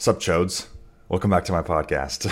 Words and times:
Sup, 0.00 0.18
chodes? 0.18 0.66
Welcome 1.10 1.28
back 1.28 1.44
to 1.44 1.52
my 1.52 1.60
podcast. 1.60 2.26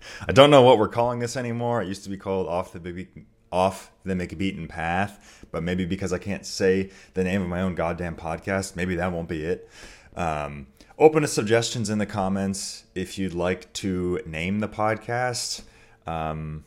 I 0.28 0.32
don't 0.32 0.50
know 0.50 0.62
what 0.62 0.76
we're 0.76 0.88
calling 0.88 1.20
this 1.20 1.36
anymore. 1.36 1.80
It 1.80 1.86
used 1.86 2.02
to 2.02 2.10
be 2.10 2.16
called 2.16 2.48
Off 2.48 2.72
the 2.72 2.80
Big 2.80 3.26
Off 3.52 3.92
the 4.04 4.14
McBeaten 4.14 4.68
Path, 4.68 5.46
but 5.52 5.62
maybe 5.62 5.84
because 5.84 6.12
I 6.12 6.18
can't 6.18 6.44
say 6.44 6.90
the 7.14 7.22
name 7.22 7.42
of 7.42 7.48
my 7.48 7.62
own 7.62 7.76
goddamn 7.76 8.16
podcast, 8.16 8.74
maybe 8.74 8.96
that 8.96 9.12
won't 9.12 9.28
be 9.28 9.44
it. 9.44 9.70
Um, 10.16 10.66
open 10.98 11.22
to 11.22 11.28
suggestions 11.28 11.90
in 11.90 11.98
the 11.98 12.06
comments 12.06 12.82
if 12.96 13.20
you'd 13.20 13.34
like 13.34 13.72
to 13.74 14.20
name 14.26 14.58
the 14.58 14.68
podcast. 14.68 15.62
Um, 16.08 16.64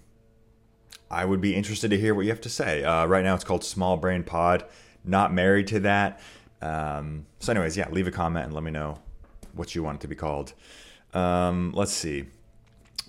I 1.12 1.26
would 1.26 1.42
be 1.42 1.54
interested 1.54 1.92
to 1.92 2.00
hear 2.00 2.16
what 2.16 2.22
you 2.22 2.32
have 2.32 2.40
to 2.40 2.50
say. 2.50 2.86
Uh, 2.86 3.06
right 3.08 3.26
now, 3.26 3.36
it's 3.36 3.44
called 3.44 3.66
Small 3.66 3.98
Brain 3.98 4.24
Pod. 4.24 4.64
Not 5.04 5.34
married 5.34 5.68
to 5.68 5.82
that. 5.82 6.22
Um, 6.62 7.26
so, 7.40 7.52
anyways, 7.52 7.76
yeah, 7.76 7.90
leave 7.90 8.08
a 8.08 8.12
comment 8.12 8.46
and 8.46 8.54
let 8.54 8.64
me 8.64 8.72
know 8.72 9.00
what 9.60 9.76
you 9.76 9.84
want 9.84 10.00
it 10.00 10.02
to 10.02 10.08
be 10.08 10.16
called. 10.16 10.54
Um, 11.14 11.74
let's 11.76 11.92
see. 11.92 12.26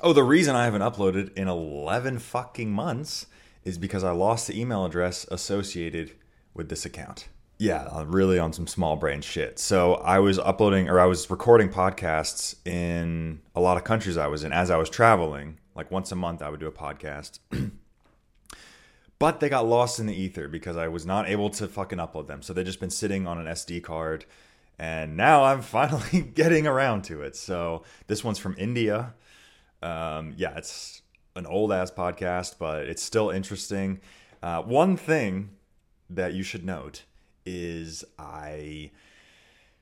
Oh, 0.02 0.12
the 0.12 0.24
reason 0.24 0.56
I 0.56 0.64
haven't 0.64 0.82
uploaded 0.82 1.32
in 1.34 1.48
11 1.48 2.18
fucking 2.18 2.70
months 2.70 3.26
is 3.64 3.78
because 3.78 4.02
I 4.04 4.10
lost 4.10 4.48
the 4.48 4.60
email 4.60 4.84
address 4.84 5.26
associated 5.30 6.12
with 6.52 6.68
this 6.68 6.84
account. 6.84 7.28
Yeah, 7.58 8.04
really 8.06 8.38
on 8.38 8.54
some 8.54 8.66
small 8.66 8.96
brain 8.96 9.20
shit. 9.20 9.58
So 9.58 9.94
I 9.96 10.18
was 10.18 10.38
uploading 10.38 10.88
or 10.88 10.98
I 10.98 11.04
was 11.04 11.28
recording 11.30 11.68
podcasts 11.68 12.54
in 12.66 13.40
a 13.54 13.60
lot 13.60 13.76
of 13.76 13.84
countries 13.84 14.16
I 14.16 14.28
was 14.28 14.44
in 14.44 14.52
as 14.52 14.70
I 14.70 14.78
was 14.78 14.88
traveling. 14.88 15.58
Like 15.74 15.90
once 15.90 16.10
a 16.10 16.16
month, 16.16 16.40
I 16.40 16.48
would 16.48 16.60
do 16.60 16.66
a 16.66 16.72
podcast. 16.72 17.38
but 19.18 19.40
they 19.40 19.50
got 19.50 19.66
lost 19.66 20.00
in 20.00 20.06
the 20.06 20.14
ether 20.14 20.48
because 20.48 20.78
I 20.78 20.88
was 20.88 21.04
not 21.04 21.28
able 21.28 21.50
to 21.50 21.68
fucking 21.68 21.98
upload 21.98 22.26
them. 22.26 22.40
So 22.40 22.54
they've 22.54 22.64
just 22.64 22.80
been 22.80 22.90
sitting 22.90 23.26
on 23.26 23.38
an 23.38 23.46
SD 23.46 23.82
card. 23.82 24.24
And 24.80 25.14
now 25.14 25.44
I'm 25.44 25.60
finally 25.60 26.22
getting 26.34 26.66
around 26.66 27.02
to 27.02 27.20
it. 27.20 27.36
So 27.36 27.84
this 28.06 28.24
one's 28.24 28.38
from 28.38 28.54
India. 28.56 29.12
Um, 29.82 30.32
yeah, 30.38 30.56
it's 30.56 31.02
an 31.36 31.44
old 31.44 31.70
ass 31.70 31.90
podcast, 31.90 32.54
but 32.58 32.86
it's 32.86 33.02
still 33.02 33.28
interesting. 33.28 34.00
Uh, 34.42 34.62
one 34.62 34.96
thing 34.96 35.50
that 36.08 36.32
you 36.32 36.42
should 36.42 36.64
note 36.64 37.04
is 37.44 38.06
I 38.18 38.90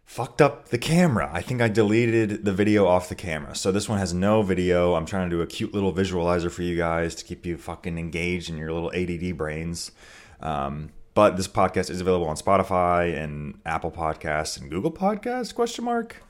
fucked 0.04 0.42
up 0.42 0.70
the 0.70 0.78
camera. 0.78 1.30
I 1.32 1.42
think 1.42 1.60
I 1.60 1.68
deleted 1.68 2.44
the 2.44 2.52
video 2.52 2.88
off 2.88 3.08
the 3.08 3.14
camera. 3.14 3.54
So 3.54 3.70
this 3.70 3.88
one 3.88 4.00
has 4.00 4.12
no 4.12 4.42
video. 4.42 4.94
I'm 4.94 5.06
trying 5.06 5.30
to 5.30 5.36
do 5.36 5.42
a 5.42 5.46
cute 5.46 5.72
little 5.72 5.92
visualizer 5.92 6.50
for 6.50 6.62
you 6.62 6.76
guys 6.76 7.14
to 7.14 7.24
keep 7.24 7.46
you 7.46 7.56
fucking 7.56 7.98
engaged 7.98 8.50
in 8.50 8.56
your 8.56 8.72
little 8.72 8.90
ADD 8.92 9.38
brains. 9.38 9.92
Um, 10.40 10.90
but 11.18 11.36
this 11.36 11.48
podcast 11.48 11.90
is 11.90 12.00
available 12.00 12.28
on 12.28 12.36
Spotify 12.36 13.20
and 13.20 13.58
Apple 13.66 13.90
Podcasts 13.90 14.56
and 14.60 14.70
Google 14.70 14.92
Podcasts? 14.92 15.52
Question 15.52 15.84
mark. 15.84 16.22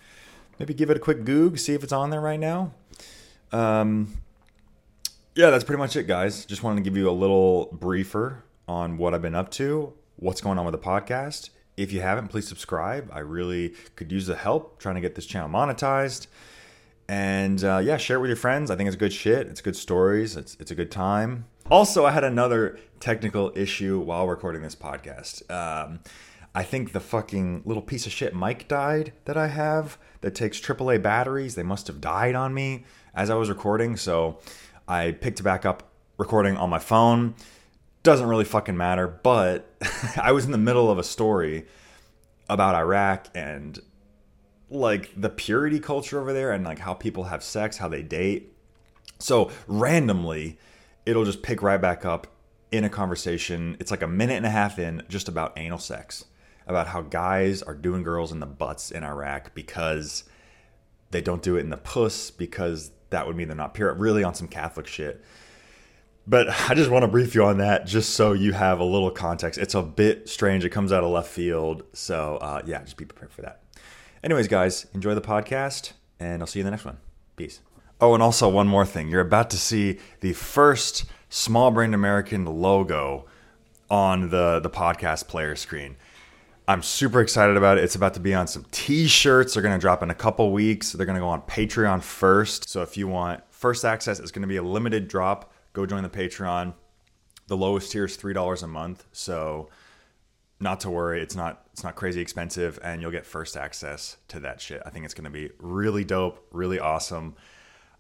Maybe 0.58 0.72
give 0.72 0.89
it 0.89 0.97
a 0.97 0.98
quick 0.98 1.27
goog, 1.27 1.58
see 1.58 1.75
if 1.75 1.84
it's 1.84 1.92
on 1.92 2.08
there 2.08 2.22
right 2.22 2.41
now. 2.41 2.72
Um, 3.53 4.17
yeah, 5.34 5.50
that's 5.50 5.62
pretty 5.62 5.78
much 5.78 5.95
it, 5.95 6.05
guys. 6.05 6.47
Just 6.47 6.62
wanted 6.62 6.77
to 6.77 6.91
give 6.91 6.97
you 6.97 7.11
a 7.11 7.12
little 7.12 7.69
briefer 7.70 8.45
on 8.67 8.97
what 8.97 9.12
I've 9.12 9.20
been 9.20 9.34
up 9.34 9.50
to, 9.50 9.92
what's 10.17 10.41
going 10.41 10.58
on 10.58 10.64
with 10.64 10.72
the 10.72 10.78
podcast. 10.78 11.50
If 11.77 11.92
you 11.92 12.00
haven't, 12.00 12.28
please 12.28 12.48
subscribe. 12.48 13.11
I 13.12 13.19
really 13.19 13.75
could 13.95 14.11
use 14.11 14.27
the 14.27 14.36
help 14.36 14.78
trying 14.78 14.95
to 14.95 15.02
get 15.02 15.17
this 15.17 15.27
channel 15.27 15.50
monetized. 15.50 16.28
And 17.11 17.62
uh, 17.62 17.83
yeah, 17.84 17.98
share 17.98 18.17
it 18.17 18.20
with 18.20 18.30
your 18.30 18.36
friends. 18.36 18.70
I 18.70 18.77
think 18.77 18.86
it's 18.86 18.97
good 18.97 19.12
shit. 19.12 19.48
It's 19.48 19.61
good 19.61 19.77
stories. 19.77 20.34
It's, 20.34 20.56
it's 20.58 20.70
a 20.70 20.75
good 20.75 20.91
time. 20.91 21.45
Also, 21.70 22.06
I 22.06 22.12
had 22.12 22.24
another 22.24 22.78
technical 22.98 23.52
issue 23.55 24.00
while 24.00 24.27
recording 24.27 24.62
this 24.62 24.74
podcast. 24.74 25.48
Um, 25.50 26.00
I 26.55 26.62
think 26.62 26.92
the 26.92 27.00
fucking 27.00 27.62
little 27.66 27.83
piece 27.83 28.06
of 28.06 28.12
shit 28.12 28.34
mic 28.34 28.69
died 28.69 29.12
that 29.27 29.36
I 29.36 29.48
have 29.48 29.98
that 30.22 30.34
takes 30.34 30.58
AAA 30.58 31.02
batteries. 31.02 31.56
They 31.56 31.62
must 31.62 31.86
have 31.89 32.00
died 32.00 32.34
on 32.34 32.55
me 32.55 32.84
as 33.14 33.28
I 33.28 33.34
was 33.34 33.50
recording. 33.50 33.98
So 33.98 34.39
I 34.89 35.11
picked 35.11 35.44
back 35.44 35.66
up 35.66 35.91
recording 36.16 36.56
on 36.56 36.70
my 36.70 36.78
phone. 36.78 37.34
Doesn't 38.02 38.27
really 38.27 38.46
fucking 38.46 38.77
matter, 38.77 39.06
but 39.06 39.70
I 40.17 40.33
was 40.33 40.46
in 40.46 40.52
the 40.52 40.58
middle 40.58 40.90
of 40.90 40.98
a 40.98 41.05
story 41.05 41.67
about 42.48 42.77
Iraq 42.77 43.29
and 43.35 43.79
like 44.70 45.11
the 45.14 45.29
purity 45.29 45.80
culture 45.80 46.18
over 46.18 46.33
there 46.33 46.50
and 46.50 46.64
like 46.64 46.79
how 46.79 46.95
people 46.95 47.24
have 47.24 47.42
sex, 47.42 47.77
how 47.77 47.89
they 47.89 48.02
date. 48.02 48.55
So 49.18 49.50
randomly, 49.67 50.58
it'll 51.08 51.24
just 51.24 51.42
pick 51.42 51.63
right 51.63 51.80
back 51.80 52.05
up 52.05 52.27
in 52.70 52.85
a 52.85 52.91
conversation. 52.91 53.79
It's 53.80 53.91
like 53.91 54.02
a 54.02 54.07
minute 54.07 54.36
and 54.36 54.45
a 54.45 54.51
half 54.51 54.79
in 54.79 55.02
just 55.08 55.27
about 55.27 55.57
anal 55.57 55.79
sex, 55.79 56.27
about 56.67 56.89
how 56.89 57.01
guys 57.01 57.63
are 57.63 57.74
doing 57.74 58.02
girls 58.02 58.30
in 58.30 58.41
the 58.41 58.46
butts 58.46 58.91
in 58.91 59.02
Iraq 59.02 59.55
because 59.55 60.24
they 61.11 61.23
don't 61.23 61.42
do 61.42 61.57
it 61.57 61.61
in 61.61 61.70
the 61.70 61.79
puss 61.79 62.30
because 62.30 62.91
that 63.08 63.27
would 63.27 63.36
mean 63.36 63.48
they're 63.48 63.57
not 63.57 63.73
pure. 63.73 63.95
Really 63.95 64.23
on 64.23 64.35
some 64.35 64.48
Catholic 64.48 64.86
shit. 64.86 65.24
But 66.27 66.51
I 66.70 66.74
just 66.74 66.91
want 66.91 67.05
to 67.05 67.08
brief 67.08 67.35
you 67.35 67.42
on 67.42 67.57
that 67.57 67.86
just 67.86 68.11
so 68.11 68.35
you 68.35 68.52
have 68.52 68.80
a 68.80 68.85
little 68.85 69.11
context. 69.11 69.58
It's 69.58 69.74
a 69.74 69.80
bit 69.80 70.29
strange. 70.29 70.63
It 70.67 70.68
comes 70.68 70.92
out 70.92 71.05
of 71.05 71.11
left 71.11 71.30
field. 71.30 71.85
So, 71.95 72.36
uh, 72.42 72.61
yeah, 72.67 72.83
just 72.83 72.98
be 72.98 73.07
prepared 73.07 73.33
for 73.33 73.41
that. 73.41 73.63
Anyways, 74.23 74.47
guys, 74.47 74.86
enjoy 74.92 75.14
the 75.14 75.23
podcast, 75.23 75.92
and 76.20 76.42
I'll 76.42 76.47
see 76.47 76.58
you 76.58 76.64
in 76.64 76.67
the 76.67 76.73
next 76.73 76.85
one. 76.85 76.98
Peace. 77.36 77.61
Oh, 78.01 78.14
and 78.14 78.23
also 78.23 78.48
one 78.48 78.69
more 78.69 78.86
thing. 78.86 79.09
You're 79.09 79.20
about 79.20 79.51
to 79.51 79.57
see 79.57 79.98
the 80.20 80.33
first 80.33 81.05
Small 81.31 81.70
Brain 81.70 81.95
American 81.95 82.45
logo 82.45 83.27
on 83.91 84.31
the, 84.31 84.61
the 84.61 84.70
podcast 84.70 85.27
player 85.29 85.57
screen. 85.57 85.97
I'm 86.69 86.83
super 86.83 87.20
excited 87.20 87.57
about 87.57 87.79
it. 87.79 87.85
It's 87.85 87.95
about 87.95 88.14
to 88.14 88.20
be 88.20 88.35
on 88.35 88.47
some 88.47 88.67
t-shirts. 88.70 89.55
They're 89.55 89.63
going 89.63 89.75
to 89.75 89.81
drop 89.81 90.03
in 90.03 90.11
a 90.11 90.14
couple 90.14 90.53
weeks. 90.53 90.92
They're 90.92 91.07
going 91.07 91.17
to 91.17 91.20
go 91.20 91.29
on 91.29 91.42
Patreon 91.42 92.03
first. 92.03 92.69
So 92.69 92.83
if 92.83 92.97
you 92.97 93.09
want 93.09 93.42
first 93.51 93.85
access, 93.85 94.20
it's 94.20 94.30
going 94.30 94.42
to 94.42 94.48
be 94.48 94.59
a 94.59 94.63
limited 94.63 95.09
drop. 95.09 95.53
Go 95.73 95.86
join 95.86 96.03
the 96.03 96.11
Patreon. 96.11 96.75
The 97.47 97.57
lowest 97.57 97.91
tier 97.91 98.05
is 98.05 98.19
$3 98.19 98.63
a 98.63 98.67
month. 98.67 99.07
So 99.13 99.70
not 100.61 100.80
to 100.80 100.91
worry, 100.91 101.23
it's 101.23 101.36
not 101.36 101.65
it's 101.73 101.85
not 101.85 101.95
crazy 101.95 102.20
expensive 102.20 102.79
and 102.83 103.01
you'll 103.01 103.13
get 103.13 103.25
first 103.25 103.57
access 103.57 104.17
to 104.29 104.41
that 104.41 104.61
shit. 104.61 104.83
I 104.85 104.91
think 104.91 105.05
it's 105.05 105.15
going 105.15 105.25
to 105.25 105.30
be 105.30 105.51
really 105.61 106.05
dope, 106.05 106.47
really 106.53 106.80
awesome. 106.80 107.36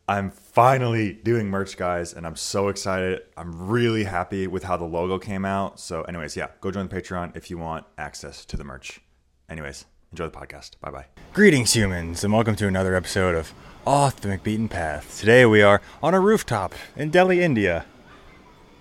I'm 0.08 0.30
finally 0.30 1.12
doing 1.12 1.50
merch, 1.50 1.76
guys, 1.76 2.14
and 2.14 2.26
I'm 2.26 2.34
so 2.34 2.68
excited. 2.68 3.20
I'm 3.36 3.68
really 3.68 4.04
happy 4.04 4.46
with 4.46 4.64
how 4.64 4.78
the 4.78 4.86
logo 4.86 5.18
came 5.18 5.44
out. 5.44 5.78
So, 5.78 6.00
anyways, 6.04 6.34
yeah, 6.34 6.48
go 6.62 6.70
join 6.70 6.88
the 6.88 6.96
Patreon 6.96 7.36
if 7.36 7.50
you 7.50 7.58
want 7.58 7.84
access 7.98 8.46
to 8.46 8.56
the 8.56 8.64
merch. 8.64 9.02
Anyways, 9.50 9.84
enjoy 10.10 10.28
the 10.28 10.30
podcast. 10.30 10.80
Bye 10.80 10.92
bye. 10.92 11.04
Greetings, 11.34 11.74
humans, 11.74 12.24
and 12.24 12.32
welcome 12.32 12.56
to 12.56 12.66
another 12.66 12.94
episode 12.94 13.34
of 13.34 13.52
Off 13.86 14.18
the 14.22 14.28
McBeaten 14.30 14.70
Path. 14.70 15.20
Today 15.20 15.44
we 15.44 15.60
are 15.60 15.82
on 16.02 16.14
a 16.14 16.20
rooftop 16.20 16.74
in 16.96 17.10
Delhi, 17.10 17.42
India. 17.42 17.84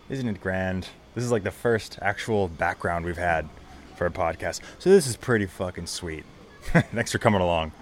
Isn't 0.08 0.30
it 0.30 0.40
grand? 0.40 0.88
This 1.14 1.26
is 1.26 1.32
like 1.34 1.44
the 1.44 1.52
first 1.52 2.00
actual 2.02 2.48
background 2.48 3.04
we've 3.04 3.18
had 3.18 3.50
for 3.98 4.06
a 4.06 4.12
podcast. 4.12 4.62
So, 4.80 4.90
this 4.90 5.06
is 5.06 5.18
pretty 5.18 5.46
fucking 5.46 5.88
sweet. 5.88 6.24
Thanks 6.72 7.12
for 7.12 7.18
coming 7.18 7.42
along. 7.42 7.74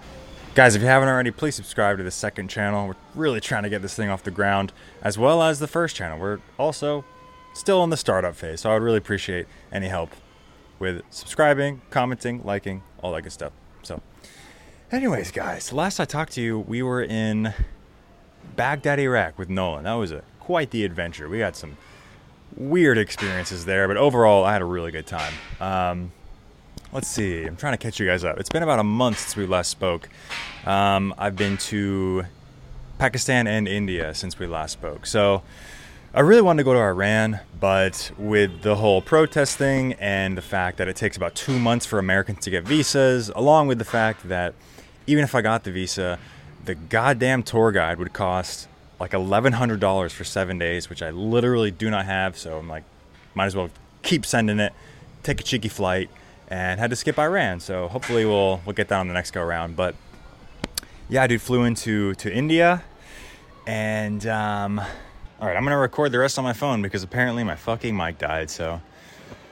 Guys, 0.56 0.74
if 0.74 0.80
you 0.80 0.88
haven't 0.88 1.10
already, 1.10 1.30
please 1.30 1.54
subscribe 1.54 1.98
to 1.98 2.02
the 2.02 2.10
second 2.10 2.48
channel. 2.48 2.88
We're 2.88 2.94
really 3.14 3.42
trying 3.42 3.64
to 3.64 3.68
get 3.68 3.82
this 3.82 3.94
thing 3.94 4.08
off 4.08 4.22
the 4.22 4.30
ground, 4.30 4.72
as 5.02 5.18
well 5.18 5.42
as 5.42 5.58
the 5.58 5.66
first 5.66 5.94
channel. 5.94 6.18
We're 6.18 6.38
also 6.58 7.04
still 7.52 7.84
in 7.84 7.90
the 7.90 7.96
startup 7.98 8.34
phase, 8.34 8.62
so 8.62 8.70
I 8.70 8.72
would 8.72 8.82
really 8.82 8.96
appreciate 8.96 9.46
any 9.70 9.88
help 9.88 10.12
with 10.78 11.02
subscribing, 11.10 11.82
commenting, 11.90 12.42
liking, 12.42 12.82
all 13.02 13.12
that 13.12 13.20
good 13.20 13.32
stuff. 13.32 13.52
So, 13.82 14.00
anyways, 14.90 15.30
guys, 15.30 15.74
last 15.74 16.00
I 16.00 16.06
talked 16.06 16.32
to 16.32 16.40
you, 16.40 16.60
we 16.60 16.82
were 16.82 17.02
in 17.02 17.52
Baghdad, 18.56 18.98
Iraq 18.98 19.38
with 19.38 19.50
Nolan. 19.50 19.84
That 19.84 19.92
was 19.92 20.10
a 20.10 20.22
quite 20.40 20.70
the 20.70 20.86
adventure. 20.86 21.28
We 21.28 21.40
had 21.40 21.54
some 21.54 21.76
weird 22.56 22.96
experiences 22.96 23.66
there, 23.66 23.86
but 23.88 23.98
overall, 23.98 24.42
I 24.44 24.54
had 24.54 24.62
a 24.62 24.64
really 24.64 24.90
good 24.90 25.06
time. 25.06 25.34
Um, 25.60 26.12
let's 26.92 27.08
see. 27.08 27.44
I'm 27.44 27.56
trying 27.56 27.74
to 27.74 27.78
catch 27.78 28.00
you 28.00 28.06
guys 28.06 28.24
up. 28.24 28.38
It's 28.38 28.48
been 28.48 28.62
about 28.62 28.78
a 28.78 28.84
month 28.84 29.18
since 29.18 29.36
we 29.36 29.46
last 29.46 29.70
spoke. 29.70 30.08
Um, 30.64 31.14
I've 31.18 31.36
been 31.36 31.56
to 31.58 32.24
Pakistan 32.98 33.46
and 33.46 33.68
India 33.68 34.14
since 34.14 34.38
we 34.38 34.46
last 34.46 34.72
spoke. 34.72 35.04
So 35.06 35.42
I 36.14 36.20
really 36.20 36.40
wanted 36.40 36.62
to 36.62 36.64
go 36.64 36.72
to 36.72 36.80
Iran, 36.80 37.40
but 37.60 38.10
with 38.16 38.62
the 38.62 38.76
whole 38.76 39.02
protest 39.02 39.58
thing 39.58 39.92
and 39.94 40.38
the 40.38 40.42
fact 40.42 40.78
that 40.78 40.88
it 40.88 40.96
takes 40.96 41.16
about 41.16 41.34
two 41.34 41.58
months 41.58 41.84
for 41.84 41.98
Americans 41.98 42.38
to 42.44 42.50
get 42.50 42.64
visas, 42.64 43.28
along 43.28 43.68
with 43.68 43.78
the 43.78 43.84
fact 43.84 44.26
that 44.28 44.54
even 45.06 45.22
if 45.22 45.34
I 45.34 45.42
got 45.42 45.64
the 45.64 45.72
visa, 45.72 46.18
the 46.64 46.74
goddamn 46.74 47.42
tour 47.42 47.72
guide 47.72 47.98
would 47.98 48.14
cost 48.14 48.68
like 48.98 49.10
$1,100 49.10 50.10
for 50.10 50.24
seven 50.24 50.58
days, 50.58 50.88
which 50.88 51.02
I 51.02 51.10
literally 51.10 51.70
do 51.70 51.90
not 51.90 52.06
have. 52.06 52.38
So 52.38 52.58
I'm 52.58 52.68
like, 52.68 52.84
might 53.34 53.44
as 53.44 53.54
well 53.54 53.68
keep 54.02 54.24
sending 54.24 54.58
it, 54.58 54.72
take 55.22 55.40
a 55.40 55.44
cheeky 55.44 55.68
flight 55.68 56.08
and 56.48 56.78
had 56.80 56.90
to 56.90 56.96
skip 56.96 57.18
Iran. 57.18 57.60
So 57.60 57.88
hopefully 57.88 58.24
we'll 58.24 58.60
we'll 58.64 58.74
get 58.74 58.88
that 58.88 58.98
on 58.98 59.08
the 59.08 59.14
next 59.14 59.32
go 59.32 59.42
round. 59.42 59.76
But 59.76 59.94
yeah, 61.08 61.26
dude, 61.26 61.42
flew 61.42 61.64
into 61.64 62.14
to 62.14 62.32
India, 62.32 62.82
and 63.66 64.26
um, 64.26 64.78
all 64.78 65.46
right, 65.48 65.56
I'm 65.56 65.64
gonna 65.64 65.78
record 65.78 66.12
the 66.12 66.18
rest 66.18 66.38
on 66.38 66.44
my 66.44 66.52
phone 66.52 66.82
because 66.82 67.02
apparently 67.02 67.44
my 67.44 67.56
fucking 67.56 67.96
mic 67.96 68.18
died. 68.18 68.50
So, 68.50 68.80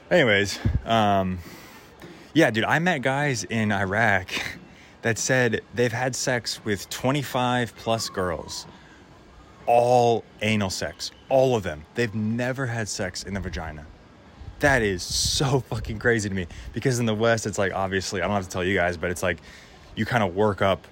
anyways, 0.09 0.59
um, 0.85 1.39
yeah, 2.33 2.51
dude, 2.51 2.65
I 2.65 2.79
met 2.79 3.01
guys 3.01 3.43
in 3.45 3.71
Iraq 3.71 4.29
that 5.01 5.17
said 5.17 5.61
they've 5.73 5.93
had 5.93 6.15
sex 6.15 6.65
with 6.65 6.89
25 6.89 7.75
plus 7.75 8.09
girls, 8.09 8.65
all 9.67 10.23
anal 10.41 10.69
sex, 10.69 11.11
all 11.29 11.55
of 11.55 11.63
them. 11.63 11.85
They've 11.93 12.13
never 12.13 12.65
had 12.65 12.89
sex 12.89 13.23
in 13.23 13.33
the 13.35 13.39
vagina. 13.39 13.85
That 14.65 14.81
is 14.81 15.03
so 15.03 15.59
fucking 15.69 15.99
crazy 15.99 16.27
to 16.27 16.33
me 16.33 16.47
because 16.73 16.97
in 16.97 17.05
the 17.05 17.13
West, 17.13 17.45
it's 17.45 17.59
like 17.59 17.71
obviously, 17.71 18.23
I 18.23 18.25
don't 18.25 18.35
have 18.35 18.45
to 18.45 18.49
tell 18.49 18.63
you 18.63 18.73
guys, 18.73 18.97
but 18.97 19.11
it's 19.11 19.21
like 19.21 19.37
you 19.93 20.07
kind 20.07 20.23
of 20.23 20.33
work 20.33 20.63
up 20.63 20.87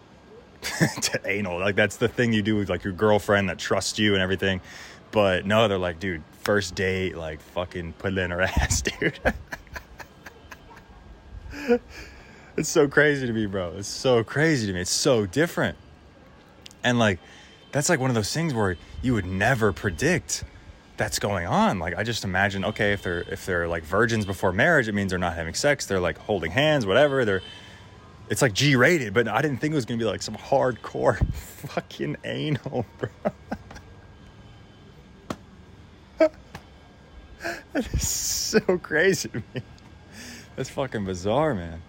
to 0.61 1.19
anal. 1.25 1.59
Like 1.59 1.75
that's 1.75 1.97
the 1.97 2.07
thing 2.07 2.33
you 2.33 2.43
do 2.43 2.55
with 2.55 2.69
like 2.69 2.83
your 2.83 2.93
girlfriend 2.93 3.49
that 3.49 3.57
trusts 3.57 3.97
you 3.97 4.13
and 4.13 4.21
everything. 4.21 4.61
But 5.09 5.47
no, 5.47 5.67
they're 5.67 5.79
like, 5.79 5.99
dude, 5.99 6.21
first 6.43 6.75
date, 6.75 7.17
like 7.17 7.41
fucking 7.41 7.93
put 7.93 8.13
it 8.13 8.19
in 8.19 8.29
her 8.29 8.41
ass, 8.43 8.83
dude. 8.83 9.19
it's 12.55 12.69
so 12.69 12.87
crazy 12.87 13.25
to 13.25 13.33
me, 13.33 13.47
bro. 13.47 13.73
It's 13.77 13.87
so 13.87 14.23
crazy 14.23 14.67
to 14.67 14.73
me. 14.73 14.81
It's 14.81 14.91
so 14.91 15.25
different. 15.25 15.79
And 16.83 16.99
like, 16.99 17.17
that's 17.71 17.89
like 17.89 17.99
one 17.99 18.11
of 18.11 18.15
those 18.15 18.31
things 18.31 18.53
where 18.53 18.77
you 19.01 19.15
would 19.15 19.25
never 19.25 19.73
predict 19.73 20.43
that's 21.03 21.19
going 21.19 21.45
on. 21.45 21.79
Like 21.79 21.97
I 21.97 22.03
just 22.03 22.23
imagine, 22.23 22.63
okay, 22.63 22.93
if 22.93 23.03
they're 23.03 23.25
if 23.29 23.45
they're 23.45 23.67
like 23.67 23.83
virgins 23.83 24.25
before 24.25 24.53
marriage, 24.53 24.87
it 24.87 24.93
means 24.93 25.09
they're 25.09 25.19
not 25.19 25.35
having 25.35 25.53
sex. 25.53 25.85
They're 25.85 25.99
like 25.99 26.17
holding 26.17 26.49
hands, 26.49 26.85
whatever. 26.85 27.25
They're 27.25 27.41
it's 28.29 28.41
like 28.41 28.53
G 28.53 28.77
rated, 28.77 29.13
but 29.13 29.27
I 29.27 29.41
didn't 29.41 29.57
think 29.59 29.73
it 29.73 29.75
was 29.75 29.83
gonna 29.83 29.97
be 29.97 30.05
like 30.05 30.21
some 30.21 30.37
hardcore 30.37 31.17
fucking 31.33 32.15
anal, 32.23 32.85
bro. 32.97 33.09
that 37.73 37.93
is 37.93 38.07
so 38.07 38.61
crazy 38.77 39.27
to 39.27 39.43
me. 39.53 39.61
That's 40.55 40.69
fucking 40.69 41.03
bizarre, 41.03 41.53
man. 41.53 41.81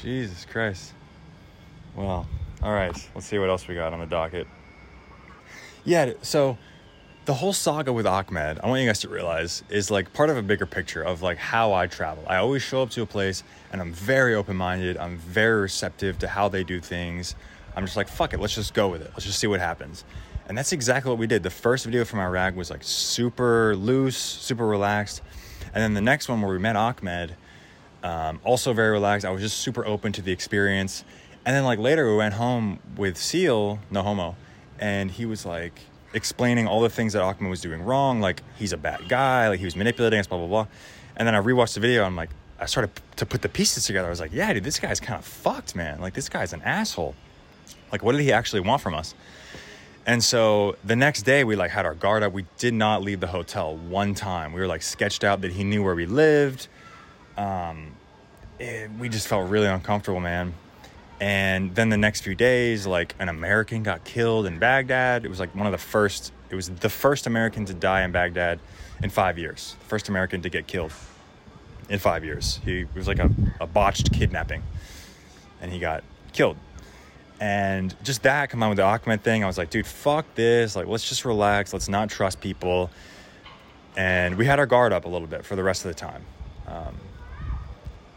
Jesus 0.00 0.44
Christ. 0.44 0.92
Well, 1.96 2.28
all 2.62 2.72
right. 2.72 2.96
Let's 3.16 3.26
see 3.26 3.40
what 3.40 3.50
else 3.50 3.66
we 3.66 3.74
got 3.74 3.92
on 3.92 3.98
the 3.98 4.06
docket. 4.06 4.46
Yeah, 5.84 6.12
so 6.22 6.56
the 7.24 7.34
whole 7.34 7.54
saga 7.54 7.92
with 7.92 8.06
Ahmed, 8.06 8.60
I 8.62 8.68
want 8.68 8.82
you 8.82 8.86
guys 8.86 9.00
to 9.00 9.08
realize, 9.08 9.62
is 9.70 9.90
like 9.90 10.12
part 10.12 10.28
of 10.28 10.36
a 10.36 10.42
bigger 10.42 10.66
picture 10.66 11.02
of 11.02 11.22
like 11.22 11.38
how 11.38 11.72
I 11.72 11.86
travel. 11.86 12.22
I 12.26 12.36
always 12.36 12.62
show 12.62 12.82
up 12.82 12.90
to 12.90 13.02
a 13.02 13.06
place 13.06 13.42
and 13.72 13.80
I'm 13.80 13.92
very 13.92 14.34
open 14.34 14.56
minded. 14.56 14.98
I'm 14.98 15.16
very 15.16 15.62
receptive 15.62 16.18
to 16.18 16.28
how 16.28 16.48
they 16.48 16.64
do 16.64 16.80
things. 16.80 17.34
I'm 17.76 17.86
just 17.86 17.96
like, 17.96 18.08
fuck 18.08 18.34
it, 18.34 18.40
let's 18.40 18.54
just 18.54 18.74
go 18.74 18.88
with 18.88 19.00
it. 19.00 19.10
Let's 19.12 19.24
just 19.24 19.38
see 19.38 19.46
what 19.46 19.60
happens. 19.60 20.04
And 20.48 20.58
that's 20.58 20.72
exactly 20.72 21.08
what 21.08 21.18
we 21.18 21.26
did. 21.26 21.42
The 21.42 21.50
first 21.50 21.86
video 21.86 22.04
from 22.04 22.20
Iraq 22.20 22.56
was 22.56 22.70
like 22.70 22.82
super 22.82 23.74
loose, 23.74 24.18
super 24.18 24.66
relaxed. 24.66 25.22
And 25.72 25.82
then 25.82 25.94
the 25.94 26.02
next 26.02 26.28
one 26.28 26.42
where 26.42 26.52
we 26.52 26.58
met 26.58 26.76
Ahmed, 26.76 27.36
um, 28.02 28.38
also 28.44 28.74
very 28.74 28.90
relaxed. 28.90 29.24
I 29.24 29.30
was 29.30 29.40
just 29.40 29.58
super 29.58 29.86
open 29.86 30.12
to 30.12 30.22
the 30.22 30.30
experience. 30.30 31.04
And 31.46 31.56
then 31.56 31.64
like 31.64 31.78
later 31.78 32.10
we 32.10 32.18
went 32.18 32.34
home 32.34 32.80
with 32.96 33.16
Seal, 33.16 33.78
no 33.90 34.02
homo, 34.02 34.36
and 34.78 35.10
he 35.10 35.24
was 35.24 35.46
like, 35.46 35.80
explaining 36.14 36.66
all 36.66 36.80
the 36.80 36.88
things 36.88 37.12
that 37.12 37.22
Ahmed 37.22 37.50
was 37.50 37.60
doing 37.60 37.82
wrong. 37.82 38.20
Like 38.20 38.42
he's 38.56 38.72
a 38.72 38.76
bad 38.76 39.08
guy, 39.08 39.48
like 39.48 39.58
he 39.58 39.64
was 39.64 39.76
manipulating 39.76 40.18
us, 40.20 40.26
blah 40.26 40.38
blah 40.38 40.46
blah. 40.46 40.66
And 41.16 41.26
then 41.26 41.34
I 41.34 41.40
rewatched 41.40 41.74
the 41.74 41.80
video. 41.80 42.04
I'm 42.04 42.16
like, 42.16 42.30
I 42.58 42.66
started 42.66 42.90
to 43.16 43.26
put 43.26 43.42
the 43.42 43.48
pieces 43.48 43.84
together. 43.86 44.06
I 44.06 44.10
was 44.10 44.20
like, 44.20 44.32
yeah, 44.32 44.52
dude, 44.52 44.64
this 44.64 44.78
guy's 44.78 45.00
kind 45.00 45.18
of 45.18 45.24
fucked, 45.24 45.76
man. 45.76 46.00
Like 46.00 46.14
this 46.14 46.28
guy's 46.28 46.52
an 46.52 46.62
asshole. 46.62 47.14
Like 47.92 48.02
what 48.02 48.12
did 48.12 48.22
he 48.22 48.32
actually 48.32 48.60
want 48.60 48.80
from 48.80 48.94
us? 48.94 49.14
And 50.06 50.22
so 50.22 50.76
the 50.84 50.96
next 50.96 51.22
day 51.22 51.44
we 51.44 51.56
like 51.56 51.70
had 51.70 51.86
our 51.86 51.94
guard 51.94 52.22
up. 52.22 52.32
We 52.32 52.44
did 52.58 52.74
not 52.74 53.02
leave 53.02 53.20
the 53.20 53.26
hotel 53.26 53.76
one 53.76 54.14
time. 54.14 54.52
We 54.52 54.60
were 54.60 54.66
like 54.66 54.82
sketched 54.82 55.24
out 55.24 55.40
that 55.42 55.52
he 55.52 55.64
knew 55.64 55.82
where 55.82 55.94
we 55.94 56.06
lived. 56.06 56.68
Um, 57.36 57.94
it, 58.58 58.90
we 58.98 59.08
just 59.08 59.28
felt 59.28 59.48
really 59.48 59.66
uncomfortable, 59.66 60.20
man. 60.20 60.54
And 61.20 61.74
then 61.74 61.88
the 61.88 61.96
next 61.96 62.22
few 62.22 62.34
days, 62.34 62.86
like 62.86 63.14
an 63.18 63.28
American 63.28 63.82
got 63.82 64.04
killed 64.04 64.46
in 64.46 64.58
Baghdad. 64.58 65.24
It 65.24 65.28
was 65.28 65.40
like 65.40 65.54
one 65.54 65.66
of 65.66 65.72
the 65.72 65.78
first, 65.78 66.32
it 66.50 66.54
was 66.54 66.68
the 66.68 66.88
first 66.88 67.26
American 67.26 67.64
to 67.66 67.74
die 67.74 68.02
in 68.02 68.12
Baghdad 68.12 68.58
in 69.02 69.10
five 69.10 69.38
years. 69.38 69.76
The 69.80 69.86
first 69.86 70.08
American 70.08 70.42
to 70.42 70.48
get 70.48 70.66
killed 70.66 70.92
in 71.88 71.98
five 71.98 72.24
years. 72.24 72.60
He 72.64 72.86
was 72.94 73.06
like 73.06 73.18
a, 73.18 73.30
a 73.60 73.66
botched 73.66 74.12
kidnapping 74.12 74.62
and 75.60 75.72
he 75.72 75.78
got 75.78 76.04
killed. 76.32 76.56
And 77.40 77.94
just 78.02 78.22
that 78.22 78.50
combined 78.50 78.70
with 78.70 78.76
the 78.76 78.84
Ahmed 78.84 79.22
thing, 79.22 79.42
I 79.44 79.46
was 79.46 79.58
like, 79.58 79.70
dude, 79.70 79.86
fuck 79.86 80.34
this. 80.34 80.76
Like, 80.76 80.86
let's 80.86 81.08
just 81.08 81.24
relax. 81.24 81.72
Let's 81.72 81.88
not 81.88 82.08
trust 82.08 82.40
people. 82.40 82.90
And 83.96 84.36
we 84.36 84.46
had 84.46 84.58
our 84.58 84.66
guard 84.66 84.92
up 84.92 85.04
a 85.04 85.08
little 85.08 85.26
bit 85.26 85.44
for 85.44 85.56
the 85.56 85.62
rest 85.62 85.84
of 85.84 85.88
the 85.88 85.94
time. 85.94 86.24
Um, 86.66 86.96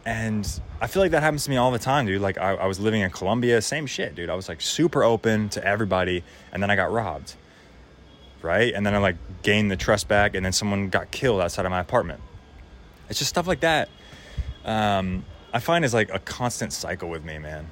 and 0.07 0.62
I 0.80 0.88
feel 0.88 1.01
like 1.01 1.12
that 1.12 1.21
happens 1.21 1.44
to 1.44 1.50
me 1.50 1.57
all 1.57 1.69
the 1.69 1.80
time, 1.80 2.06
dude. 2.06 2.21
Like 2.21 2.38
I, 2.38 2.54
I, 2.54 2.65
was 2.65 2.80
living 2.80 3.01
in 3.01 3.12
Colombia, 3.12 3.62
same 3.62 3.86
shit, 3.86 4.15
dude. 4.15 4.30
I 4.30 4.36
was 4.36 4.48
like 4.48 4.62
super 4.62 5.04
open 5.04 5.50
to 5.50 5.62
everybody, 5.62 6.24
and 6.54 6.63
then 6.63 6.71
I 6.71 6.77
got 6.77 6.94
robbed, 6.94 7.36
right? 8.42 8.74
And 8.74 8.86
then 8.86 8.95
I 8.95 9.00
like 9.00 9.18
gained 9.42 9.69
the 9.69 9.75
trust 9.75 10.07
back, 10.07 10.33
and 10.33 10.45
then 10.45 10.54
someone 10.54 10.88
got 10.88 11.12
killed 11.12 11.42
outside 11.42 11.65
of 11.65 11.71
my 11.71 11.81
apartment. 11.81 12.21
It's 13.09 13.19
just 13.19 13.27
stuff 13.27 13.48
like 13.48 13.59
that. 13.59 13.89
Um, 14.63 15.25
I 15.51 15.59
find 15.59 15.83
is 15.83 15.94
like 15.94 16.09
a 16.13 16.19
constant 16.19 16.71
cycle 16.71 17.09
with 17.09 17.25
me, 17.25 17.38
man. 17.38 17.69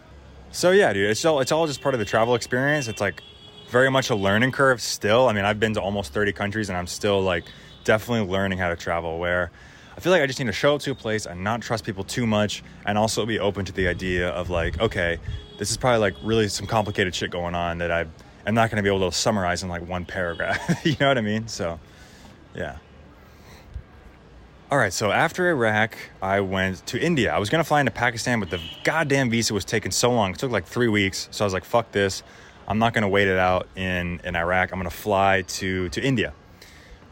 So 0.52 0.72
yeah, 0.72 0.92
dude, 0.92 1.10
it's 1.10 1.24
all 1.24 1.40
it's 1.40 1.54
all 1.54 1.68
just 1.68 1.80
part 1.80 1.96
of 1.96 2.00
the 2.00 2.06
travel 2.06 2.36
experience. 2.36 2.90
It's 2.90 3.00
like 3.00 3.22
very 3.70 3.90
much 3.90 4.10
a 4.10 4.16
learning 4.16 4.52
curve 4.52 4.82
still. 4.82 5.30
I 5.30 5.32
mean, 5.32 5.46
I've 5.46 5.62
been 5.62 5.74
to 5.76 5.82
almost 5.82 6.12
30 6.12 6.34
countries, 6.34 6.68
and 6.68 6.78
I'm 6.78 6.88
still 6.88 7.22
like 7.22 7.46
definitely 7.86 8.30
learning 8.30 8.58
how 8.58 8.68
to 8.68 8.76
travel. 8.76 9.20
Where 9.20 9.52
I 9.96 10.02
feel 10.02 10.12
like 10.12 10.22
I 10.22 10.28
just 10.28 10.40
need 10.40 10.48
to 10.48 10.52
show 10.52 10.76
up 10.76 10.82
to 10.82 10.92
a 10.92 10.96
place 10.96 11.26
and 11.26 11.44
not 11.44 11.62
trust 11.62 11.86
people 11.86 12.04
too 12.04 12.28
much 12.28 12.64
and 12.86 12.98
also 12.98 13.26
be 13.26 13.40
open 13.40 13.64
to 13.66 13.72
the 13.72 13.88
idea 13.88 14.30
of 14.30 14.50
like, 14.50 14.80
okay, 14.80 15.20
this 15.58 15.72
is 15.72 15.78
probably 15.78 16.00
like 16.00 16.16
really 16.22 16.50
some 16.50 16.68
complicated 16.68 17.16
shit 17.16 17.32
going 17.32 17.56
on 17.56 17.78
that 17.78 17.92
I 17.92 18.06
am 18.46 18.56
not 18.56 18.70
going 18.70 18.78
to 18.78 18.84
be 18.84 18.94
able 18.94 19.10
to 19.10 19.16
summarize 19.16 19.64
in 19.64 19.70
like 19.70 19.88
one 19.88 20.06
paragraph. 20.06 20.60
you 20.86 20.98
know 21.00 21.08
what 21.08 21.18
I 21.18 21.22
mean? 21.22 21.48
So, 21.48 21.80
yeah. 22.54 22.78
All 24.70 24.80
right, 24.80 24.92
so 24.92 25.12
after 25.12 25.48
Iraq, 25.48 25.96
I 26.22 26.42
went 26.42 26.86
to 26.88 27.00
India. 27.00 27.32
I 27.32 27.38
was 27.38 27.52
gonna 27.52 27.64
fly 27.64 27.80
into 27.82 27.92
Pakistan, 27.92 28.40
but 28.40 28.50
the 28.50 28.60
goddamn 28.84 29.30
visa 29.30 29.54
was 29.54 29.64
taking 29.64 29.92
so 29.92 30.12
long. 30.12 30.32
It 30.32 30.40
took 30.40 30.52
like 30.52 30.66
three 30.66 30.88
weeks. 30.88 31.30
So 31.30 31.46
I 31.46 31.46
was 31.46 31.54
like, 31.54 31.64
fuck 31.64 31.92
this. 31.92 32.24
I'm 32.68 32.80
not 32.80 32.92
gonna 32.92 33.08
wait 33.08 33.28
it 33.28 33.38
out 33.38 33.68
in, 33.76 34.20
in 34.24 34.36
Iraq. 34.36 34.74
I'm 34.74 34.80
gonna 34.80 34.90
fly 34.90 35.44
to, 35.44 35.88
to 35.90 36.04
India. 36.04 36.34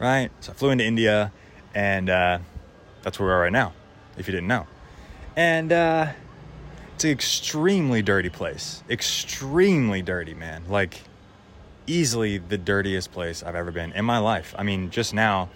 Right? 0.00 0.30
So 0.40 0.50
I 0.50 0.54
flew 0.56 0.70
into 0.70 0.84
India 0.84 1.30
and 1.76 2.10
uh, 2.10 2.38
that's 3.04 3.20
where 3.20 3.28
we 3.28 3.32
are 3.34 3.40
right 3.40 3.52
now, 3.52 3.72
if 4.16 4.26
you 4.26 4.32
didn't 4.32 4.48
know. 4.48 4.66
And 5.36 5.72
uh, 5.72 6.12
it's 6.94 7.04
an 7.04 7.10
extremely 7.10 8.02
dirty 8.02 8.30
place. 8.30 8.82
Extremely 8.88 10.02
dirty, 10.02 10.34
man. 10.34 10.64
Like, 10.68 11.02
easily 11.86 12.38
the 12.38 12.56
dirtiest 12.56 13.12
place 13.12 13.42
I've 13.42 13.54
ever 13.54 13.70
been 13.70 13.92
in 13.92 14.04
my 14.04 14.18
life. 14.18 14.54
I 14.58 14.62
mean, 14.62 14.90
just 14.90 15.14
now, 15.14 15.50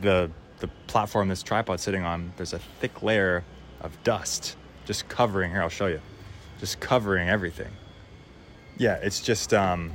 the 0.00 0.30
the 0.58 0.68
platform 0.88 1.28
this 1.28 1.42
tripod's 1.42 1.82
sitting 1.82 2.02
on, 2.02 2.32
there's 2.36 2.52
a 2.52 2.58
thick 2.80 3.02
layer 3.02 3.44
of 3.80 3.96
dust 4.04 4.56
just 4.84 5.08
covering 5.08 5.50
here. 5.52 5.62
I'll 5.62 5.70
show 5.70 5.86
you, 5.86 6.00
just 6.58 6.80
covering 6.80 7.28
everything. 7.28 7.70
Yeah, 8.76 8.94
it's 8.96 9.20
just 9.20 9.54
um, 9.54 9.92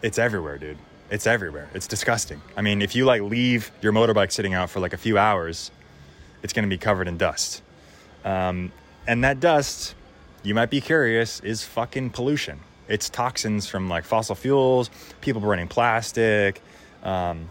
it's 0.00 0.18
everywhere, 0.18 0.58
dude. 0.58 0.78
It's 1.10 1.26
everywhere. 1.26 1.68
It's 1.74 1.88
disgusting. 1.88 2.40
I 2.56 2.62
mean, 2.62 2.82
if 2.82 2.94
you 2.94 3.04
like 3.04 3.22
leave 3.22 3.72
your 3.82 3.92
motorbike 3.92 4.30
sitting 4.30 4.54
out 4.54 4.70
for 4.70 4.78
like 4.78 4.92
a 4.92 4.98
few 4.98 5.18
hours, 5.18 5.70
it's 6.42 6.52
going 6.52 6.64
to 6.64 6.68
be 6.68 6.78
covered 6.78 7.08
in 7.08 7.16
dust. 7.16 7.62
Um, 8.24 8.72
and 9.06 9.24
that 9.24 9.40
dust, 9.40 9.94
you 10.42 10.54
might 10.54 10.70
be 10.70 10.80
curious, 10.80 11.40
is 11.40 11.64
fucking 11.64 12.10
pollution. 12.10 12.60
It's 12.88 13.08
toxins 13.08 13.66
from 13.68 13.88
like 13.88 14.04
fossil 14.04 14.34
fuels, 14.34 14.90
people 15.20 15.40
burning 15.40 15.68
plastic, 15.68 16.60
um, 17.02 17.48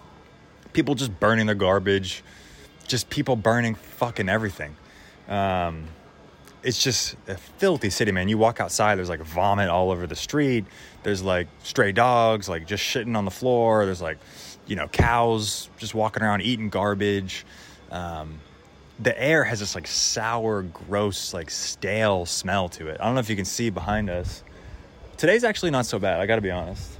people 0.74 0.96
just 0.96 1.18
burning 1.20 1.46
their 1.46 1.56
garbage, 1.56 2.24
just 2.88 3.10
people 3.10 3.36
burning 3.36 3.76
fucking 3.76 4.28
everything. 4.28 4.76
Um, 5.28 5.86
it's 6.62 6.84
just 6.84 7.16
a 7.28 7.38
filthy 7.38 7.90
city, 7.90 8.12
man. 8.12 8.28
You 8.28 8.38
walk 8.38 8.60
outside, 8.60 8.96
there's 8.96 9.10
like 9.10 9.22
vomit 9.22 9.70
all 9.70 9.92
over 9.92 10.06
the 10.08 10.16
street. 10.16 10.66
There's 11.04 11.24
like 11.24 11.48
stray 11.64 11.94
dogs, 11.94 12.50
like 12.50 12.68
just 12.68 12.84
shitting 12.84 13.16
on 13.16 13.24
the 13.24 13.32
floor. 13.32 13.86
There's 13.86 14.02
like, 14.02 14.18
you 14.68 14.76
know, 14.76 14.88
cows 14.88 15.70
just 15.78 15.96
walking 15.96 16.22
around 16.22 16.42
eating 16.42 16.70
garbage. 16.70 17.46
Um, 17.92 18.40
the 19.00 19.20
air 19.22 19.44
has 19.44 19.60
this 19.60 19.76
like 19.76 19.88
sour, 19.88 20.64
gross, 20.64 21.34
like 21.34 21.50
stale 21.50 22.26
smell 22.26 22.70
to 22.70 22.88
it. 22.88 22.98
I 23.00 23.06
don't 23.06 23.16
know 23.16 23.22
if 23.22 23.30
you 23.30 23.36
can 23.36 23.46
see 23.46 23.70
behind 23.70 24.10
us. 24.10 24.44
Today's 25.18 25.44
actually 25.44 25.72
not 25.72 25.86
so 25.86 26.00
bad, 26.00 26.20
I 26.20 26.26
gotta 26.26 26.42
be 26.42 26.52
honest. 26.52 26.98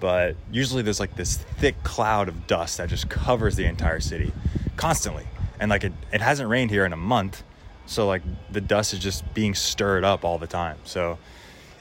But 0.00 0.36
usually 0.50 0.82
there's 0.82 1.00
like 1.00 1.16
this 1.16 1.36
thick 1.36 1.82
cloud 1.82 2.28
of 2.28 2.46
dust 2.46 2.78
that 2.78 2.88
just 2.88 3.08
covers 3.08 3.56
the 3.56 3.64
entire 3.64 4.00
city 4.00 4.32
constantly. 4.76 5.26
And 5.58 5.70
like 5.70 5.84
it, 5.84 5.92
it 6.12 6.20
hasn't 6.20 6.48
rained 6.48 6.70
here 6.70 6.84
in 6.84 6.92
a 6.92 6.98
month. 6.98 7.42
So 7.86 8.06
like 8.06 8.22
the 8.50 8.60
dust 8.60 8.92
is 8.92 8.98
just 8.98 9.32
being 9.32 9.54
stirred 9.54 10.04
up 10.04 10.24
all 10.24 10.38
the 10.38 10.46
time. 10.46 10.78
So 10.84 11.18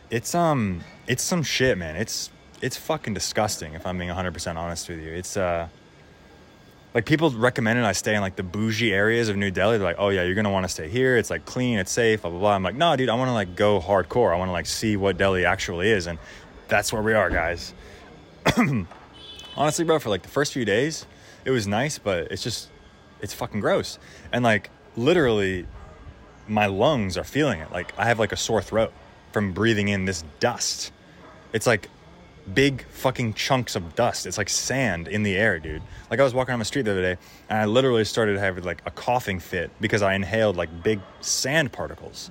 it's 0.09 0.35
um 0.35 0.81
it's 1.07 1.23
some 1.23 1.43
shit, 1.43 1.77
man. 1.77 1.95
It's 1.95 2.29
it's 2.61 2.77
fucking 2.77 3.13
disgusting 3.13 3.73
if 3.73 3.85
I'm 3.85 3.97
being 3.97 4.09
100% 4.11 4.55
honest 4.55 4.87
with 4.87 4.99
you. 4.99 5.11
It's 5.11 5.35
uh 5.35 5.67
like 6.95 7.05
people 7.05 7.29
recommended 7.29 7.83
I 7.83 7.91
stay 7.91 8.15
in 8.15 8.21
like 8.21 8.37
the 8.37 8.43
bougie 8.43 8.93
areas 8.93 9.27
of 9.27 9.35
New 9.35 9.51
Delhi. 9.51 9.77
They're 9.77 9.85
like, 9.85 9.97
oh 9.99 10.09
yeah, 10.09 10.23
you're 10.23 10.33
gonna 10.33 10.49
want 10.49 10.63
to 10.63 10.69
stay 10.69 10.87
here. 10.87 11.17
It's 11.17 11.29
like 11.29 11.43
clean, 11.43 11.77
it's 11.77 11.91
safe, 11.91 12.21
blah 12.21 12.31
blah 12.31 12.39
blah. 12.39 12.55
I'm 12.55 12.63
like, 12.63 12.75
no, 12.75 12.95
dude, 12.95 13.09
I 13.09 13.15
want 13.15 13.27
to 13.27 13.33
like 13.33 13.53
go 13.55 13.81
hardcore. 13.81 14.33
I 14.33 14.37
want 14.37 14.47
to 14.47 14.53
like 14.53 14.65
see 14.65 14.95
what 14.95 15.17
Delhi 15.17 15.45
actually 15.45 15.91
is, 15.91 16.07
and 16.07 16.17
that's 16.69 16.93
where 16.93 17.01
we 17.01 17.13
are, 17.13 17.29
guys. 17.29 17.73
Honestly, 19.57 19.83
bro, 19.83 19.99
for 19.99 20.09
like 20.09 20.21
the 20.21 20.29
first 20.29 20.53
few 20.53 20.63
days, 20.63 21.05
it 21.43 21.51
was 21.51 21.67
nice, 21.67 21.99
but 21.99 22.31
it's 22.31 22.41
just, 22.41 22.69
it's 23.21 23.33
fucking 23.33 23.59
gross. 23.59 23.99
And 24.31 24.45
like 24.45 24.69
literally, 24.95 25.67
my 26.47 26.67
lungs 26.67 27.17
are 27.17 27.25
feeling 27.25 27.59
it. 27.59 27.71
Like 27.73 27.93
I 27.99 28.05
have 28.05 28.19
like 28.19 28.31
a 28.31 28.37
sore 28.37 28.61
throat 28.61 28.93
from 29.33 29.51
breathing 29.51 29.89
in 29.89 30.05
this 30.05 30.23
dust. 30.39 30.93
It's 31.51 31.67
like 31.67 31.89
big 32.53 32.85
fucking 32.87 33.33
chunks 33.33 33.75
of 33.75 33.95
dust. 33.95 34.25
It's 34.25 34.37
like 34.37 34.49
sand 34.49 35.07
in 35.07 35.23
the 35.23 35.35
air, 35.35 35.59
dude. 35.59 35.81
Like 36.11 36.19
I 36.19 36.23
was 36.23 36.33
walking 36.33 36.53
on 36.53 36.59
the 36.59 36.65
street 36.65 36.83
the 36.83 36.91
other 36.91 37.01
day 37.01 37.17
and 37.49 37.59
I 37.59 37.65
literally 37.65 38.05
started 38.05 38.37
having 38.37 38.63
like 38.63 38.81
a 38.85 38.91
coughing 38.91 39.39
fit 39.39 39.71
because 39.81 40.01
I 40.01 40.13
inhaled 40.13 40.55
like 40.55 40.83
big 40.83 40.99
sand 41.21 41.71
particles. 41.71 42.29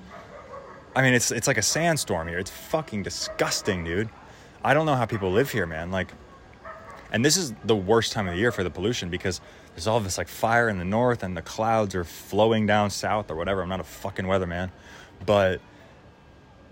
I 0.96 1.02
mean, 1.02 1.14
it's 1.14 1.30
it's 1.32 1.48
like 1.48 1.58
a 1.58 1.62
sandstorm 1.62 2.28
here. 2.28 2.38
It's 2.38 2.50
fucking 2.50 3.02
disgusting, 3.02 3.84
dude. 3.84 4.08
I 4.62 4.72
don't 4.74 4.86
know 4.86 4.94
how 4.94 5.06
people 5.06 5.32
live 5.32 5.50
here, 5.50 5.66
man. 5.66 5.90
Like 5.90 6.12
and 7.10 7.24
this 7.24 7.36
is 7.36 7.52
the 7.64 7.76
worst 7.76 8.12
time 8.12 8.26
of 8.26 8.34
the 8.34 8.40
year 8.40 8.50
for 8.50 8.64
the 8.64 8.70
pollution 8.70 9.08
because 9.08 9.40
there's 9.74 9.86
all 9.86 10.00
this 10.00 10.18
like 10.18 10.28
fire 10.28 10.68
in 10.68 10.78
the 10.78 10.84
north 10.84 11.22
and 11.22 11.36
the 11.36 11.42
clouds 11.42 11.94
are 11.94 12.04
flowing 12.04 12.66
down 12.66 12.90
south 12.90 13.30
or 13.30 13.36
whatever. 13.36 13.62
I'm 13.62 13.68
not 13.68 13.80
a 13.80 13.84
fucking 13.84 14.24
weatherman, 14.24 14.70
but 15.24 15.60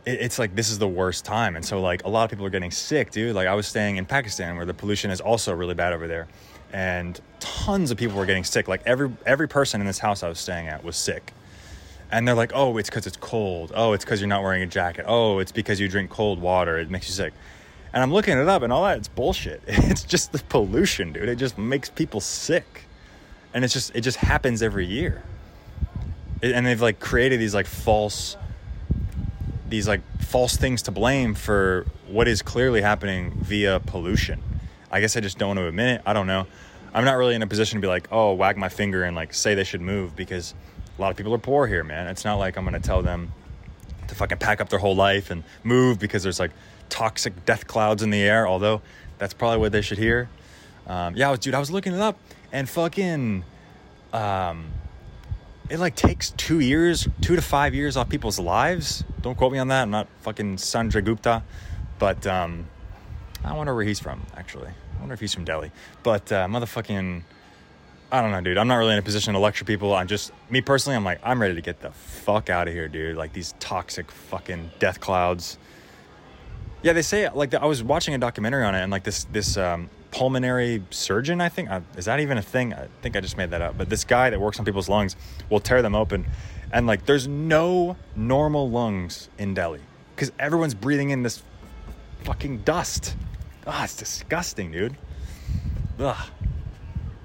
it's 0.04 0.38
like 0.38 0.54
this 0.54 0.70
is 0.70 0.78
the 0.78 0.88
worst 0.88 1.24
time. 1.24 1.56
And 1.56 1.64
so 1.64 1.80
like 1.80 2.04
a 2.04 2.08
lot 2.08 2.24
of 2.24 2.30
people 2.30 2.44
are 2.44 2.50
getting 2.50 2.70
sick 2.70 3.10
dude. 3.10 3.34
Like 3.34 3.46
i 3.46 3.54
was 3.54 3.66
staying 3.66 3.96
in 3.96 4.06
pakistan 4.06 4.56
where 4.56 4.66
the 4.66 4.74
pollution 4.74 5.10
is 5.10 5.20
also 5.20 5.54
really 5.54 5.74
bad 5.74 5.92
over 5.92 6.08
there. 6.08 6.28
And 6.72 7.20
tons 7.40 7.90
of 7.90 7.98
people 7.98 8.16
were 8.16 8.26
getting 8.26 8.44
sick. 8.44 8.68
Like 8.68 8.82
every 8.84 9.12
every 9.26 9.48
person 9.48 9.80
in 9.80 9.86
this 9.86 9.98
house 9.98 10.22
i 10.22 10.28
was 10.28 10.38
staying 10.38 10.68
at 10.68 10.82
was 10.82 10.96
sick. 10.96 11.32
And 12.10 12.26
they're 12.26 12.34
like 12.34 12.52
oh 12.54 12.76
it's 12.78 12.90
because 12.90 13.06
it's 13.06 13.16
cold. 13.16 13.72
Oh 13.74 13.92
it's 13.92 14.04
because 14.04 14.20
you're 14.20 14.28
not 14.28 14.42
wearing 14.42 14.62
a 14.62 14.66
jacket. 14.66 15.04
Oh 15.06 15.38
it's 15.38 15.52
because 15.52 15.78
you 15.78 15.88
drink 15.88 16.10
cold 16.10 16.40
water. 16.40 16.78
It 16.78 16.90
makes 16.90 17.06
you 17.08 17.14
sick. 17.14 17.32
And 17.92 18.02
i'm 18.02 18.12
looking 18.12 18.36
it 18.38 18.48
up 18.48 18.62
and 18.62 18.72
all 18.72 18.82
that 18.84 18.98
it's 18.98 19.08
bullshit. 19.08 19.62
It's 19.68 20.02
just 20.02 20.32
the 20.32 20.38
pollution 20.38 21.12
dude. 21.12 21.28
It 21.28 21.36
just 21.36 21.58
makes 21.58 21.90
people 21.90 22.20
sick. 22.20 22.86
And 23.54 23.64
it's 23.64 23.72
just 23.72 23.94
it 23.94 24.00
just 24.00 24.16
happens 24.16 24.62
every 24.62 24.86
year. 24.86 25.22
And 26.42 26.66
they've 26.66 26.80
like 26.80 26.98
created 26.98 27.38
these 27.38 27.54
like 27.54 27.66
false 27.66 28.36
these 29.72 29.88
like 29.88 30.02
false 30.20 30.56
things 30.56 30.82
to 30.82 30.90
blame 30.90 31.34
for 31.34 31.86
what 32.06 32.28
is 32.28 32.42
clearly 32.42 32.82
happening 32.82 33.32
via 33.40 33.80
pollution. 33.80 34.42
I 34.90 35.00
guess 35.00 35.16
I 35.16 35.20
just 35.20 35.38
don't 35.38 35.48
want 35.48 35.60
to 35.60 35.66
admit 35.66 35.96
it. 35.96 36.02
I 36.04 36.12
don't 36.12 36.26
know. 36.26 36.46
I'm 36.92 37.06
not 37.06 37.14
really 37.14 37.34
in 37.34 37.40
a 37.40 37.46
position 37.46 37.78
to 37.78 37.80
be 37.80 37.88
like, 37.88 38.06
oh, 38.12 38.34
wag 38.34 38.58
my 38.58 38.68
finger 38.68 39.02
and 39.02 39.16
like 39.16 39.32
say 39.32 39.54
they 39.54 39.64
should 39.64 39.80
move 39.80 40.14
because 40.14 40.54
a 40.98 41.00
lot 41.00 41.10
of 41.10 41.16
people 41.16 41.32
are 41.32 41.38
poor 41.38 41.66
here, 41.66 41.82
man. 41.82 42.06
It's 42.06 42.22
not 42.22 42.36
like 42.36 42.58
I'm 42.58 42.64
gonna 42.64 42.80
tell 42.80 43.00
them 43.00 43.32
to 44.08 44.14
fucking 44.14 44.38
pack 44.38 44.60
up 44.60 44.68
their 44.68 44.78
whole 44.78 44.94
life 44.94 45.30
and 45.30 45.42
move 45.64 45.98
because 45.98 46.22
there's 46.22 46.38
like 46.38 46.50
toxic 46.90 47.46
death 47.46 47.66
clouds 47.66 48.02
in 48.02 48.10
the 48.10 48.20
air. 48.20 48.46
Although 48.46 48.82
that's 49.16 49.32
probably 49.32 49.58
what 49.58 49.72
they 49.72 49.80
should 49.80 49.98
hear. 49.98 50.28
Um, 50.86 51.16
yeah, 51.16 51.28
I 51.28 51.30
was, 51.30 51.40
dude, 51.40 51.54
I 51.54 51.58
was 51.58 51.70
looking 51.70 51.94
it 51.94 52.00
up 52.00 52.18
and 52.52 52.68
fucking 52.68 53.42
um, 54.12 54.66
it 55.72 55.78
like 55.78 55.96
takes 55.96 56.32
two 56.32 56.60
years, 56.60 57.08
two 57.22 57.34
to 57.34 57.40
five 57.40 57.74
years 57.74 57.96
off 57.96 58.10
people's 58.10 58.38
lives. 58.38 59.04
Don't 59.22 59.38
quote 59.38 59.52
me 59.52 59.58
on 59.58 59.68
that. 59.68 59.84
I'm 59.84 59.90
not 59.90 60.06
fucking 60.20 60.56
Sanjay 60.56 61.02
Gupta, 61.02 61.42
but 61.98 62.26
um, 62.26 62.66
I 63.42 63.54
wonder 63.54 63.74
where 63.74 63.82
he's 63.82 63.98
from. 63.98 64.20
Actually, 64.36 64.68
I 64.68 65.00
wonder 65.00 65.14
if 65.14 65.20
he's 65.20 65.32
from 65.32 65.46
Delhi. 65.46 65.72
But 66.02 66.30
uh, 66.30 66.46
motherfucking, 66.46 67.22
I 68.12 68.20
don't 68.20 68.32
know, 68.32 68.42
dude. 68.42 68.58
I'm 68.58 68.68
not 68.68 68.76
really 68.76 68.92
in 68.92 68.98
a 68.98 69.02
position 69.02 69.32
to 69.32 69.38
lecture 69.38 69.64
people. 69.64 69.94
I'm 69.94 70.08
just 70.08 70.30
me 70.50 70.60
personally. 70.60 70.94
I'm 70.94 71.04
like, 71.04 71.20
I'm 71.24 71.40
ready 71.40 71.54
to 71.54 71.62
get 71.62 71.80
the 71.80 71.90
fuck 71.90 72.50
out 72.50 72.68
of 72.68 72.74
here, 72.74 72.86
dude. 72.86 73.16
Like 73.16 73.32
these 73.32 73.54
toxic 73.58 74.10
fucking 74.10 74.72
death 74.78 75.00
clouds. 75.00 75.56
Yeah, 76.82 76.92
they 76.92 77.00
say 77.00 77.30
like 77.30 77.54
I 77.54 77.64
was 77.64 77.82
watching 77.82 78.12
a 78.12 78.18
documentary 78.18 78.66
on 78.66 78.74
it, 78.74 78.82
and 78.82 78.92
like 78.92 79.04
this 79.04 79.24
this 79.24 79.56
um, 79.56 79.88
pulmonary 80.12 80.84
surgeon, 80.90 81.40
I 81.40 81.48
think. 81.48 81.68
Is 81.96 82.04
that 82.04 82.20
even 82.20 82.38
a 82.38 82.42
thing? 82.42 82.72
I 82.72 82.86
think 83.00 83.16
I 83.16 83.20
just 83.20 83.36
made 83.36 83.50
that 83.50 83.62
up. 83.62 83.76
But 83.76 83.88
this 83.88 84.04
guy 84.04 84.30
that 84.30 84.40
works 84.40 84.58
on 84.58 84.64
people's 84.64 84.88
lungs 84.88 85.16
will 85.50 85.58
tear 85.58 85.82
them 85.82 85.96
open. 85.96 86.26
And 86.72 86.86
like, 86.86 87.06
there's 87.06 87.26
no 87.26 87.96
normal 88.14 88.70
lungs 88.70 89.28
in 89.38 89.54
Delhi 89.54 89.80
because 90.14 90.30
everyone's 90.38 90.74
breathing 90.74 91.10
in 91.10 91.22
this 91.22 91.42
fucking 92.22 92.58
dust. 92.58 93.16
Ah, 93.66 93.80
oh, 93.80 93.84
it's 93.84 93.96
disgusting, 93.96 94.70
dude. 94.70 94.96
Ugh. 95.98 96.30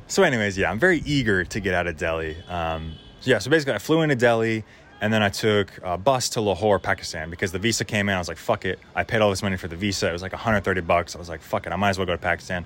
So, 0.07 0.23
anyways, 0.23 0.57
yeah, 0.57 0.71
I'm 0.71 0.79
very 0.79 1.01
eager 1.05 1.43
to 1.43 1.59
get 1.59 1.73
out 1.73 1.87
of 1.87 1.97
Delhi. 1.97 2.37
Um, 2.47 2.93
so 3.19 3.31
yeah, 3.31 3.39
so 3.39 3.49
basically, 3.49 3.73
I 3.73 3.79
flew 3.79 4.01
into 4.01 4.15
Delhi. 4.15 4.63
And 4.99 5.13
then 5.13 5.21
I 5.21 5.29
took 5.29 5.79
a 5.83 5.97
bus 5.97 6.29
to 6.29 6.41
Lahore, 6.41 6.79
Pakistan, 6.79 7.29
because 7.29 7.51
the 7.51 7.59
visa 7.59 7.85
came 7.85 8.09
in. 8.09 8.15
I 8.15 8.17
was 8.17 8.27
like, 8.27 8.37
fuck 8.37 8.65
it. 8.65 8.79
I 8.95 9.03
paid 9.03 9.21
all 9.21 9.29
this 9.29 9.43
money 9.43 9.55
for 9.55 9.67
the 9.67 9.75
visa. 9.75 10.09
It 10.09 10.13
was 10.13 10.23
like 10.23 10.33
130 10.33 10.81
bucks. 10.81 11.15
I 11.15 11.19
was 11.19 11.29
like, 11.29 11.41
fuck 11.41 11.67
it. 11.67 11.71
I 11.71 11.75
might 11.75 11.89
as 11.89 11.99
well 11.99 12.07
go 12.07 12.13
to 12.13 12.17
Pakistan. 12.17 12.65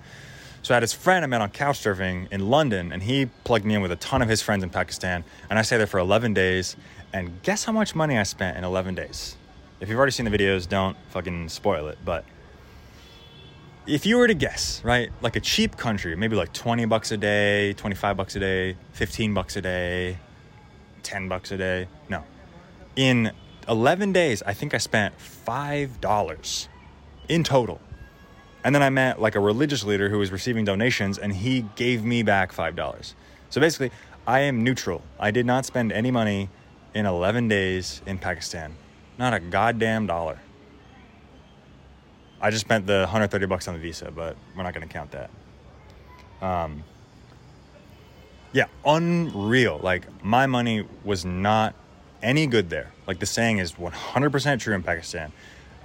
So 0.61 0.73
I 0.73 0.75
had 0.75 0.83
this 0.83 0.93
friend 0.93 1.25
I 1.25 1.27
met 1.27 1.41
on 1.41 1.49
couchsurfing 1.49 2.31
in 2.31 2.49
London, 2.49 2.93
and 2.93 3.03
he 3.03 3.25
plugged 3.43 3.65
me 3.65 3.75
in 3.75 3.81
with 3.81 3.91
a 3.91 3.97
ton 3.97 4.21
of 4.21 4.29
his 4.29 4.41
friends 4.41 4.63
in 4.63 4.69
Pakistan. 4.69 5.23
And 5.49 5.59
I 5.59 5.63
stayed 5.63 5.77
there 5.77 5.87
for 5.87 5.99
11 5.99 6.33
days. 6.33 6.77
And 7.13 7.41
guess 7.43 7.65
how 7.65 7.73
much 7.73 7.95
money 7.95 8.17
I 8.17 8.23
spent 8.23 8.57
in 8.57 8.63
11 8.63 8.95
days? 8.95 9.35
If 9.81 9.89
you've 9.89 9.97
already 9.97 10.11
seen 10.11 10.29
the 10.29 10.37
videos, 10.37 10.69
don't 10.69 10.95
fucking 11.09 11.49
spoil 11.49 11.87
it. 11.87 11.97
But 12.05 12.23
if 13.87 14.05
you 14.05 14.17
were 14.17 14.27
to 14.27 14.35
guess, 14.35 14.81
right, 14.85 15.09
like 15.21 15.35
a 15.35 15.39
cheap 15.41 15.75
country, 15.75 16.15
maybe 16.15 16.35
like 16.35 16.53
20 16.53 16.85
bucks 16.85 17.11
a 17.11 17.17
day, 17.17 17.73
25 17.73 18.15
bucks 18.15 18.35
a 18.35 18.39
day, 18.39 18.77
15 18.93 19.33
bucks 19.33 19.55
a 19.57 19.61
day, 19.61 20.17
10 21.03 21.27
bucks 21.27 21.51
a 21.51 21.57
day. 21.57 21.87
No. 22.09 22.23
In 22.95 23.31
11 23.67 24.11
days, 24.11 24.43
I 24.43 24.53
think 24.53 24.73
I 24.73 24.77
spent 24.77 25.15
$5 25.17 26.67
in 27.29 27.43
total. 27.43 27.79
And 28.63 28.75
then 28.75 28.83
I 28.83 28.89
met 28.89 29.19
like 29.19 29.35
a 29.35 29.39
religious 29.39 29.83
leader 29.83 30.09
who 30.09 30.19
was 30.19 30.31
receiving 30.31 30.65
donations 30.65 31.17
and 31.17 31.33
he 31.33 31.65
gave 31.75 32.03
me 32.03 32.23
back 32.23 32.53
$5. 32.53 33.13
So 33.49 33.59
basically, 33.59 33.91
I 34.27 34.41
am 34.41 34.63
neutral. 34.63 35.01
I 35.19 35.31
did 35.31 35.45
not 35.45 35.65
spend 35.65 35.91
any 35.91 36.11
money 36.11 36.49
in 36.93 37.05
11 37.05 37.47
days 37.47 38.01
in 38.05 38.17
Pakistan. 38.17 38.75
Not 39.17 39.33
a 39.33 39.39
goddamn 39.39 40.07
dollar. 40.07 40.39
I 42.39 42.49
just 42.49 42.61
spent 42.61 42.87
the 42.87 42.99
130 43.01 43.45
bucks 43.45 43.67
on 43.67 43.75
the 43.75 43.79
visa, 43.79 44.11
but 44.11 44.35
we're 44.55 44.63
not 44.63 44.73
going 44.73 44.87
to 44.87 44.91
count 44.91 45.11
that. 45.11 45.29
Um, 46.41 46.83
yeah, 48.53 48.65
unreal. 48.85 49.79
Like 49.81 50.23
my 50.23 50.45
money 50.45 50.85
was 51.03 51.25
not 51.25 51.73
any 52.21 52.47
good 52.47 52.69
there. 52.69 52.91
Like 53.07 53.19
the 53.19 53.25
saying 53.25 53.57
is 53.59 53.73
100% 53.73 54.59
true 54.59 54.75
in 54.75 54.83
Pakistan. 54.83 55.31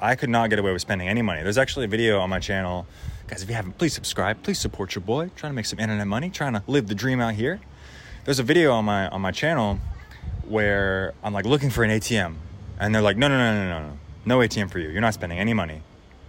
I 0.00 0.14
could 0.14 0.28
not 0.28 0.50
get 0.50 0.58
away 0.58 0.72
with 0.72 0.82
spending 0.82 1.08
any 1.08 1.22
money. 1.22 1.42
There's 1.42 1.58
actually 1.58 1.86
a 1.86 1.88
video 1.88 2.20
on 2.20 2.28
my 2.28 2.38
channel. 2.38 2.86
Guys, 3.28 3.42
if 3.42 3.48
you 3.48 3.54
haven't, 3.54 3.78
please 3.78 3.94
subscribe. 3.94 4.42
Please 4.42 4.58
support 4.58 4.94
your 4.94 5.02
boy. 5.02 5.30
Trying 5.36 5.52
to 5.52 5.54
make 5.54 5.66
some 5.66 5.78
internet 5.78 6.06
money, 6.06 6.28
trying 6.28 6.52
to 6.52 6.62
live 6.66 6.86
the 6.86 6.94
dream 6.94 7.20
out 7.20 7.34
here. 7.34 7.60
There's 8.24 8.38
a 8.38 8.42
video 8.42 8.72
on 8.72 8.84
my 8.84 9.08
on 9.08 9.20
my 9.20 9.30
channel 9.30 9.78
where 10.46 11.14
I'm 11.22 11.32
like 11.32 11.46
looking 11.46 11.70
for 11.70 11.82
an 11.82 11.90
ATM 11.90 12.34
and 12.78 12.94
they're 12.94 13.02
like, 13.02 13.16
"No, 13.16 13.28
no, 13.28 13.38
no, 13.38 13.54
no, 13.54 13.68
no. 13.68 13.88
No, 13.88 13.98
no 14.26 14.38
ATM 14.46 14.70
for 14.70 14.78
you. 14.78 14.88
You're 14.88 15.00
not 15.00 15.14
spending 15.14 15.38
any 15.38 15.54
money. 15.54 15.82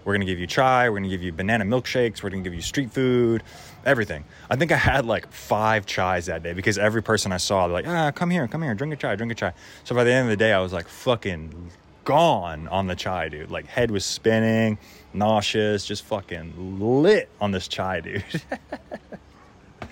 We're 0.08 0.14
gonna 0.14 0.24
give 0.24 0.40
you 0.40 0.48
chai. 0.48 0.88
We're 0.88 1.00
gonna 1.00 1.10
give 1.10 1.22
you 1.22 1.34
banana 1.34 1.66
milkshakes. 1.66 2.24
We're 2.24 2.30
gonna 2.30 2.42
give 2.42 2.54
you 2.54 2.62
street 2.62 2.92
food, 2.92 3.44
everything. 3.86 4.24
I 4.50 4.56
think 4.56 4.72
I 4.72 4.78
had 4.78 5.06
like 5.06 5.30
five 5.34 5.86
chais 5.86 6.28
that 6.28 6.44
day 6.44 6.54
because 6.54 6.78
every 6.78 7.04
person 7.04 7.34
I 7.34 7.38
saw, 7.38 7.68
they're 7.68 7.74
like, 7.74 7.90
ah, 7.90 8.12
come 8.12 8.30
here, 8.30 8.48
come 8.48 8.64
here, 8.64 8.74
drink 8.74 8.94
a 8.94 8.96
chai, 8.96 9.18
drink 9.18 9.34
a 9.34 9.36
chai. 9.36 9.52
So 9.84 9.94
by 9.94 10.06
the 10.06 10.14
end 10.14 10.28
of 10.28 10.30
the 10.30 10.38
day, 10.38 10.54
I 10.54 10.60
was 10.60 10.72
like 10.72 10.88
fucking 10.88 11.72
gone 12.06 12.70
on 12.70 12.88
the 12.88 12.96
chai, 12.96 13.28
dude. 13.28 13.52
Like 13.52 13.66
head 13.66 13.92
was 13.92 14.06
spinning, 14.06 14.78
nauseous, 15.14 15.86
just 15.86 16.06
fucking 16.06 16.80
lit 16.80 17.28
on 17.42 17.52
this 17.52 17.68
chai, 17.68 18.00
dude. 18.00 18.24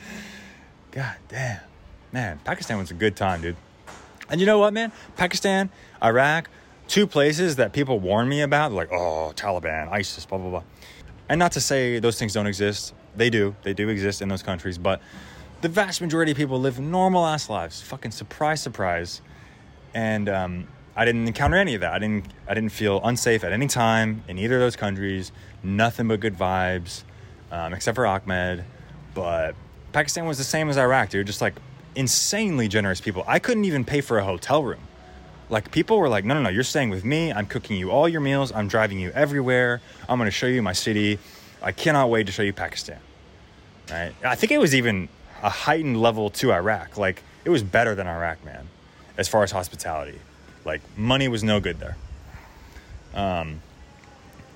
God 0.91 1.15
damn, 1.27 1.59
man, 2.13 2.39
Pakistan 2.45 2.77
was 2.77 2.89
a 2.89 2.93
good 2.93 3.17
time, 3.17 3.41
dude. 3.41 3.57
And 4.29 4.39
you 4.39 4.47
know 4.47 4.59
what, 4.59 4.71
man? 4.71 4.93
Pakistan, 5.17 5.69
Iraq, 6.01 6.49
two 6.87 7.07
places 7.07 7.55
that 7.57 7.73
people 7.73 7.99
warn 7.99 8.27
me 8.29 8.41
about, 8.41 8.71
like, 8.71 8.91
oh, 8.91 9.33
Taliban, 9.35 9.89
ISIS, 9.91 10.25
blah, 10.25 10.37
blah, 10.37 10.49
blah. 10.49 10.63
And 11.29 11.39
not 11.39 11.53
to 11.53 11.61
say 11.61 11.99
those 11.99 12.19
things 12.19 12.33
don't 12.33 12.47
exist. 12.47 12.93
They 13.15 13.29
do. 13.29 13.55
They 13.63 13.73
do 13.73 13.89
exist 13.89 14.21
in 14.21 14.29
those 14.29 14.43
countries. 14.43 14.77
But 14.77 15.01
the 15.61 15.69
vast 15.69 16.01
majority 16.01 16.31
of 16.31 16.37
people 16.37 16.59
live 16.59 16.79
normal 16.79 17.25
ass 17.25 17.49
lives. 17.49 17.81
Fucking 17.81 18.11
surprise, 18.11 18.61
surprise. 18.61 19.21
And 19.93 20.29
um, 20.29 20.67
I 20.95 21.05
didn't 21.05 21.27
encounter 21.27 21.57
any 21.57 21.75
of 21.75 21.81
that. 21.81 21.93
I 21.93 21.99
didn't. 21.99 22.25
I 22.47 22.53
didn't 22.53 22.71
feel 22.71 23.01
unsafe 23.03 23.43
at 23.43 23.51
any 23.51 23.67
time 23.67 24.23
in 24.27 24.37
either 24.37 24.55
of 24.55 24.61
those 24.61 24.75
countries. 24.75 25.31
Nothing 25.63 26.07
but 26.07 26.19
good 26.19 26.37
vibes, 26.37 27.03
um, 27.51 27.73
except 27.73 27.95
for 27.95 28.05
Ahmed. 28.05 28.63
But 29.13 29.55
Pakistan 29.93 30.25
was 30.25 30.37
the 30.37 30.43
same 30.43 30.69
as 30.69 30.77
Iraq, 30.77 31.09
dude. 31.09 31.25
Just 31.25 31.41
like 31.41 31.55
insanely 31.95 32.67
generous 32.67 33.01
people. 33.01 33.23
I 33.25 33.39
couldn't 33.39 33.65
even 33.65 33.85
pay 33.85 34.01
for 34.01 34.19
a 34.19 34.23
hotel 34.23 34.63
room. 34.63 34.81
Like 35.49 35.71
people 35.71 35.99
were 35.99 36.09
like, 36.09 36.25
no, 36.25 36.33
no, 36.33 36.41
no, 36.41 36.49
you're 36.49 36.63
staying 36.63 36.89
with 36.89 37.05
me. 37.05 37.31
I'm 37.31 37.45
cooking 37.45 37.77
you 37.77 37.91
all 37.91 38.09
your 38.09 38.21
meals. 38.21 38.51
I'm 38.51 38.67
driving 38.67 38.99
you 38.99 39.11
everywhere. 39.11 39.81
I'm 40.09 40.17
going 40.17 40.27
to 40.27 40.31
show 40.31 40.47
you 40.47 40.61
my 40.61 40.73
city. 40.73 41.19
I 41.61 41.71
cannot 41.71 42.09
wait 42.09 42.25
to 42.25 42.31
show 42.31 42.43
you 42.43 42.53
Pakistan. 42.53 42.99
Right? 43.91 44.13
I 44.23 44.35
think 44.35 44.51
it 44.51 44.57
was 44.57 44.73
even 44.73 45.09
a 45.43 45.49
heightened 45.49 46.01
level 46.01 46.29
to 46.31 46.51
Iraq. 46.51 46.97
Like 46.97 47.21
it 47.43 47.49
was 47.49 47.61
better 47.63 47.93
than 47.93 48.07
Iraq, 48.07 48.43
man, 48.43 48.67
as 49.17 49.27
far 49.27 49.43
as 49.43 49.51
hospitality. 49.51 50.19
Like 50.65 50.81
money 50.97 51.27
was 51.27 51.43
no 51.43 51.59
good 51.59 51.79
there. 51.79 51.97
Um, 53.13 53.61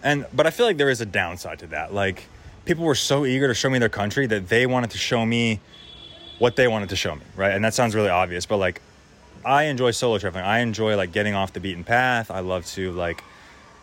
and 0.04 0.26
but 0.34 0.48
I 0.48 0.50
feel 0.50 0.66
like 0.66 0.78
there 0.78 0.90
is 0.90 1.02
a 1.02 1.06
downside 1.06 1.60
to 1.60 1.68
that. 1.68 1.94
Like 1.94 2.26
people 2.66 2.84
were 2.84 2.96
so 2.96 3.26
eager 3.26 3.48
to 3.48 3.54
show 3.54 3.70
me 3.70 3.80
their 3.80 3.90
country 3.90 4.26
that 4.28 4.50
they 4.50 4.66
wanted 4.66 4.92
to 4.92 4.98
show 4.98 5.26
me 5.26 5.60
what 6.40 6.56
they 6.56 6.68
wanted 6.68 6.90
to 6.90 6.96
show 6.96 7.16
me, 7.16 7.22
right? 7.36 7.52
And 7.52 7.64
that 7.64 7.74
sounds 7.74 7.96
really 7.96 8.10
obvious, 8.10 8.46
but 8.46 8.58
like 8.58 8.82
I 9.46 9.64
enjoy 9.64 9.92
solo 9.92 10.18
traveling. 10.18 10.46
I 10.46 10.60
enjoy 10.60 10.96
like 10.96 11.12
getting 11.12 11.34
off 11.34 11.54
the 11.54 11.60
beaten 11.60 11.84
path. 11.84 12.32
I 12.32 12.40
love 12.40 12.66
to 12.68 12.92
like 12.92 13.24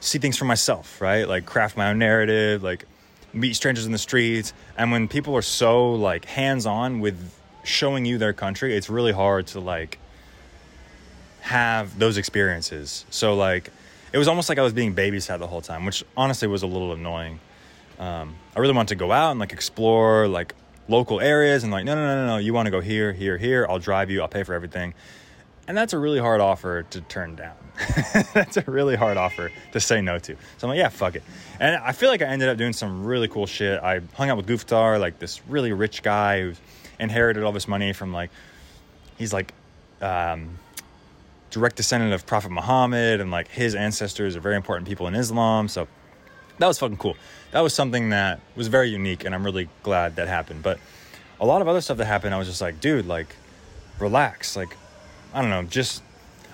see 0.01 0.19
things 0.19 0.37
for 0.37 0.45
myself, 0.45 1.01
right? 1.01 1.27
Like 1.29 1.47
craft 1.47 1.77
my 1.77 1.91
own 1.91 1.99
narrative, 1.99 2.63
like 2.63 2.85
meet 3.33 3.55
strangers 3.55 3.87
in 3.87 3.93
the 3.93 3.99
streets. 3.99 4.53
And 4.77 4.91
when 4.91 5.09
people 5.09 5.35
are 5.37 5.43
so 5.43 5.93
like 5.93 6.25
hands-on 6.25 7.01
with 7.01 7.35
showing 7.65 8.05
you 8.05 8.19
their 8.19 8.33
country, 8.33 8.77
it's 8.77 8.89
really 8.89 9.13
hard 9.13 9.47
to 9.49 9.61
like 9.61 9.99
have 11.41 11.99
those 11.99 12.17
experiences. 12.17 13.05
So 13.11 13.35
like 13.35 13.71
it 14.13 14.19
was 14.19 14.29
almost 14.29 14.49
like 14.49 14.59
I 14.59 14.63
was 14.63 14.73
being 14.73 14.95
babysat 14.95 15.39
the 15.39 15.47
whole 15.47 15.61
time, 15.61 15.85
which 15.85 16.05
honestly 16.17 16.49
was 16.49 16.63
a 16.63 16.67
little 16.67 16.93
annoying. 16.93 17.41
Um, 17.99 18.37
I 18.55 18.61
really 18.61 18.75
wanted 18.75 18.89
to 18.89 18.95
go 18.97 19.13
out 19.13 19.31
and 19.31 19.41
like 19.41 19.53
explore 19.53 20.29
like 20.29 20.55
local 20.89 21.21
areas 21.21 21.65
and 21.65 21.73
like 21.73 21.85
no 21.85 21.95
no 21.95 22.07
no 22.07 22.15
no 22.15 22.27
no 22.27 22.37
you 22.37 22.55
want 22.55 22.67
to 22.67 22.71
go 22.71 22.81
here 22.81 23.13
here 23.13 23.37
here 23.37 23.67
I'll 23.69 23.81
drive 23.81 24.09
you 24.09 24.23
I'll 24.23 24.29
pay 24.29 24.43
for 24.45 24.55
everything, 24.55 24.95
and 25.69 25.77
that's 25.77 25.93
a 25.93 25.99
really 25.99 26.19
hard 26.19 26.41
offer 26.41 26.83
to 26.85 27.01
turn 27.03 27.37
down. 27.37 27.55
that's 28.35 28.57
a 28.57 28.63
really 28.67 28.97
hard 28.97 29.17
offer 29.17 29.53
to 29.73 29.81
say 29.81 30.01
no 30.01 30.19
to. 30.19 30.35
So 30.57 30.67
I'm 30.67 30.71
like 30.71 30.79
yeah 30.79 30.89
fuck 30.89 31.15
it, 31.15 31.23
and 31.61 31.77
I 31.77 31.93
feel 31.93 32.09
like 32.09 32.23
I 32.23 32.27
ended 32.27 32.49
up 32.49 32.57
doing 32.57 32.73
some 32.73 33.05
really 33.05 33.29
cool 33.29 33.47
shit. 33.47 33.83
I 33.83 34.01
hung 34.15 34.31
out 34.31 34.37
with 34.37 34.47
Guftar, 34.47 34.99
like 34.99 35.19
this 35.19 35.47
really 35.47 35.73
rich 35.73 36.03
guy 36.03 36.41
who 36.41 36.53
inherited 36.99 37.43
all 37.43 37.53
this 37.53 37.69
money 37.69 37.93
from 37.93 38.13
like 38.13 38.31
he's 39.19 39.33
like 39.33 39.53
um, 40.01 40.59
direct 41.51 41.77
descendant 41.77 42.13
of 42.13 42.27
Prophet 42.27 42.51
Muhammad, 42.51 43.21
and 43.21 43.31
like 43.31 43.49
his 43.49 43.75
ancestors 43.75 44.37
are 44.37 44.41
very 44.41 44.57
important 44.57 44.89
people 44.89 45.07
in 45.07 45.15
Islam. 45.15 45.69
So 45.69 45.89
that 46.59 46.67
was 46.67 46.79
fucking 46.79 46.97
cool. 46.97 47.17
That 47.53 47.61
was 47.61 47.75
something 47.75 48.11
that 48.11 48.41
was 48.55 48.69
very 48.69 48.89
unique, 48.89 49.25
and 49.25 49.35
I'm 49.35 49.45
really 49.45 49.69
glad 49.83 50.17
that 50.17 50.29
happened. 50.29 50.63
But 50.63 50.79
a 51.41 51.47
lot 51.47 51.63
of 51.63 51.69
other 51.69 51.81
stuff 51.81 51.99
that 51.99 52.07
happened, 52.07 52.35
I 52.35 52.39
was 52.39 52.49
just 52.49 52.61
like, 52.61 52.81
dude, 52.81 53.07
like, 53.07 53.35
relax. 53.99 54.57
Like, 54.57 54.77
I 55.37 55.43
don't 55.43 55.51
know, 55.51 55.63
just. 55.65 56.03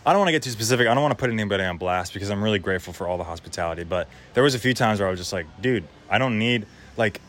I 0.05 0.11
don't 0.13 0.19
want 0.19 0.29
to 0.29 0.33
get 0.33 0.43
too 0.43 0.51
specific. 0.51 0.89
I 0.89 0.95
don't 0.95 1.03
want 1.03 1.13
to 1.13 1.17
put 1.17 1.31
anybody 1.31 1.63
on 1.63 1.79
blast 1.79 2.13
because 2.13 2.29
I'm 2.29 2.43
really 2.43 2.59
grateful 2.59 2.93
for 2.93 3.07
all 3.07 3.19
the 3.19 3.25
hospitality. 3.25 3.85
But 3.85 4.09
there 4.35 4.43
was 4.43 4.57
a 4.57 4.59
few 4.59 4.75
times 4.75 4.99
where 4.99 5.07
I 5.07 5.11
was 5.13 5.21
just 5.21 5.33
like, 5.33 5.47
dude, 5.61 5.85
I 6.11 6.19
don't 6.19 6.41
need 6.41 6.67
like 6.97 7.21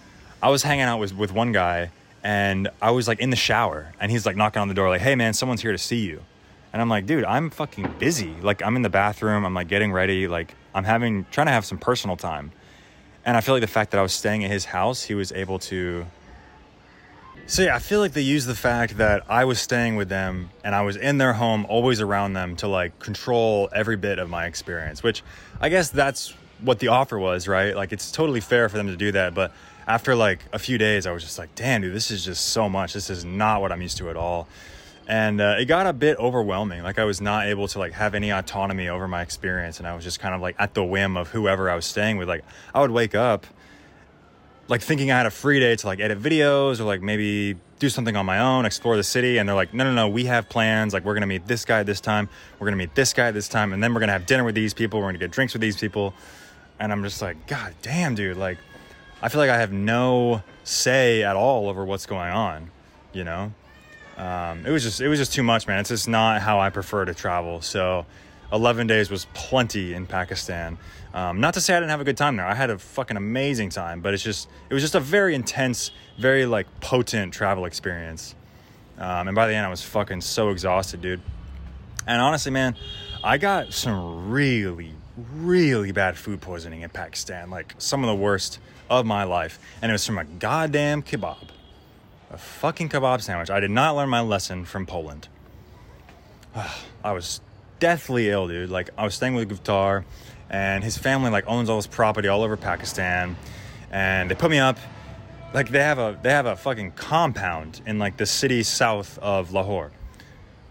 I 0.42 0.50
was 0.50 0.64
hanging 0.64 0.86
out 0.86 0.98
with 0.98 1.16
with 1.16 1.32
one 1.32 1.52
guy 1.52 1.92
and 2.24 2.70
I 2.82 2.90
was 2.90 3.08
like 3.08 3.20
in 3.20 3.30
the 3.30 3.36
shower 3.36 3.94
and 4.00 4.10
he's 4.10 4.26
like 4.26 4.36
knocking 4.36 4.64
on 4.64 4.70
the 4.70 4.74
door 4.74 4.90
like, 4.90 5.02
"Hey 5.02 5.14
man, 5.14 5.34
someone's 5.34 5.62
here 5.62 5.72
to 5.72 5.78
see 5.78 6.00
you." 6.00 6.24
And 6.74 6.82
I'm 6.82 6.90
like, 6.90 7.06
dude, 7.06 7.24
I'm 7.24 7.52
fucking 7.52 7.98
busy. 8.00 8.34
Like, 8.42 8.64
I'm 8.64 8.76
in 8.76 8.82
the 8.82 8.90
bathroom. 8.90 9.46
I'm 9.46 9.54
like 9.54 9.68
getting 9.68 9.92
ready. 9.92 10.28
Like, 10.28 10.56
I'm 10.74 10.84
having, 10.84 11.28
trying 11.30 11.46
to 11.46 11.54
have 11.54 11.66
some 11.66 11.78
personal 11.78 12.18
time. 12.18 12.52
And 13.26 13.38
I 13.38 13.42
feel 13.42 13.54
like 13.54 13.62
the 13.62 13.68
fact 13.68 13.92
that 13.92 14.00
I 14.00 14.02
was 14.02 14.12
staying 14.12 14.44
at 14.44 14.50
his 14.50 14.66
house, 14.66 15.04
he 15.04 15.14
was 15.14 15.32
able 15.32 15.60
to. 15.60 16.08
So, 17.46 17.64
yeah, 17.64 17.76
I 17.76 17.80
feel 17.80 18.00
like 18.00 18.14
they 18.14 18.22
used 18.22 18.48
the 18.48 18.56
fact 18.56 18.98
that 18.98 19.24
I 19.30 19.44
was 19.46 19.60
staying 19.60 19.98
with 19.98 20.08
them 20.08 20.50
and 20.64 20.74
I 20.74 20.82
was 20.82 20.96
in 20.96 21.18
their 21.18 21.34
home, 21.34 21.66
always 21.68 22.00
around 22.00 22.34
them 22.34 22.56
to 22.58 22.68
like 22.68 22.98
control 23.00 23.70
every 23.74 23.98
bit 23.98 24.18
of 24.18 24.30
my 24.30 24.46
experience, 24.46 25.04
which 25.04 25.24
I 25.60 25.70
guess 25.70 25.90
that's 25.90 26.34
what 26.62 26.80
the 26.80 26.88
offer 26.88 27.20
was, 27.20 27.48
right? 27.48 27.76
Like, 27.76 27.92
it's 27.92 28.12
totally 28.12 28.40
fair 28.40 28.70
for 28.70 28.78
them 28.78 28.88
to 28.88 28.96
do 28.96 29.12
that. 29.12 29.36
But 29.36 29.52
after 29.86 30.16
like 30.16 30.40
a 30.54 30.60
few 30.60 30.78
days, 30.78 31.06
I 31.06 31.12
was 31.12 31.22
just 31.22 31.38
like, 31.38 31.54
damn, 31.54 31.82
dude, 31.82 31.94
this 31.94 32.12
is 32.12 32.24
just 32.24 32.46
so 32.46 32.70
much. 32.70 32.94
This 32.94 33.10
is 33.10 33.26
not 33.26 33.60
what 33.60 33.74
I'm 33.74 33.82
used 33.82 33.98
to 33.98 34.10
at 34.10 34.16
all 34.16 34.48
and 35.08 35.42
uh, 35.42 35.56
it 35.60 35.66
got 35.66 35.86
a 35.86 35.94
bit 35.94 36.18
overwhelming 36.18 36.82
like 36.84 36.98
i 36.98 37.04
was 37.04 37.20
not 37.20 37.46
able 37.46 37.68
to 37.68 37.80
like 37.80 37.92
have 37.92 38.16
any 38.16 38.32
autonomy 38.32 38.88
over 38.88 39.08
my 39.08 39.22
experience 39.22 39.80
and 39.80 39.88
i 39.88 39.94
was 39.94 40.04
just 40.04 40.20
kind 40.20 40.34
of 40.34 40.42
like 40.42 40.56
at 40.60 40.74
the 40.74 40.84
whim 40.84 41.18
of 41.18 41.30
whoever 41.30 41.70
i 41.70 41.76
was 41.76 41.86
staying 41.86 42.18
with 42.18 42.28
like 42.28 42.44
i 42.74 42.80
would 42.80 42.92
wake 42.92 43.14
up 43.16 43.46
like 44.68 44.82
thinking 44.82 45.12
i 45.12 45.18
had 45.18 45.26
a 45.26 45.32
free 45.32 45.60
day 45.60 45.76
to 45.76 45.88
like 45.88 46.00
edit 46.00 46.22
videos 46.22 46.80
or 46.80 46.84
like 46.84 47.02
maybe 47.02 47.56
do 47.80 47.90
something 47.90 48.16
on 48.16 48.26
my 48.26 48.40
own 48.40 48.66
explore 48.66 48.96
the 48.96 49.04
city 49.04 49.38
and 49.38 49.48
they're 49.48 49.56
like 49.56 49.74
no 49.74 49.84
no 49.84 49.94
no 49.94 50.08
we 50.08 50.26
have 50.26 50.48
plans 50.50 50.94
like 50.94 51.04
we're 51.04 51.14
gonna 51.14 51.28
meet 51.28 51.46
this 51.48 51.66
guy 51.66 51.84
this 51.84 52.00
time 52.00 52.30
we're 52.60 52.68
gonna 52.68 52.78
meet 52.78 52.96
this 52.96 53.14
guy 53.14 53.32
this 53.32 53.48
time 53.48 53.74
and 53.74 53.84
then 53.84 53.94
we're 53.94 54.00
gonna 54.00 54.12
have 54.12 54.26
dinner 54.26 54.44
with 54.44 54.56
these 54.56 54.74
people 54.74 55.00
we're 55.00 55.08
gonna 55.08 55.18
get 55.18 55.32
drinks 55.32 55.54
with 55.54 55.62
these 55.62 55.78
people 55.78 56.14
and 56.80 56.92
i'm 56.92 57.04
just 57.04 57.22
like 57.22 57.48
god 57.48 57.74
damn 57.82 58.16
dude 58.16 58.38
like 58.38 58.58
i 59.22 59.30
feel 59.30 59.40
like 59.40 59.50
i 59.50 59.58
have 59.58 59.72
no 59.72 60.42
say 60.64 61.24
at 61.24 61.36
all 61.36 61.68
over 61.68 61.84
what's 61.84 62.06
going 62.06 62.32
on 62.32 62.72
you 63.12 63.24
know 63.24 63.52
um, 64.18 64.66
it 64.66 64.72
was 64.72 64.84
just 64.84 65.02
it 65.02 65.08
was 65.08 65.20
just 65.20 65.34
too 65.34 65.44
much, 65.44 65.68
man. 65.68 65.80
It's 65.80 65.90
just 65.90 66.08
not 66.08 66.42
how 66.42 66.60
I 66.60 66.70
prefer 66.70 67.06
to 67.06 67.14
travel. 67.14 67.62
So, 67.62 68.06
11 68.52 68.88
days 68.88 69.10
was 69.10 69.26
plenty 69.34 69.94
in 69.94 70.06
Pakistan. 70.06 70.78
Um, 71.14 71.40
not 71.40 71.54
to 71.54 71.62
say 71.62 71.76
I 71.76 71.80
didn't 71.80 71.92
have 71.92 72.02
a 72.02 72.06
good 72.06 72.18
time 72.18 72.38
there. 72.38 72.46
I 72.46 72.56
had 72.56 72.70
a 72.70 72.78
fucking 72.80 73.18
amazing 73.18 73.70
time, 73.70 74.02
but 74.02 74.14
it's 74.14 74.24
just 74.24 74.48
it 74.70 74.74
was 74.74 74.82
just 74.82 74.96
a 74.96 75.00
very 75.00 75.36
intense, 75.36 75.92
very 76.18 76.46
like 76.46 76.68
potent 76.82 77.34
travel 77.34 77.66
experience. 77.66 78.36
Um, 78.98 79.28
and 79.28 79.36
by 79.36 79.48
the 79.48 79.54
end, 79.54 79.66
I 79.66 79.70
was 79.70 79.84
fucking 79.84 80.22
so 80.22 80.50
exhausted, 80.50 81.02
dude. 81.02 81.22
And 82.08 82.22
honestly, 82.22 82.52
man, 82.52 82.76
I 83.24 83.38
got 83.38 83.74
some 83.74 84.30
really, 84.30 84.94
really 85.34 85.92
bad 85.92 86.18
food 86.18 86.42
poisoning 86.42 86.82
in 86.82 86.90
Pakistan, 86.90 87.50
like 87.50 87.76
some 87.78 88.04
of 88.04 88.08
the 88.08 88.16
worst 88.16 88.60
of 88.90 89.06
my 89.06 89.24
life, 89.24 89.60
and 89.82 89.92
it 89.92 89.94
was 89.94 90.06
from 90.06 90.18
a 90.18 90.26
goddamn 90.26 91.04
kebab 91.04 91.50
a 92.34 92.38
fucking 92.38 92.90
kebab 92.90 93.22
sandwich. 93.22 93.52
I 93.52 93.60
did 93.60 93.72
not 93.72 93.96
learn 93.96 94.10
my 94.10 94.22
lesson 94.22 94.66
from 94.66 94.86
Poland. 94.86 95.28
I 97.04 97.12
was 97.12 97.42
deathly 97.80 98.30
ill, 98.30 98.48
dude. 98.48 98.70
Like 98.70 98.90
I 98.98 99.04
was 99.06 99.14
staying 99.14 99.36
with 99.36 99.50
Guftar, 99.50 100.04
and 100.50 100.84
his 100.84 100.98
family 100.98 101.30
like 101.32 101.46
owns 101.48 101.70
all 101.70 101.78
this 101.78 101.88
property 101.88 102.28
all 102.28 102.44
over 102.44 102.58
Pakistan, 102.58 103.36
and 103.92 104.30
they 104.30 104.36
put 104.36 104.52
me 104.52 104.60
up. 104.60 104.78
Like 105.54 105.70
they 105.70 105.80
have 105.80 106.00
a 106.00 106.18
they 106.22 106.32
have 106.32 106.46
a 106.46 106.56
fucking 106.56 106.92
compound 106.92 107.82
in 107.86 108.00
like 108.00 108.18
the 108.18 108.26
city 108.26 108.64
south 108.64 109.20
of 109.20 109.52
Lahore, 109.52 109.92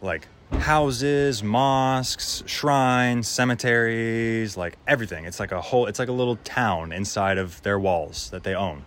like 0.00 0.28
houses, 0.52 1.42
mosques, 1.42 2.42
shrines, 2.46 3.28
cemeteries, 3.28 4.56
like 4.56 4.76
everything. 4.86 5.24
It's 5.24 5.40
like 5.40 5.52
a 5.52 5.60
whole. 5.60 5.86
It's 5.86 5.98
like 5.98 6.08
a 6.08 6.12
little 6.12 6.36
town 6.36 6.92
inside 6.92 7.38
of 7.38 7.62
their 7.62 7.78
walls 7.78 8.30
that 8.30 8.42
they 8.42 8.54
own. 8.54 8.84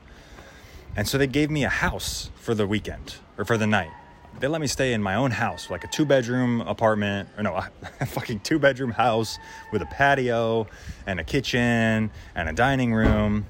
And 0.96 1.08
so 1.08 1.18
they 1.18 1.28
gave 1.28 1.50
me 1.50 1.64
a 1.64 1.70
house 1.70 2.30
for 2.36 2.54
the 2.54 2.66
weekend 2.66 3.16
or 3.38 3.46
for 3.46 3.58
the 3.58 3.68
night. 3.68 3.92
They 4.40 4.48
let 4.48 4.60
me 4.60 4.68
stay 4.68 4.94
in 4.94 5.02
my 5.02 5.16
own 5.16 5.32
house, 5.32 5.70
like 5.70 5.84
a 5.84 5.88
two 5.88 6.06
bedroom 6.06 6.62
apartment, 6.62 7.30
or 7.38 7.44
no, 7.44 7.56
a 7.56 8.06
fucking 8.06 8.42
two 8.42 8.60
bedroom 8.60 8.92
house 8.92 9.40
with 9.72 9.82
a 9.82 9.86
patio 9.86 10.68
and 11.08 11.20
a 11.20 11.24
kitchen 11.24 12.12
and 12.36 12.50
a 12.50 12.54
dining 12.54 12.94
room 12.94 13.46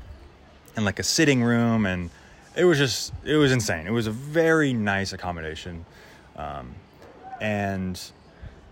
and 0.75 0.85
like 0.85 0.99
a 0.99 1.03
sitting 1.03 1.43
room. 1.43 1.85
And 1.85 2.11
it 2.55 2.65
was 2.65 2.77
just, 2.77 3.13
it 3.23 3.35
was 3.35 3.51
insane. 3.51 3.87
It 3.87 3.91
was 3.91 4.07
a 4.07 4.11
very 4.11 4.73
nice 4.73 5.11
accommodation. 5.11 5.85
Um, 6.35 6.75
and 7.41 7.99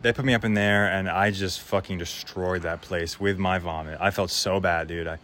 they 0.01 0.13
put 0.13 0.23
me 0.23 0.33
up 0.33 0.43
in 0.43 0.53
there 0.53 0.85
and 0.91 1.09
I 1.09 1.31
just 1.31 1.61
fucking 1.61 1.97
destroyed 1.97 2.61
that 2.61 2.81
place 2.81 3.19
with 3.19 3.39
my 3.39 3.57
vomit. 3.57 3.97
I 3.99 4.11
felt 4.11 4.29
so 4.29 4.59
bad, 4.59 4.87
dude. 4.87 5.07
I, 5.07 5.17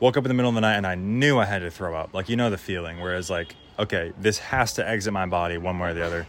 woke 0.00 0.16
up 0.16 0.24
in 0.24 0.28
the 0.28 0.34
middle 0.34 0.48
of 0.48 0.54
the 0.54 0.60
night 0.60 0.76
and 0.76 0.86
I 0.86 0.94
knew 0.94 1.38
I 1.38 1.44
had 1.44 1.60
to 1.60 1.70
throw 1.70 1.96
up. 1.96 2.14
Like, 2.14 2.28
you 2.28 2.36
know, 2.36 2.50
the 2.50 2.58
feeling, 2.58 3.00
whereas, 3.00 3.30
like, 3.30 3.54
okay, 3.78 4.12
this 4.20 4.38
has 4.38 4.74
to 4.74 4.88
exit 4.88 5.12
my 5.12 5.26
body 5.26 5.58
one 5.58 5.78
way 5.78 5.90
or 5.90 5.94
the 5.94 6.04
other. 6.04 6.26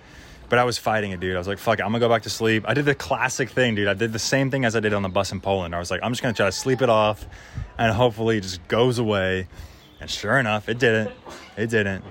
But 0.50 0.58
I 0.58 0.64
was 0.64 0.78
fighting 0.80 1.12
it, 1.12 1.20
dude. 1.20 1.36
I 1.36 1.38
was 1.38 1.48
like, 1.48 1.60
fuck 1.60 1.80
it, 1.80 1.84
I'm 1.84 1.90
gonna 1.90 2.00
go 2.00 2.10
back 2.10 2.24
to 2.24 2.30
sleep. 2.30 2.66
I 2.68 2.74
did 2.74 2.86
the 2.86 2.96
classic 2.96 3.50
thing, 3.50 3.76
dude. 3.76 3.88
I 3.88 3.94
did 3.94 4.14
the 4.14 4.20
same 4.20 4.50
thing 4.50 4.66
as 4.66 4.76
I 4.76 4.80
did 4.80 4.94
on 4.94 5.04
the 5.04 5.10
bus 5.10 5.32
in 5.32 5.42
Poland. 5.42 5.76
I 5.76 5.80
was 5.80 5.92
like, 5.92 6.02
I'm 6.04 6.12
just 6.12 6.22
gonna 6.22 6.34
try 6.34 6.48
to 6.48 6.52
sleep 6.52 6.82
it 6.82 6.90
off 6.90 7.26
and 7.78 7.94
hopefully 7.94 8.38
it 8.38 8.42
just 8.42 8.68
goes 8.68 8.98
away. 8.98 9.48
And 10.02 10.10
sure 10.10 10.40
enough, 10.40 10.68
it 10.70 10.80
didn't. 10.80 11.12
It 11.56 11.70
didn't. 11.70 12.04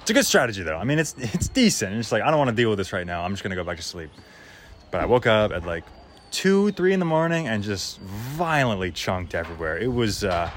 It's 0.00 0.10
a 0.10 0.14
good 0.14 0.26
strategy 0.26 0.62
though. 0.62 0.78
I 0.78 0.84
mean, 0.84 0.98
it's 0.98 1.14
it's 1.18 1.48
decent. 1.48 1.94
It's 1.94 2.10
like 2.10 2.22
I 2.22 2.30
don't 2.30 2.38
want 2.38 2.50
to 2.50 2.56
deal 2.56 2.70
with 2.70 2.78
this 2.78 2.92
right 2.92 3.06
now. 3.06 3.22
I'm 3.22 3.32
just 3.32 3.42
gonna 3.42 3.54
go 3.54 3.64
back 3.64 3.76
to 3.76 3.82
sleep. 3.82 4.10
But 4.90 5.00
I 5.00 5.06
woke 5.06 5.26
up 5.26 5.52
at 5.52 5.66
like 5.66 5.84
two, 6.30 6.72
three 6.72 6.92
in 6.92 6.98
the 7.00 7.06
morning 7.06 7.46
and 7.48 7.62
just 7.62 8.00
violently 8.00 8.90
chunked 8.90 9.34
everywhere. 9.34 9.78
It 9.78 9.92
was 9.92 10.24
uh, 10.24 10.50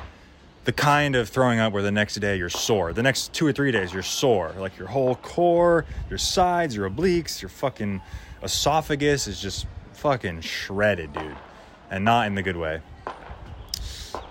the 0.66 0.74
kind 0.74 1.16
of 1.16 1.30
throwing 1.30 1.60
up 1.60 1.72
where 1.72 1.84
the 1.84 1.92
next 1.92 2.16
day 2.16 2.38
you're 2.38 2.50
sore. 2.50 2.92
The 2.92 3.04
next 3.04 3.34
two 3.34 3.46
or 3.46 3.54
three 3.54 3.72
days 3.72 3.94
you're 3.94 4.04
sore. 4.04 4.52
Like 4.58 4.78
your 4.78 4.88
whole 4.88 5.16
core, 5.16 5.86
your 6.10 6.18
sides, 6.18 6.76
your 6.76 6.90
obliques, 6.90 7.42
your 7.42 7.50
fucking 7.50 8.02
esophagus 8.42 9.28
is 9.28 9.40
just 9.40 9.68
fucking 9.94 10.42
shredded, 10.42 11.14
dude. 11.14 11.38
And 11.92 12.04
not 12.04 12.26
in 12.26 12.34
the 12.34 12.42
good 12.42 12.58
way. 12.58 12.82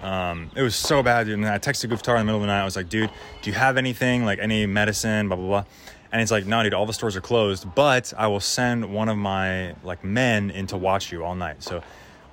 Um, 0.03 0.51
it 0.57 0.62
was 0.62 0.75
so 0.75 1.05
bad, 1.05 1.27
dude. 1.27 1.38
And 1.38 1.47
I 1.47 1.59
texted 1.59 1.90
Guftar 1.90 2.14
in 2.14 2.18
the 2.18 2.25
middle 2.25 2.37
of 2.37 2.42
the 2.42 2.49
night. 2.49 2.62
I 2.62 2.64
was 2.64 2.75
like, 2.75 2.88
dude, 2.88 3.11
do 3.42 3.51
you 3.51 3.55
have 3.55 3.77
anything, 3.77 4.25
like 4.25 4.40
any 4.40 4.66
medicine, 4.66 5.29
blah, 5.29 5.37
blah, 5.37 5.47
blah. 5.47 5.64
And 6.11 6.20
he's 6.20 6.33
like, 6.33 6.47
no, 6.47 6.62
dude, 6.64 6.75
all 6.75 6.87
the 6.87 6.92
stores 6.92 7.16
are 7.16 7.20
closed, 7.20 7.73
but 7.75 8.12
I 8.16 8.27
will 8.27 8.40
send 8.40 8.92
one 8.92 9.09
of 9.09 9.16
my 9.16 9.75
like 9.85 10.03
men 10.03 10.51
in 10.51 10.66
to 10.68 10.77
watch 10.77 11.12
you 11.12 11.25
all 11.25 11.35
night. 11.35 11.62
So 11.62 11.83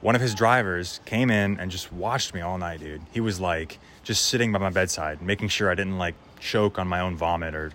one 0.02 0.16
of 0.16 0.22
his 0.22 0.36
drivers 0.36 1.00
came 1.06 1.30
in 1.30 1.60
and 1.60 1.72
just 1.72 1.94
watched 1.94 2.34
me 2.34 2.42
all 2.42 2.58
night, 2.58 2.80
dude. 2.80 3.02
He 3.12 3.20
was 3.20 3.40
like 3.40 3.80
just 4.04 4.26
sitting 4.26 4.52
by 4.52 4.60
my 4.60 4.72
bedside, 4.72 5.22
making 5.22 5.50
sure 5.50 5.70
I 5.70 5.76
didn't 5.76 5.98
like 5.98 6.16
choke 6.40 6.80
on 6.80 6.88
my 6.88 7.00
own 7.00 7.16
vomit 7.16 7.56
or 7.56 7.72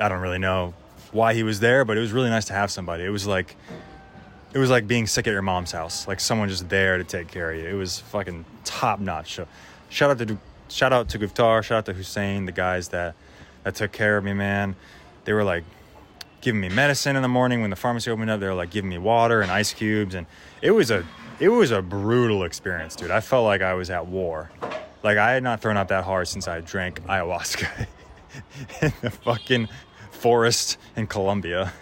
I 0.00 0.08
don't 0.08 0.20
really 0.20 0.38
know 0.38 0.74
why 1.12 1.34
he 1.34 1.42
was 1.42 1.60
there, 1.60 1.84
but 1.84 1.96
it 1.96 2.00
was 2.00 2.12
really 2.12 2.30
nice 2.30 2.46
to 2.46 2.52
have 2.52 2.70
somebody. 2.70 3.04
It 3.04 3.10
was 3.10 3.26
like 3.26 3.56
it 4.52 4.58
was 4.58 4.70
like 4.70 4.86
being 4.86 5.06
sick 5.06 5.26
at 5.26 5.30
your 5.30 5.42
mom's 5.42 5.72
house, 5.72 6.06
like 6.06 6.20
someone 6.20 6.48
just 6.48 6.68
there 6.68 6.98
to 6.98 7.04
take 7.04 7.28
care 7.28 7.52
of 7.52 7.58
you. 7.58 7.66
It 7.66 7.74
was 7.74 8.00
fucking 8.00 8.44
top 8.64 9.00
notch. 9.00 9.34
So, 9.34 9.46
shout 9.88 10.10
out 10.10 10.18
to 10.26 10.38
shout 10.68 10.92
out 10.92 11.08
to 11.10 11.18
Guftar, 11.18 11.62
shout 11.62 11.78
out 11.78 11.86
to 11.86 11.92
Hussein, 11.92 12.44
the 12.44 12.52
guys 12.52 12.88
that 12.88 13.14
that 13.62 13.74
took 13.76 13.92
care 13.92 14.16
of 14.16 14.24
me, 14.24 14.32
man. 14.32 14.74
They 15.24 15.32
were 15.32 15.44
like 15.44 15.64
giving 16.40 16.60
me 16.60 16.68
medicine 16.68 17.14
in 17.14 17.22
the 17.22 17.28
morning 17.28 17.60
when 17.60 17.70
the 17.70 17.76
pharmacy 17.76 18.10
opened 18.10 18.30
up. 18.30 18.40
They 18.40 18.46
were 18.46 18.54
like 18.54 18.70
giving 18.70 18.90
me 18.90 18.98
water 18.98 19.40
and 19.40 19.50
ice 19.50 19.72
cubes, 19.72 20.14
and 20.14 20.26
it 20.60 20.72
was 20.72 20.90
a 20.90 21.06
it 21.42 21.48
was 21.48 21.72
a 21.72 21.82
brutal 21.82 22.44
experience, 22.44 22.94
dude. 22.94 23.10
I 23.10 23.20
felt 23.20 23.44
like 23.44 23.62
I 23.62 23.74
was 23.74 23.90
at 23.90 24.06
war. 24.06 24.48
Like 25.02 25.18
I 25.18 25.32
had 25.32 25.42
not 25.42 25.60
thrown 25.60 25.76
up 25.76 25.88
that 25.88 26.04
hard 26.04 26.28
since 26.28 26.46
I 26.46 26.60
drank 26.60 27.02
ayahuasca 27.06 27.88
in 28.82 28.92
the 29.02 29.10
fucking 29.10 29.68
forest 30.12 30.78
in 30.94 31.08
Colombia. 31.08 31.72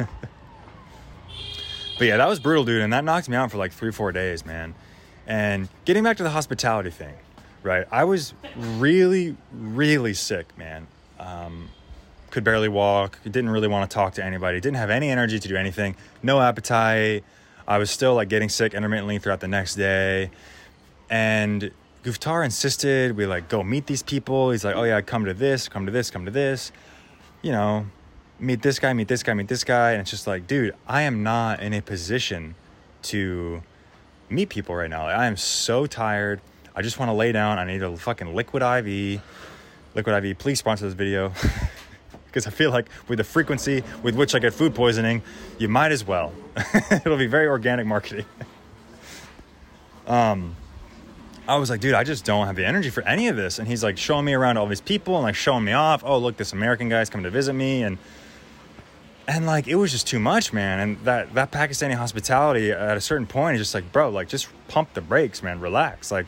but 1.98 2.04
yeah, 2.06 2.16
that 2.16 2.26
was 2.26 2.40
brutal, 2.40 2.64
dude, 2.64 2.80
and 2.80 2.90
that 2.94 3.04
knocked 3.04 3.28
me 3.28 3.36
out 3.36 3.50
for 3.50 3.58
like 3.58 3.72
three, 3.72 3.92
four 3.92 4.12
days, 4.12 4.46
man. 4.46 4.74
And 5.26 5.68
getting 5.84 6.04
back 6.04 6.16
to 6.16 6.22
the 6.22 6.30
hospitality 6.30 6.88
thing, 6.88 7.14
right? 7.62 7.86
I 7.90 8.04
was 8.04 8.32
really, 8.56 9.36
really 9.52 10.14
sick, 10.14 10.56
man. 10.56 10.86
Um, 11.18 11.68
could 12.30 12.44
barely 12.44 12.70
walk, 12.70 13.18
didn't 13.24 13.50
really 13.50 13.68
want 13.68 13.90
to 13.90 13.94
talk 13.94 14.14
to 14.14 14.24
anybody, 14.24 14.58
didn't 14.58 14.78
have 14.78 14.88
any 14.88 15.10
energy 15.10 15.38
to 15.38 15.48
do 15.48 15.56
anything, 15.56 15.96
no 16.22 16.40
appetite. 16.40 17.24
I 17.66 17.78
was 17.78 17.90
still 17.90 18.14
like 18.14 18.28
getting 18.28 18.48
sick 18.48 18.74
intermittently 18.74 19.18
throughout 19.18 19.40
the 19.40 19.48
next 19.48 19.74
day. 19.74 20.30
And 21.08 21.70
Guftar 22.04 22.44
insisted 22.44 23.16
we 23.16 23.26
like 23.26 23.48
go 23.48 23.62
meet 23.62 23.86
these 23.86 24.02
people. 24.02 24.50
He's 24.50 24.64
like, 24.64 24.76
oh 24.76 24.84
yeah, 24.84 25.00
come 25.00 25.24
to 25.24 25.34
this, 25.34 25.68
come 25.68 25.86
to 25.86 25.92
this, 25.92 26.10
come 26.10 26.24
to 26.24 26.30
this. 26.30 26.72
You 27.42 27.52
know, 27.52 27.86
meet 28.38 28.62
this 28.62 28.78
guy, 28.78 28.92
meet 28.92 29.08
this 29.08 29.22
guy, 29.22 29.34
meet 29.34 29.48
this 29.48 29.64
guy. 29.64 29.92
And 29.92 30.00
it's 30.00 30.10
just 30.10 30.26
like, 30.26 30.46
dude, 30.46 30.74
I 30.86 31.02
am 31.02 31.22
not 31.22 31.60
in 31.60 31.72
a 31.72 31.80
position 31.80 32.54
to 33.02 33.62
meet 34.28 34.48
people 34.48 34.74
right 34.74 34.90
now. 34.90 35.04
Like, 35.04 35.16
I 35.16 35.26
am 35.26 35.36
so 35.36 35.86
tired. 35.86 36.40
I 36.74 36.82
just 36.82 36.98
want 36.98 37.08
to 37.08 37.14
lay 37.14 37.32
down. 37.32 37.58
I 37.58 37.64
need 37.64 37.82
a 37.82 37.96
fucking 37.96 38.34
liquid 38.34 38.62
IV. 38.62 39.20
Liquid 39.94 40.24
IV, 40.24 40.38
please 40.38 40.58
sponsor 40.58 40.84
this 40.84 40.94
video. 40.94 41.32
Because 42.30 42.46
I 42.46 42.50
feel 42.50 42.70
like 42.70 42.86
with 43.08 43.18
the 43.18 43.24
frequency 43.24 43.82
with 44.02 44.14
which 44.14 44.34
I 44.34 44.38
get 44.38 44.54
food 44.54 44.74
poisoning, 44.74 45.22
you 45.58 45.68
might 45.68 45.92
as 45.92 46.06
well. 46.06 46.32
It'll 46.90 47.18
be 47.18 47.26
very 47.26 47.48
organic 47.48 47.86
marketing. 47.86 48.24
um, 50.06 50.56
I 51.48 51.56
was 51.56 51.68
like, 51.68 51.80
dude, 51.80 51.94
I 51.94 52.04
just 52.04 52.24
don't 52.24 52.46
have 52.46 52.54
the 52.54 52.64
energy 52.64 52.90
for 52.90 53.02
any 53.02 53.26
of 53.26 53.36
this. 53.36 53.58
And 53.58 53.66
he's 53.66 53.82
like 53.82 53.98
showing 53.98 54.24
me 54.24 54.34
around 54.34 54.56
all 54.56 54.66
these 54.66 54.80
people 54.80 55.16
and 55.16 55.24
like 55.24 55.34
showing 55.34 55.64
me 55.64 55.72
off. 55.72 56.02
Oh, 56.04 56.18
look, 56.18 56.36
this 56.36 56.52
American 56.52 56.88
guy's 56.88 57.10
coming 57.10 57.24
to 57.24 57.30
visit 57.30 57.54
me. 57.54 57.82
And 57.82 57.98
and 59.26 59.46
like 59.46 59.68
it 59.68 59.74
was 59.74 59.90
just 59.90 60.06
too 60.06 60.20
much, 60.20 60.52
man. 60.52 60.80
And 60.80 61.04
that 61.04 61.34
that 61.34 61.50
Pakistani 61.50 61.94
hospitality 61.94 62.70
at 62.70 62.96
a 62.96 63.00
certain 63.00 63.26
point 63.26 63.56
is 63.56 63.62
just 63.62 63.74
like, 63.74 63.90
bro, 63.92 64.10
like 64.10 64.28
just 64.28 64.48
pump 64.68 64.94
the 64.94 65.00
brakes, 65.00 65.42
man. 65.42 65.60
Relax. 65.60 66.10
Like 66.10 66.26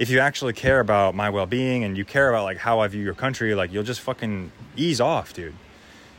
if 0.00 0.10
you 0.10 0.18
actually 0.18 0.54
care 0.54 0.80
about 0.80 1.14
my 1.14 1.30
well-being 1.30 1.84
and 1.84 1.96
you 1.96 2.04
care 2.04 2.28
about 2.28 2.42
like 2.42 2.56
how 2.56 2.80
I 2.80 2.88
view 2.88 3.02
your 3.02 3.14
country, 3.14 3.54
like 3.54 3.72
you'll 3.72 3.84
just 3.84 4.00
fucking 4.00 4.50
ease 4.76 5.00
off, 5.00 5.32
dude. 5.32 5.54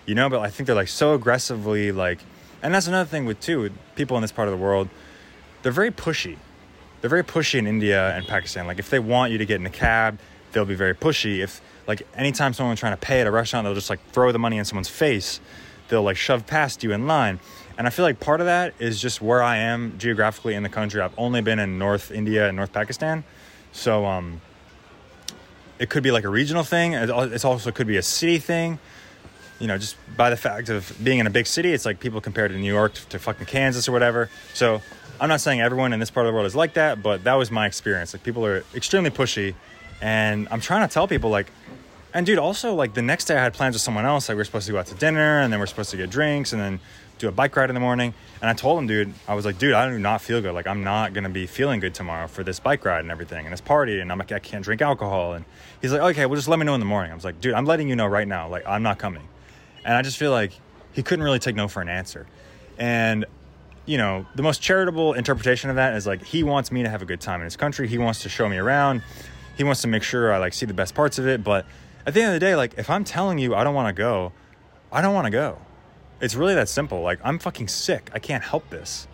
You 0.05 0.15
know, 0.15 0.29
but 0.29 0.39
I 0.39 0.49
think 0.49 0.67
they're 0.67 0.75
like 0.75 0.87
so 0.87 1.13
aggressively 1.13 1.91
like 1.91 2.19
and 2.63 2.73
that's 2.73 2.87
another 2.87 3.09
thing 3.09 3.25
with 3.25 3.41
too, 3.41 3.71
people 3.95 4.15
in 4.15 4.21
this 4.21 4.31
part 4.31 4.47
of 4.47 4.53
the 4.53 4.63
world, 4.63 4.87
they're 5.63 5.73
very 5.73 5.91
pushy 5.91 6.37
they're 7.01 7.09
very 7.09 7.23
pushy 7.23 7.57
in 7.59 7.67
India 7.67 8.15
and 8.15 8.27
Pakistan. 8.27 8.67
Like 8.67 8.79
if 8.79 8.89
they 8.89 8.99
want 8.99 9.31
you 9.31 9.39
to 9.39 9.45
get 9.45 9.59
in 9.59 9.65
a 9.65 9.71
cab, 9.71 10.19
they'll 10.51 10.65
be 10.65 10.75
very 10.75 10.93
pushy. 10.93 11.39
If 11.39 11.61
like 11.87 12.07
anytime 12.15 12.53
someone's 12.53 12.79
trying 12.79 12.93
to 12.93 12.97
pay 12.97 13.21
at 13.21 13.27
a 13.27 13.31
restaurant, 13.31 13.65
they'll 13.65 13.75
just 13.75 13.89
like 13.89 14.05
throw 14.11 14.31
the 14.31 14.39
money 14.39 14.57
in 14.57 14.65
someone's 14.65 14.89
face. 14.89 15.41
They'll 15.89 16.03
like 16.03 16.17
shove 16.17 16.47
past 16.47 16.83
you 16.83 16.93
in 16.93 17.07
line. 17.07 17.39
And 17.77 17.87
I 17.87 17.89
feel 17.89 18.05
like 18.05 18.19
part 18.19 18.39
of 18.39 18.45
that 18.45 18.75
is 18.79 19.01
just 19.01 19.21
where 19.21 19.41
I 19.41 19.57
am 19.57 19.97
geographically 19.97 20.53
in 20.53 20.61
the 20.61 20.69
country. 20.69 21.01
I've 21.01 21.17
only 21.17 21.41
been 21.41 21.57
in 21.57 21.79
North 21.79 22.11
India 22.11 22.47
and 22.47 22.55
North 22.55 22.71
Pakistan. 22.71 23.23
So 23.71 24.05
um 24.05 24.41
it 25.79 25.89
could 25.89 26.03
be 26.03 26.11
like 26.11 26.23
a 26.23 26.29
regional 26.29 26.63
thing. 26.63 26.93
It 26.93 27.09
also 27.09 27.71
could 27.71 27.87
be 27.87 27.97
a 27.97 28.03
city 28.03 28.37
thing. 28.37 28.77
You 29.59 29.67
know, 29.67 29.79
just 29.79 29.95
by 30.15 30.29
the 30.29 30.37
fact 30.37 30.69
of 30.69 30.95
being 31.03 31.17
in 31.17 31.25
a 31.25 31.31
big 31.31 31.47
city, 31.47 31.73
it's 31.73 31.85
like 31.85 31.99
people 31.99 32.21
compared 32.21 32.51
to 32.51 32.57
New 32.57 32.71
York 32.71 32.93
to 33.09 33.17
fucking 33.17 33.47
Kansas 33.47 33.89
or 33.89 33.91
whatever. 33.91 34.29
So 34.53 34.81
I'm 35.19 35.29
not 35.29 35.41
saying 35.41 35.59
everyone 35.59 35.91
in 35.93 35.99
this 35.99 36.11
part 36.11 36.25
of 36.25 36.31
the 36.31 36.35
world 36.35 36.45
is 36.45 36.55
like 36.55 36.73
that, 36.75 37.01
but 37.01 37.23
that 37.23 37.33
was 37.33 37.49
my 37.51 37.65
experience. 37.65 38.13
Like 38.13 38.23
people 38.23 38.45
are 38.45 38.63
extremely 38.75 39.09
pushy, 39.09 39.55
and 40.01 40.47
I'm 40.51 40.61
trying 40.61 40.87
to 40.87 40.91
tell 40.91 41.07
people 41.07 41.29
like, 41.29 41.51
and 42.13 42.25
dude, 42.25 42.39
also 42.39 42.73
like 42.73 42.93
the 42.93 43.01
next 43.01 43.25
day 43.25 43.35
I 43.35 43.41
had 43.41 43.53
plans 43.53 43.73
with 43.73 43.81
someone 43.81 44.05
else. 44.05 44.29
Like 44.29 44.35
we 44.35 44.41
are 44.41 44.45
supposed 44.45 44.67
to 44.67 44.71
go 44.71 44.79
out 44.79 44.87
to 44.87 44.95
dinner, 44.95 45.41
and 45.41 45.51
then 45.51 45.59
we're 45.59 45.65
supposed 45.67 45.91
to 45.91 45.97
get 45.97 46.09
drinks, 46.09 46.53
and 46.53 46.61
then 46.61 46.79
do 47.21 47.29
a 47.29 47.31
bike 47.31 47.55
ride 47.55 47.69
in 47.69 47.73
the 47.73 47.79
morning. 47.79 48.13
And 48.41 48.49
I 48.49 48.53
told 48.53 48.79
him, 48.79 48.87
dude, 48.87 49.13
I 49.27 49.35
was 49.35 49.45
like, 49.45 49.57
dude, 49.57 49.73
I 49.73 49.89
do 49.89 49.99
not 49.99 50.21
feel 50.21 50.41
good. 50.41 50.53
Like 50.53 50.67
I'm 50.67 50.83
not 50.83 51.13
gonna 51.13 51.29
be 51.29 51.47
feeling 51.47 51.79
good 51.79 51.93
tomorrow 51.93 52.27
for 52.27 52.43
this 52.43 52.59
bike 52.59 52.83
ride 52.83 53.01
and 53.01 53.11
everything, 53.11 53.45
and 53.45 53.53
this 53.53 53.61
party, 53.61 53.99
and 53.99 54.11
I'm 54.11 54.17
like, 54.17 54.31
I 54.31 54.39
can't 54.39 54.63
drink 54.63 54.81
alcohol. 54.81 55.33
And 55.33 55.45
he's 55.81 55.91
like, 55.91 56.01
okay, 56.01 56.25
well 56.25 56.35
just 56.35 56.47
let 56.47 56.59
me 56.59 56.65
know 56.65 56.73
in 56.73 56.79
the 56.79 56.85
morning. 56.85 57.11
I 57.11 57.15
was 57.15 57.23
like, 57.23 57.39
dude, 57.39 57.53
I'm 57.53 57.65
letting 57.65 57.87
you 57.87 57.95
know 57.95 58.07
right 58.07 58.27
now. 58.27 58.49
Like 58.49 58.67
I'm 58.67 58.83
not 58.83 58.97
coming. 58.99 59.27
And 59.85 59.95
I 59.95 60.01
just 60.01 60.17
feel 60.17 60.31
like 60.31 60.51
he 60.91 61.03
couldn't 61.03 61.23
really 61.23 61.39
take 61.39 61.55
no 61.55 61.67
for 61.67 61.81
an 61.81 61.89
answer. 61.89 62.27
And 62.77 63.25
you 63.85 63.97
know, 63.97 64.25
the 64.35 64.43
most 64.43 64.61
charitable 64.61 65.13
interpretation 65.13 65.69
of 65.69 65.75
that 65.77 65.95
is 65.95 66.05
like 66.05 66.23
he 66.23 66.43
wants 66.43 66.71
me 66.71 66.83
to 66.83 66.89
have 66.89 67.01
a 67.01 67.05
good 67.05 67.21
time 67.21 67.41
in 67.41 67.45
his 67.45 67.55
country. 67.55 67.87
He 67.87 67.97
wants 67.97 68.21
to 68.23 68.29
show 68.29 68.47
me 68.47 68.57
around. 68.57 69.01
He 69.57 69.63
wants 69.63 69.81
to 69.81 69.87
make 69.87 70.03
sure 70.03 70.33
I 70.33 70.37
like 70.37 70.53
see 70.53 70.65
the 70.65 70.73
best 70.73 70.95
parts 70.95 71.17
of 71.17 71.27
it. 71.27 71.43
But 71.43 71.65
at 72.05 72.13
the 72.13 72.21
end 72.21 72.29
of 72.29 72.39
the 72.39 72.45
day, 72.45 72.55
like 72.55 72.75
if 72.77 72.89
I'm 72.89 73.03
telling 73.03 73.37
you 73.37 73.55
I 73.55 73.63
don't 73.63 73.75
want 73.75 73.95
to 73.95 73.99
go, 73.99 74.31
I 74.91 75.01
don't 75.01 75.13
want 75.13 75.25
to 75.25 75.31
go. 75.31 75.57
It's 76.21 76.35
really 76.35 76.53
that 76.55 76.69
simple. 76.69 77.01
Like 77.01 77.19
I'm 77.23 77.39
fucking 77.39 77.67
sick. 77.67 78.09
I 78.13 78.19
can't 78.19 78.43
help 78.43 78.69
this. 78.69 79.07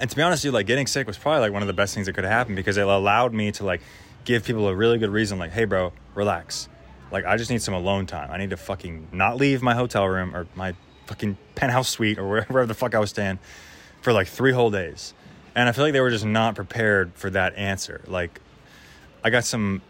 And 0.00 0.10
to 0.10 0.16
be 0.16 0.22
honest, 0.22 0.42
dude, 0.42 0.52
like 0.52 0.66
getting 0.66 0.86
sick 0.86 1.06
was 1.06 1.16
probably 1.16 1.40
like 1.40 1.52
one 1.52 1.62
of 1.62 1.68
the 1.68 1.74
best 1.74 1.94
things 1.94 2.06
that 2.06 2.12
could 2.12 2.24
have 2.24 2.32
happened 2.32 2.56
because 2.56 2.76
it 2.76 2.86
allowed 2.86 3.32
me 3.32 3.52
to 3.52 3.64
like 3.64 3.80
give 4.24 4.44
people 4.44 4.68
a 4.68 4.74
really 4.74 4.98
good 4.98 5.10
reason, 5.10 5.38
like, 5.38 5.52
hey, 5.52 5.64
bro, 5.64 5.92
relax. 6.14 6.68
Like 7.10 7.24
I 7.24 7.36
just 7.36 7.50
need 7.50 7.62
some 7.62 7.74
alone 7.74 8.06
time. 8.06 8.30
I 8.30 8.36
need 8.36 8.50
to 8.50 8.56
fucking 8.56 9.08
not 9.12 9.36
leave 9.36 9.62
my 9.62 9.74
hotel 9.74 10.06
room 10.06 10.34
or 10.36 10.46
my 10.54 10.74
fucking 11.06 11.38
penthouse 11.54 11.88
suite 11.88 12.18
or 12.18 12.28
wherever 12.28 12.66
the 12.66 12.74
fuck 12.74 12.94
I 12.94 12.98
was 12.98 13.10
staying 13.10 13.38
for 14.02 14.12
like 14.12 14.26
three 14.26 14.52
whole 14.52 14.70
days. 14.70 15.14
And 15.54 15.68
I 15.68 15.72
feel 15.72 15.84
like 15.84 15.92
they 15.92 16.00
were 16.00 16.10
just 16.10 16.26
not 16.26 16.54
prepared 16.54 17.12
for 17.14 17.30
that 17.30 17.56
answer. 17.56 18.02
Like, 18.06 18.40
I 19.24 19.30
got 19.30 19.44
some 19.44 19.82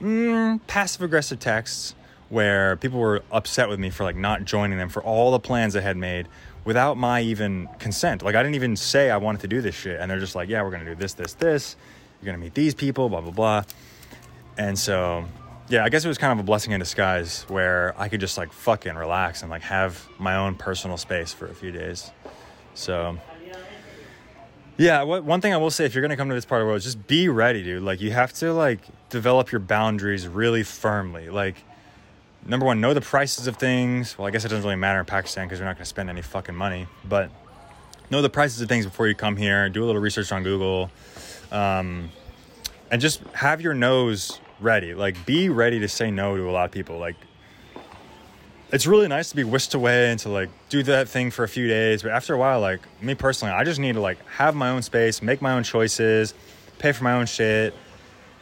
mm, 0.00 0.60
passive 0.66 1.02
aggressive 1.02 1.38
texts 1.38 1.94
where 2.32 2.76
people 2.76 2.98
were 2.98 3.22
upset 3.30 3.68
with 3.68 3.78
me 3.78 3.90
for 3.90 4.04
like 4.04 4.16
not 4.16 4.42
joining 4.46 4.78
them 4.78 4.88
for 4.88 5.02
all 5.02 5.32
the 5.32 5.38
plans 5.38 5.76
I 5.76 5.82
had 5.82 5.98
made 5.98 6.28
without 6.64 6.96
my 6.96 7.20
even 7.20 7.68
consent. 7.78 8.22
Like, 8.22 8.34
I 8.34 8.42
didn't 8.42 8.54
even 8.54 8.74
say 8.74 9.10
I 9.10 9.18
wanted 9.18 9.42
to 9.42 9.48
do 9.48 9.60
this 9.60 9.74
shit. 9.74 10.00
And 10.00 10.10
they're 10.10 10.18
just 10.18 10.34
like, 10.34 10.48
yeah, 10.48 10.62
we're 10.62 10.70
to 10.78 10.84
do 10.86 10.94
this, 10.94 11.12
this, 11.12 11.34
this. 11.34 11.76
You're 12.22 12.32
to 12.32 12.38
meet 12.38 12.54
these 12.54 12.74
people, 12.74 13.10
blah, 13.10 13.20
blah, 13.20 13.32
blah. 13.32 13.64
And 14.56 14.78
so, 14.78 15.26
yeah, 15.68 15.84
I 15.84 15.90
guess 15.90 16.06
it 16.06 16.08
was 16.08 16.16
kind 16.16 16.32
of 16.32 16.38
a 16.38 16.42
blessing 16.42 16.72
in 16.72 16.80
disguise 16.80 17.42
where 17.48 17.94
I 17.98 18.08
could 18.08 18.20
just 18.20 18.38
like 18.38 18.50
fucking 18.50 18.94
relax 18.94 19.42
and 19.42 19.50
like 19.50 19.62
have 19.62 20.08
my 20.18 20.36
own 20.36 20.54
personal 20.54 20.96
space 20.96 21.34
for 21.34 21.48
a 21.48 21.54
few 21.54 21.70
days. 21.70 22.12
So, 22.72 23.18
yeah, 24.78 25.02
what, 25.02 25.22
one 25.24 25.42
thing 25.42 25.52
I 25.52 25.58
will 25.58 25.70
say, 25.70 25.84
if 25.84 25.94
you're 25.94 26.00
gonna 26.00 26.16
come 26.16 26.30
to 26.30 26.34
this 26.34 26.46
part 26.46 26.62
of 26.62 26.64
the 26.66 26.70
world, 26.70 26.80
just 26.80 27.06
be 27.06 27.28
ready, 27.28 27.62
dude. 27.62 27.82
Like 27.82 28.00
you 28.00 28.12
have 28.12 28.32
to 28.34 28.54
like 28.54 28.80
develop 29.10 29.52
your 29.52 29.60
boundaries 29.60 30.26
really 30.26 30.62
firmly. 30.62 31.28
Like 31.28 31.56
number 32.46 32.66
one, 32.66 32.80
know 32.80 32.94
the 32.94 33.00
prices 33.00 33.46
of 33.46 33.56
things. 33.56 34.16
Well, 34.18 34.26
I 34.26 34.30
guess 34.30 34.44
it 34.44 34.48
doesn't 34.48 34.64
really 34.64 34.76
matter 34.76 35.00
in 35.00 35.06
Pakistan 35.06 35.46
because 35.46 35.58
you're 35.58 35.68
not 35.68 35.76
gonna 35.76 35.84
spend 35.84 36.10
any 36.10 36.22
fucking 36.22 36.54
money. 36.54 36.86
But 37.04 37.30
know 38.10 38.22
the 38.22 38.30
prices 38.30 38.60
of 38.60 38.68
things 38.68 38.84
before 38.84 39.08
you 39.08 39.14
come 39.14 39.36
here. 39.36 39.68
Do 39.68 39.84
a 39.84 39.86
little 39.86 40.00
research 40.00 40.32
on 40.32 40.42
Google, 40.42 40.90
um, 41.50 42.10
and 42.90 43.00
just 43.00 43.22
have 43.34 43.60
your 43.60 43.74
nose 43.74 44.40
ready. 44.60 44.94
Like 44.94 45.24
be 45.26 45.48
ready 45.48 45.80
to 45.80 45.88
say 45.88 46.10
no 46.10 46.36
to 46.36 46.48
a 46.48 46.52
lot 46.52 46.64
of 46.64 46.70
people. 46.70 46.98
Like 46.98 47.16
it's 48.72 48.86
really 48.86 49.06
nice 49.06 49.28
to 49.28 49.36
be 49.36 49.44
whisked 49.44 49.74
away 49.74 50.10
and 50.10 50.18
to 50.20 50.30
like 50.30 50.48
do 50.70 50.82
that 50.84 51.08
thing 51.08 51.30
for 51.30 51.44
a 51.44 51.48
few 51.48 51.68
days. 51.68 52.02
But 52.02 52.12
after 52.12 52.34
a 52.34 52.38
while, 52.38 52.60
like 52.60 52.80
me 53.02 53.14
personally, 53.14 53.52
I 53.52 53.64
just 53.64 53.78
need 53.78 53.94
to 53.94 54.00
like 54.00 54.24
have 54.26 54.54
my 54.54 54.70
own 54.70 54.82
space, 54.82 55.20
make 55.20 55.42
my 55.42 55.52
own 55.52 55.62
choices, 55.62 56.34
pay 56.78 56.92
for 56.92 57.04
my 57.04 57.12
own 57.12 57.26
shit. 57.26 57.74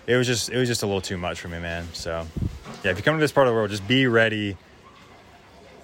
It 0.06 0.16
was 0.16 0.26
just 0.26 0.48
it 0.48 0.56
was 0.56 0.68
just 0.68 0.82
a 0.82 0.86
little 0.86 1.00
too 1.00 1.18
much 1.18 1.40
for 1.40 1.48
me, 1.48 1.58
man. 1.58 1.86
So 1.92 2.26
yeah, 2.82 2.90
if 2.90 2.96
you 2.96 3.02
come 3.02 3.16
to 3.16 3.20
this 3.20 3.32
part 3.32 3.46
of 3.46 3.52
the 3.52 3.56
world, 3.56 3.70
just 3.70 3.86
be 3.86 4.06
ready. 4.06 4.56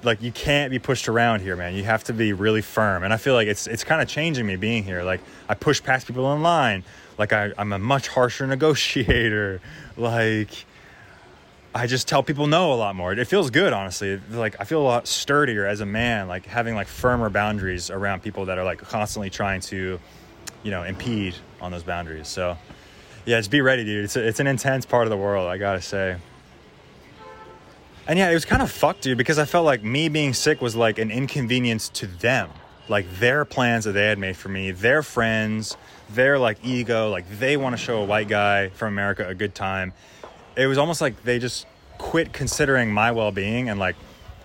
Like 0.03 0.23
you 0.23 0.33
can't 0.33 0.71
be 0.71 0.79
pushed 0.79 1.09
around 1.09 1.41
here, 1.41 1.57
man. 1.57 1.75
You 1.75 1.85
have 1.85 2.05
to 2.05 2.13
be 2.13 2.33
really 2.33 2.63
firm. 2.63 3.03
And 3.03 3.13
I 3.13 3.17
feel 3.17 3.35
like 3.35 3.49
it's 3.49 3.67
it's 3.67 3.85
kind 3.85 4.01
of 4.01 4.09
changing 4.09 4.47
me 4.47 4.57
being 4.57 4.85
here. 4.85 5.03
Like 5.03 5.21
I 5.49 5.55
push 5.55 5.83
past 5.83 6.07
people 6.07 6.33
in 6.35 6.43
line. 6.43 6.85
Like 7.19 7.33
I, 7.33 7.53
I'm 7.59 7.73
a 7.73 7.79
much 7.79 8.09
harsher 8.09 8.47
negotiator. 8.47 9.61
Like 9.97 10.65
I 11.75 11.87
just 11.87 12.09
tell 12.09 12.23
people 12.23 12.47
no 12.47 12.73
a 12.73 12.77
lot 12.77 12.97
more. 12.97 13.13
It 13.13 13.27
feels 13.27 13.51
good, 13.51 13.75
honestly. 13.75 14.19
Like 14.31 14.57
I 14.59 14.65
feel 14.65 14.81
a 14.81 14.85
lot 14.85 15.07
sturdier 15.07 15.67
as 15.67 15.81
a 15.81 15.87
man, 15.87 16.29
like 16.29 16.47
having 16.47 16.75
like 16.75 16.87
firmer 16.87 17.29
boundaries 17.29 17.91
around 17.91 18.23
people 18.23 18.47
that 18.47 18.57
are 18.57 18.65
like 18.65 18.79
constantly 18.79 19.29
trying 19.29 19.61
to, 19.63 20.01
you 20.63 20.71
know, 20.71 20.85
impede 20.85 21.35
on 21.61 21.73
those 21.73 21.83
boundaries. 21.83 22.29
So, 22.29 22.57
yeah, 23.27 23.39
just 23.39 23.51
be 23.51 23.61
ready, 23.61 23.85
dude. 23.85 24.05
It's 24.05 24.17
a, 24.17 24.27
it's 24.27 24.41
an 24.41 24.47
intense 24.47 24.87
part 24.87 25.05
of 25.05 25.11
the 25.11 25.19
world, 25.19 25.49
I 25.49 25.59
gotta 25.59 25.83
say. 25.83 26.17
And 28.07 28.19
yeah, 28.19 28.31
it 28.31 28.35
was 28.35 28.45
kind 28.45 28.62
of 28.62 28.71
fucked, 28.71 29.03
dude, 29.03 29.19
because 29.19 29.38
I 29.38 29.45
felt 29.45 29.64
like 29.64 29.83
me 29.83 30.09
being 30.09 30.33
sick 30.33 30.61
was 30.61 30.77
like 30.77 30.99
an 30.99 31.11
inconvenience 31.11 31.88
to 31.90 32.07
them. 32.07 32.51
Like 32.88 33.11
their 33.19 33.45
plans 33.45 33.85
that 33.85 33.92
they 33.92 34.07
had 34.07 34.19
made 34.19 34.37
for 34.37 34.49
me, 34.49 34.71
their 34.71 35.03
friends, 35.03 35.77
their 36.11 36.38
like 36.38 36.59
ego, 36.64 37.11
like 37.11 37.29
they 37.38 37.57
want 37.57 37.73
to 37.73 37.77
show 37.77 38.01
a 38.01 38.05
white 38.05 38.29
guy 38.29 38.69
from 38.71 38.92
America 38.95 39.27
a 39.27 39.35
good 39.35 39.55
time. 39.55 39.92
It 40.57 40.66
was 40.66 40.79
almost 40.79 41.01
like 41.01 41.23
they 41.25 41.40
just 41.40 41.66
quit 41.99 42.33
considering 42.33 42.92
my 42.92 43.11
well 43.11 43.33
being 43.33 43.69
and 43.69 43.81
like 43.81 43.97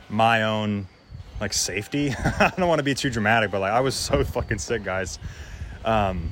my 0.10 0.44
own 0.44 0.88
like 1.40 1.54
safety. 1.54 2.16
I 2.40 2.52
don't 2.58 2.68
want 2.68 2.80
to 2.80 2.84
be 2.84 2.96
too 2.96 3.12
dramatic, 3.12 3.52
but 3.52 3.62
like 3.62 3.72
I 3.74 3.80
was 3.82 3.96
so 3.96 4.24
fucking 4.24 4.58
sick, 4.60 4.84
guys. 4.84 5.20
Um, 5.86 6.32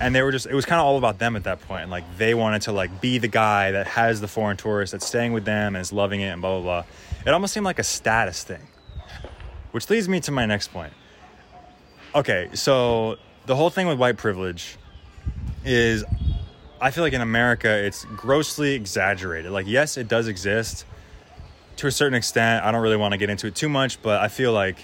and 0.00 0.14
they 0.14 0.22
were 0.22 0.32
just 0.32 0.46
it 0.46 0.54
was 0.54 0.64
kind 0.64 0.80
of 0.80 0.86
all 0.86 0.98
about 0.98 1.18
them 1.18 1.36
at 1.36 1.44
that 1.44 1.60
point 1.62 1.82
and 1.82 1.90
like 1.90 2.04
they 2.16 2.34
wanted 2.34 2.62
to 2.62 2.72
like 2.72 3.00
be 3.00 3.18
the 3.18 3.28
guy 3.28 3.72
that 3.72 3.86
has 3.86 4.20
the 4.20 4.28
foreign 4.28 4.56
tourist 4.56 4.92
that's 4.92 5.06
staying 5.06 5.32
with 5.32 5.44
them 5.44 5.74
and 5.74 5.82
is 5.82 5.92
loving 5.92 6.20
it 6.20 6.28
and 6.28 6.40
blah 6.40 6.60
blah 6.60 6.82
blah. 6.82 6.84
It 7.26 7.30
almost 7.30 7.54
seemed 7.54 7.64
like 7.64 7.78
a 7.78 7.84
status 7.84 8.42
thing. 8.42 8.66
Which 9.70 9.88
leads 9.88 10.08
me 10.08 10.20
to 10.20 10.32
my 10.32 10.44
next 10.44 10.68
point. 10.68 10.92
Okay 12.14 12.48
so 12.54 13.16
the 13.46 13.56
whole 13.56 13.70
thing 13.70 13.86
with 13.86 13.98
white 13.98 14.16
privilege 14.16 14.76
is 15.64 16.04
i 16.80 16.90
feel 16.90 17.04
like 17.04 17.12
in 17.12 17.20
america 17.20 17.68
it's 17.70 18.04
grossly 18.16 18.74
exaggerated. 18.74 19.52
Like 19.52 19.66
yes 19.66 19.96
it 19.96 20.08
does 20.08 20.28
exist 20.28 20.84
to 21.76 21.86
a 21.86 21.90
certain 21.90 22.14
extent. 22.14 22.64
I 22.64 22.70
don't 22.70 22.82
really 22.82 22.96
want 22.96 23.12
to 23.12 23.18
get 23.18 23.30
into 23.30 23.46
it 23.46 23.54
too 23.54 23.68
much 23.68 24.02
but 24.02 24.20
i 24.20 24.28
feel 24.28 24.52
like 24.52 24.78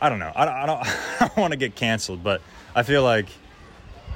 i 0.00 0.08
don't 0.08 0.20
know. 0.20 0.32
I 0.36 0.44
don't, 0.44 0.54
I 0.54 0.66
don't, 0.66 0.80
I 1.20 1.26
don't 1.26 1.36
want 1.38 1.52
to 1.52 1.58
get 1.58 1.74
canceled 1.74 2.22
but 2.22 2.40
I 2.78 2.84
feel 2.84 3.02
like 3.02 3.26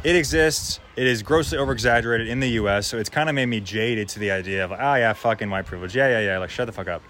it 0.05 0.15
exists. 0.15 0.79
It 0.95 1.09
is 1.09 1.25
grossly 1.25 1.59
over 1.59 1.73
exaggerated 1.73 2.29
in 2.29 2.39
the 2.39 2.51
US. 2.51 2.87
So 2.87 2.97
it's 2.97 3.09
kind 3.09 3.29
of 3.29 3.35
made 3.35 3.47
me 3.47 3.59
jaded 3.59 4.09
to 4.11 4.21
the 4.21 4.31
idea 4.31 4.65
of, 4.65 4.71
like, 4.71 4.79
oh, 4.81 4.95
yeah, 4.95 5.13
fucking 5.15 5.51
white 5.51 5.67
privilege. 5.67 5.97
Yeah, 5.97 6.09
yeah, 6.09 6.21
yeah. 6.21 6.39
Like, 6.39 6.51
shut 6.51 6.67
the 6.67 6.73
fuck 6.73 6.87
up. 6.87 7.03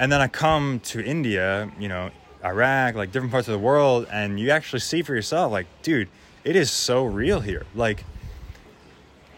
And 0.00 0.10
then 0.10 0.20
I 0.20 0.26
come 0.26 0.80
to 0.80 1.00
India, 1.00 1.70
you 1.78 1.86
know, 1.86 2.10
Iraq, 2.44 2.96
like 2.96 3.12
different 3.12 3.30
parts 3.30 3.46
of 3.46 3.52
the 3.52 3.60
world, 3.60 4.08
and 4.10 4.40
you 4.40 4.50
actually 4.50 4.80
see 4.80 5.02
for 5.02 5.14
yourself, 5.14 5.52
like, 5.52 5.68
dude, 5.82 6.08
it 6.42 6.56
is 6.56 6.68
so 6.68 7.04
real 7.04 7.38
here. 7.38 7.64
Like, 7.76 8.04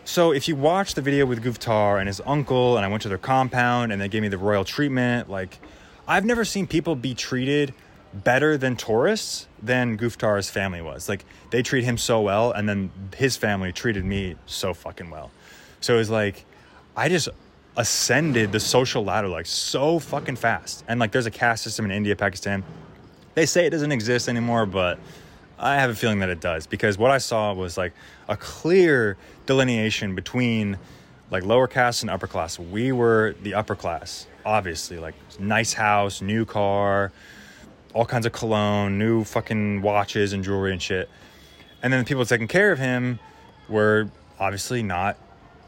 so 0.06 0.32
if 0.32 0.48
you 0.48 0.56
watch 0.56 0.94
the 0.94 1.02
video 1.02 1.26
with 1.26 1.44
Guftar 1.44 1.98
and 1.98 2.06
his 2.06 2.22
uncle, 2.24 2.78
and 2.78 2.86
I 2.86 2.88
went 2.88 3.02
to 3.02 3.10
their 3.10 3.18
compound 3.18 3.92
and 3.92 4.00
they 4.00 4.08
gave 4.08 4.22
me 4.22 4.28
the 4.28 4.38
royal 4.38 4.64
treatment, 4.64 5.28
like, 5.28 5.58
I've 6.08 6.24
never 6.24 6.46
seen 6.46 6.66
people 6.66 6.96
be 6.96 7.12
treated 7.12 7.74
better 8.22 8.56
than 8.56 8.76
tourists 8.76 9.48
than 9.62 9.98
Guftar's 9.98 10.48
family 10.48 10.80
was. 10.80 11.08
Like 11.08 11.24
they 11.50 11.62
treat 11.62 11.84
him 11.84 11.98
so 11.98 12.20
well, 12.20 12.52
and 12.52 12.68
then 12.68 12.90
his 13.16 13.36
family 13.36 13.72
treated 13.72 14.04
me 14.04 14.36
so 14.46 14.72
fucking 14.74 15.10
well. 15.10 15.30
So 15.80 15.94
it 15.94 15.98
was 15.98 16.10
like 16.10 16.44
I 16.96 17.08
just 17.08 17.28
ascended 17.76 18.52
the 18.52 18.60
social 18.60 19.04
ladder 19.04 19.28
like 19.28 19.46
so 19.46 19.98
fucking 19.98 20.36
fast. 20.36 20.84
And 20.86 21.00
like 21.00 21.10
there's 21.10 21.26
a 21.26 21.30
caste 21.30 21.64
system 21.64 21.84
in 21.84 21.90
India, 21.90 22.14
Pakistan. 22.14 22.62
They 23.34 23.46
say 23.46 23.66
it 23.66 23.70
doesn't 23.70 23.90
exist 23.90 24.28
anymore, 24.28 24.64
but 24.64 24.98
I 25.58 25.76
have 25.76 25.90
a 25.90 25.94
feeling 25.94 26.20
that 26.20 26.28
it 26.28 26.40
does 26.40 26.66
because 26.66 26.96
what 26.98 27.10
I 27.10 27.18
saw 27.18 27.52
was 27.52 27.76
like 27.76 27.92
a 28.28 28.36
clear 28.36 29.16
delineation 29.46 30.14
between 30.14 30.78
like 31.30 31.44
lower 31.44 31.66
caste 31.66 32.02
and 32.02 32.10
upper 32.10 32.28
class. 32.28 32.58
We 32.58 32.92
were 32.92 33.34
the 33.42 33.54
upper 33.54 33.74
class, 33.74 34.26
obviously, 34.44 34.98
like 34.98 35.14
nice 35.40 35.72
house, 35.72 36.22
new 36.22 36.44
car, 36.44 37.10
all 37.94 38.04
kinds 38.04 38.26
of 38.26 38.32
cologne, 38.32 38.98
new 38.98 39.24
fucking 39.24 39.80
watches 39.80 40.32
and 40.32 40.44
jewelry 40.44 40.72
and 40.72 40.82
shit. 40.82 41.08
And 41.82 41.92
then 41.92 42.00
the 42.00 42.06
people 42.06 42.24
taking 42.26 42.48
care 42.48 42.72
of 42.72 42.78
him 42.78 43.20
were 43.68 44.08
obviously 44.38 44.82
not 44.82 45.16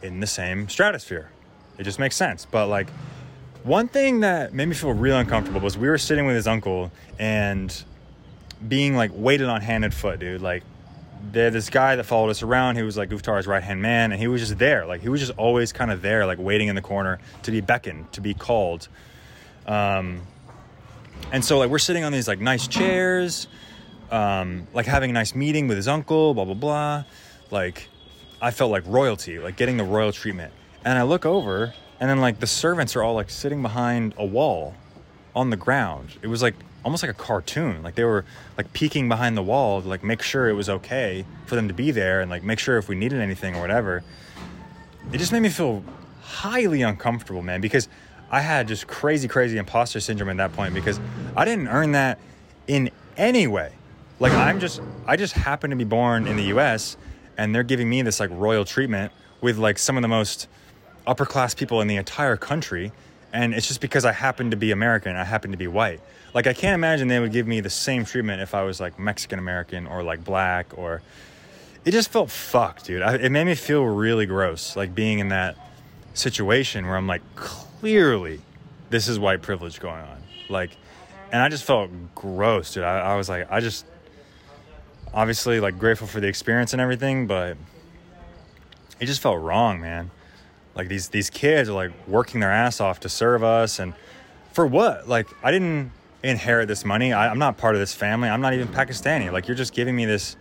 in 0.02 0.20
the 0.20 0.26
same 0.26 0.68
stratosphere. 0.68 1.30
It 1.78 1.84
just 1.84 1.98
makes 1.98 2.16
sense. 2.16 2.44
But 2.44 2.66
like 2.66 2.90
one 3.62 3.88
thing 3.88 4.20
that 4.20 4.52
made 4.52 4.66
me 4.66 4.74
feel 4.74 4.92
real 4.92 5.16
uncomfortable 5.16 5.60
was 5.60 5.78
we 5.78 5.88
were 5.88 5.98
sitting 5.98 6.26
with 6.26 6.36
his 6.36 6.46
uncle 6.46 6.90
and 7.18 7.84
being 8.66 8.96
like 8.96 9.10
waited 9.14 9.48
on 9.48 9.60
hand 9.60 9.84
and 9.84 9.94
foot, 9.94 10.18
dude. 10.18 10.40
Like 10.40 10.64
there's 11.32 11.52
this 11.52 11.70
guy 11.70 11.96
that 11.96 12.04
followed 12.04 12.30
us 12.30 12.42
around. 12.42 12.76
He 12.76 12.82
was 12.82 12.96
like 12.96 13.10
Guftar's 13.10 13.46
right 13.46 13.62
hand 13.62 13.82
man, 13.82 14.12
and 14.12 14.20
he 14.20 14.28
was 14.28 14.40
just 14.40 14.58
there. 14.58 14.86
Like 14.86 15.00
he 15.00 15.08
was 15.08 15.20
just 15.20 15.32
always 15.38 15.72
kind 15.72 15.90
of 15.90 16.02
there, 16.02 16.26
like 16.26 16.38
waiting 16.38 16.68
in 16.68 16.74
the 16.74 16.82
corner 16.82 17.18
to 17.42 17.50
be 17.50 17.60
beckoned, 17.60 18.12
to 18.12 18.20
be 18.20 18.34
called. 18.34 18.88
Um, 19.66 20.22
and 21.32 21.44
so 21.44 21.58
like 21.58 21.70
we're 21.70 21.78
sitting 21.78 22.04
on 22.04 22.12
these 22.12 22.28
like 22.28 22.40
nice 22.40 22.66
chairs, 22.66 23.48
um, 24.10 24.66
like 24.72 24.86
having 24.86 25.10
a 25.10 25.12
nice 25.12 25.34
meeting 25.34 25.68
with 25.68 25.76
his 25.76 25.88
uncle, 25.88 26.34
blah 26.34 26.44
blah 26.44 26.54
blah. 26.54 27.04
Like 27.50 27.88
I 28.40 28.50
felt 28.50 28.70
like 28.70 28.84
royalty, 28.86 29.38
like 29.38 29.56
getting 29.56 29.76
the 29.76 29.84
royal 29.84 30.12
treatment. 30.12 30.52
And 30.84 30.98
I 30.98 31.02
look 31.02 31.26
over, 31.26 31.74
and 31.98 32.08
then 32.08 32.20
like 32.20 32.40
the 32.40 32.46
servants 32.46 32.94
are 32.96 33.02
all 33.02 33.14
like 33.14 33.30
sitting 33.30 33.62
behind 33.62 34.14
a 34.16 34.24
wall 34.24 34.74
on 35.34 35.50
the 35.50 35.56
ground. 35.56 36.10
It 36.22 36.28
was 36.28 36.42
like 36.42 36.54
almost 36.84 37.02
like 37.02 37.10
a 37.10 37.14
cartoon. 37.14 37.82
Like 37.82 37.96
they 37.96 38.04
were 38.04 38.24
like 38.56 38.72
peeking 38.72 39.08
behind 39.08 39.36
the 39.36 39.42
wall 39.42 39.82
to 39.82 39.88
like 39.88 40.04
make 40.04 40.22
sure 40.22 40.48
it 40.48 40.54
was 40.54 40.68
okay 40.68 41.26
for 41.46 41.56
them 41.56 41.66
to 41.66 41.74
be 41.74 41.90
there 41.90 42.20
and 42.20 42.30
like 42.30 42.44
make 42.44 42.60
sure 42.60 42.78
if 42.78 42.88
we 42.88 42.94
needed 42.94 43.20
anything 43.20 43.56
or 43.56 43.60
whatever. 43.60 44.04
It 45.12 45.18
just 45.18 45.32
made 45.32 45.40
me 45.40 45.48
feel 45.48 45.82
highly 46.22 46.82
uncomfortable, 46.82 47.42
man, 47.42 47.60
because 47.60 47.88
I 48.30 48.40
had 48.40 48.68
just 48.68 48.86
crazy, 48.86 49.28
crazy 49.28 49.58
imposter 49.58 50.00
syndrome 50.00 50.30
at 50.30 50.36
that 50.38 50.52
point 50.52 50.74
because 50.74 51.00
I 51.36 51.44
didn't 51.44 51.68
earn 51.68 51.92
that 51.92 52.18
in 52.66 52.90
any 53.16 53.46
way. 53.46 53.72
Like 54.18 54.32
I'm 54.32 54.60
just, 54.60 54.80
I 55.06 55.16
just 55.16 55.34
happen 55.34 55.70
to 55.70 55.76
be 55.76 55.84
born 55.84 56.26
in 56.26 56.36
the 56.36 56.44
U.S. 56.44 56.96
and 57.36 57.54
they're 57.54 57.62
giving 57.62 57.88
me 57.88 58.02
this 58.02 58.18
like 58.18 58.30
royal 58.32 58.64
treatment 58.64 59.12
with 59.40 59.58
like 59.58 59.78
some 59.78 59.96
of 59.96 60.02
the 60.02 60.08
most 60.08 60.48
upper 61.06 61.24
class 61.24 61.54
people 61.54 61.80
in 61.80 61.88
the 61.88 61.96
entire 61.96 62.36
country. 62.36 62.92
And 63.32 63.54
it's 63.54 63.68
just 63.68 63.80
because 63.80 64.04
I 64.04 64.12
happen 64.12 64.50
to 64.50 64.56
be 64.56 64.72
American, 64.72 65.14
I 65.14 65.24
happen 65.24 65.50
to 65.50 65.56
be 65.56 65.68
white. 65.68 66.00
Like 66.34 66.46
I 66.46 66.52
can't 66.52 66.74
imagine 66.74 67.08
they 67.08 67.20
would 67.20 67.32
give 67.32 67.46
me 67.46 67.60
the 67.60 67.70
same 67.70 68.04
treatment 68.04 68.42
if 68.42 68.54
I 68.54 68.62
was 68.62 68.80
like 68.80 68.98
Mexican 68.98 69.38
American 69.38 69.86
or 69.86 70.02
like 70.02 70.24
black 70.24 70.76
or. 70.76 71.02
It 71.84 71.92
just 71.92 72.10
felt 72.10 72.32
fucked, 72.32 72.86
dude. 72.86 73.00
I, 73.00 73.14
it 73.14 73.30
made 73.30 73.44
me 73.44 73.54
feel 73.54 73.84
really 73.84 74.26
gross, 74.26 74.74
like 74.74 74.92
being 74.92 75.20
in 75.20 75.28
that 75.28 75.56
situation 76.14 76.84
where 76.84 76.96
I'm 76.96 77.06
like 77.06 77.22
clearly 77.80 78.40
this 78.90 79.08
is 79.08 79.18
white 79.18 79.42
privilege 79.42 79.80
going 79.80 80.02
on. 80.02 80.22
Like, 80.48 80.76
and 81.32 81.42
I 81.42 81.48
just 81.48 81.64
felt 81.64 81.90
gross, 82.14 82.74
dude. 82.74 82.84
I, 82.84 82.98
I 82.98 83.16
was 83.16 83.28
like, 83.28 83.50
I 83.50 83.60
just 83.60 83.84
obviously 85.12 85.60
like 85.60 85.78
grateful 85.78 86.06
for 86.06 86.20
the 86.20 86.28
experience 86.28 86.72
and 86.72 86.80
everything, 86.80 87.26
but 87.26 87.56
it 89.00 89.06
just 89.06 89.20
felt 89.20 89.40
wrong, 89.40 89.80
man. 89.80 90.10
Like 90.74 90.88
these 90.88 91.08
these 91.08 91.30
kids 91.30 91.68
are 91.68 91.72
like 91.72 91.92
working 92.06 92.40
their 92.40 92.52
ass 92.52 92.80
off 92.80 93.00
to 93.00 93.08
serve 93.08 93.42
us, 93.42 93.78
and 93.78 93.94
for 94.52 94.66
what? 94.66 95.08
Like 95.08 95.26
I 95.42 95.50
didn't 95.50 95.90
inherit 96.22 96.68
this 96.68 96.84
money. 96.84 97.12
I, 97.12 97.30
I'm 97.30 97.38
not 97.38 97.56
part 97.56 97.74
of 97.74 97.80
this 97.80 97.94
family. 97.94 98.28
I'm 98.28 98.40
not 98.40 98.52
even 98.52 98.68
Pakistani. 98.68 99.32
Like 99.32 99.48
you're 99.48 99.56
just 99.56 99.72
giving 99.72 99.96
me 99.96 100.04
this. 100.04 100.36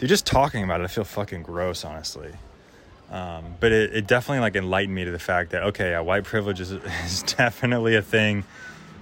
You're 0.00 0.08
just 0.08 0.26
talking 0.26 0.64
about 0.64 0.80
it. 0.80 0.84
I 0.84 0.86
feel 0.88 1.04
fucking 1.04 1.42
gross, 1.42 1.84
honestly. 1.84 2.32
Um, 3.10 3.54
but 3.60 3.70
it, 3.70 3.94
it, 3.94 4.06
definitely 4.06 4.40
like 4.40 4.56
enlightened 4.56 4.94
me 4.94 5.04
to 5.04 5.10
the 5.10 5.18
fact 5.18 5.50
that 5.50 5.62
okay, 5.64 5.98
white 6.00 6.24
privilege 6.24 6.60
is, 6.60 6.72
is 7.04 7.22
definitely 7.22 7.94
a 7.96 8.02
thing, 8.02 8.44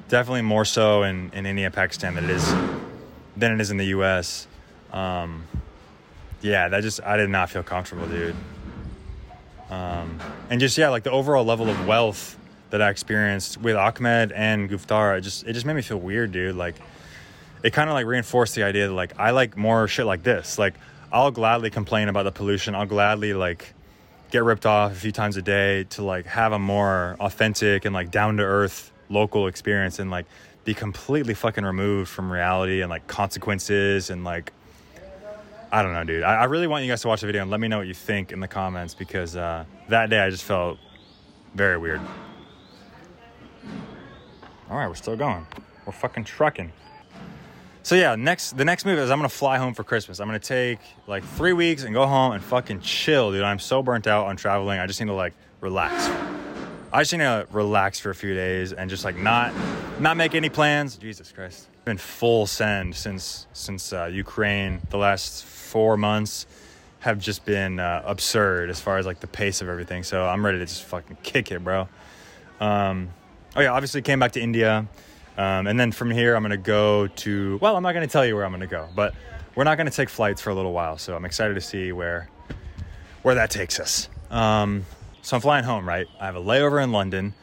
definitely 0.09 0.43
more 0.43 0.65
so 0.65 1.03
in, 1.03 1.31
in 1.33 1.47
India, 1.47 1.71
Pakistan 1.71 2.15
than 2.15 2.25
it 2.25 2.31
is 2.31 2.55
than 3.37 3.53
it 3.53 3.61
is 3.61 3.71
in 3.71 3.79
the 3.79 3.87
U.S. 3.87 4.47
Um, 4.93 5.45
yeah, 6.43 6.69
that 6.69 6.83
just 6.83 7.03
I 7.03 7.17
did 7.17 7.31
not 7.31 7.49
feel 7.49 7.63
comfortable, 7.63 8.07
dude. 8.07 8.37
Um, 9.71 10.19
and 10.51 10.61
just 10.61 10.77
yeah, 10.77 10.91
like 10.91 11.05
the 11.05 11.11
overall 11.11 11.45
level 11.45 11.71
of 11.71 11.87
wealth 11.87 12.37
that 12.71 12.83
I 12.83 12.91
experienced 12.91 13.59
with 13.59 13.77
Ahmed 13.77 14.33
and 14.33 14.69
Guftar, 14.69 15.17
it 15.17 15.23
just 15.23 15.47
it 15.47 15.55
just 15.55 15.65
made 15.65 15.77
me 15.77 15.83
feel 15.83 15.99
weird, 15.99 16.33
dude. 16.33 16.57
Like 16.57 16.75
it 17.63 17.73
kind 17.73 17.89
of 17.89 17.95
like 17.95 18.07
reinforced 18.07 18.55
the 18.55 18.65
idea 18.65 18.89
that 18.89 18.95
like 18.95 19.19
I 19.19 19.31
like 19.31 19.57
more 19.57 19.89
shit 19.89 20.05
like 20.05 20.23
this. 20.23 20.59
Like 20.59 20.75
I'll 21.13 21.31
gladly 21.31 21.71
complain 21.71 22.09
about 22.09 22.25
the 22.25 22.33
pollution. 22.33 22.75
I'll 22.75 22.87
gladly 22.87 23.33
like 23.35 23.73
get 24.33 24.45
ripped 24.45 24.65
off 24.65 24.93
a 24.93 24.95
few 24.95 25.13
times 25.13 25.37
a 25.37 25.43
day 25.43 25.85
to 25.85 26.03
like 26.03 26.25
have 26.25 26.53
a 26.53 26.59
more 26.59 27.17
authentic 27.21 27.85
and 27.85 27.95
like 27.95 28.11
down 28.11 28.39
to 28.39 28.43
earth 28.43 28.91
local 29.11 29.47
experience 29.47 29.99
and 29.99 30.11
like 30.11 30.25
be 30.65 30.73
completely 30.73 31.35
fucking 31.35 31.65
removed 31.65 32.09
from 32.09 32.33
reality 32.33 32.81
and 32.81 32.89
like 32.89 33.07
consequences 33.07 34.09
and 34.09 34.25
like 34.25 34.53
I 35.71 35.83
don't 35.83 35.93
know, 35.93 36.05
dude. 36.05 36.23
I, 36.23 36.35
I, 36.35 36.45
really 36.45 36.67
want 36.67 36.85
you 36.85 36.91
guys 36.91 37.01
to 37.01 37.09
watch 37.09 37.23
the 37.23 37.27
video 37.27 37.41
and 37.41 37.51
let 37.51 37.59
me 37.59 37.67
know 37.67 37.79
what 37.79 37.87
you 37.87 37.95
think 37.95 38.31
in 38.31 38.41
the 38.41 38.49
comments 38.49 38.95
because 38.95 39.37
uh, 39.37 39.65
that 39.89 40.11
day 40.11 40.21
I 40.21 40.29
just 40.29 40.45
felt 40.45 40.79
very 41.55 41.79
weird. 41.79 42.01
All 44.69 44.77
right, 44.77 44.87
we're 44.87 44.95
still 44.95 45.17
going. 45.17 45.47
We're 45.87 45.93
fucking 45.93 46.25
trucking. 46.25 46.73
So 47.85 47.97
yeah, 47.97 48.15
next 48.15 48.57
the 48.57 48.65
next 48.65 48.87
move 48.87 48.99
is 48.99 49.11
I'm 49.11 49.19
gonna 49.19 49.29
fly 49.29 49.59
home 49.59 49.75
for 49.75 49.83
Christmas. 49.83 50.21
I'm 50.21 50.29
gonna 50.29 50.39
take 50.39 50.79
like 51.09 51.25
three 51.25 51.53
weeks 51.53 51.83
and 51.83 51.93
go 51.93 52.07
home 52.07 52.33
and 52.33 52.43
fucking 52.43 52.81
chill, 52.81 53.33
dude. 53.33 53.43
I'm 53.43 53.59
so 53.59 53.83
burnt 53.83 54.07
out 54.07 54.27
on 54.27 54.37
traveling. 54.37 54.79
I 54.79 54.87
just 54.87 55.01
need 55.01 55.09
to 55.09 55.15
like 55.15 55.35
relax. 55.61 56.09
I 56.93 57.01
just 57.01 57.13
need 57.13 57.19
to 57.21 57.47
relax 57.51 57.99
for 57.99 58.11
a 58.11 58.15
few 58.15 58.35
days 58.35 58.73
and 58.73 58.89
just 58.89 59.05
like 59.05 59.17
not 59.17 59.53
not 59.99 60.17
make 60.17 60.35
any 60.37 60.49
plans. 60.49 60.97
Jesus 60.97 61.33
Christ, 61.33 61.67
been 61.85 61.99
full 61.99 62.47
send 62.47 62.95
since 62.95 63.49
since 63.53 63.93
uh, 63.93 64.05
Ukraine. 64.05 64.81
The 64.91 64.99
last 64.99 65.45
four 65.45 65.97
months 65.97 66.47
have 67.01 67.19
just 67.19 67.45
been 67.45 67.81
uh, 67.81 68.03
absurd 68.07 68.71
as 68.71 68.81
far 68.81 68.99
as 68.99 69.07
like 69.07 69.19
the 69.19 69.27
pace 69.27 69.61
of 69.61 69.69
everything. 69.69 70.05
So 70.05 70.25
I'm 70.25 70.47
ready 70.47 70.59
to 70.59 70.67
just 70.67 70.85
fucking 70.85 71.17
kick 71.25 71.51
it, 71.51 71.65
bro. 71.65 71.89
Um, 72.61 73.11
oh 73.57 73.61
yeah, 73.61 73.73
obviously 73.73 74.03
came 74.03 74.21
back 74.21 74.33
to 74.33 74.41
India, 74.41 74.87
um, 75.39 75.67
and 75.67 75.79
then 75.79 75.93
from 75.93 76.11
here 76.11 76.35
I'm 76.35 76.43
gonna 76.43 76.57
go 76.57 77.07
to. 77.07 77.59
Well, 77.61 77.77
I'm 77.77 77.83
not 77.83 77.93
gonna 77.93 78.07
tell 78.07 78.25
you 78.25 78.35
where 78.35 78.45
I'm 78.45 78.53
gonna 78.53 78.67
go, 78.67 78.89
but 78.95 79.15
we're 79.55 79.65
not 79.65 79.77
gonna 79.77 79.91
take 79.91 80.09
flights 80.09 80.41
for 80.41 80.51
a 80.51 80.55
little 80.55 80.73
while. 80.73 80.99
So 80.99 81.17
I'm 81.17 81.25
excited 81.25 81.55
to 81.55 81.61
see 81.61 81.93
where 81.93 82.29
where 83.23 83.35
that 83.35 83.51
takes 83.51 83.79
us. 83.81 84.09
Um, 84.31 84.85
so 85.23 85.37
I'm 85.37 85.43
flying 85.43 85.65
home, 85.65 85.87
right? 85.87 86.07
I 86.21 86.27
have 86.27 86.37
a 86.37 86.43
layover 86.43 86.83
in 86.83 86.93
London. 86.93 87.35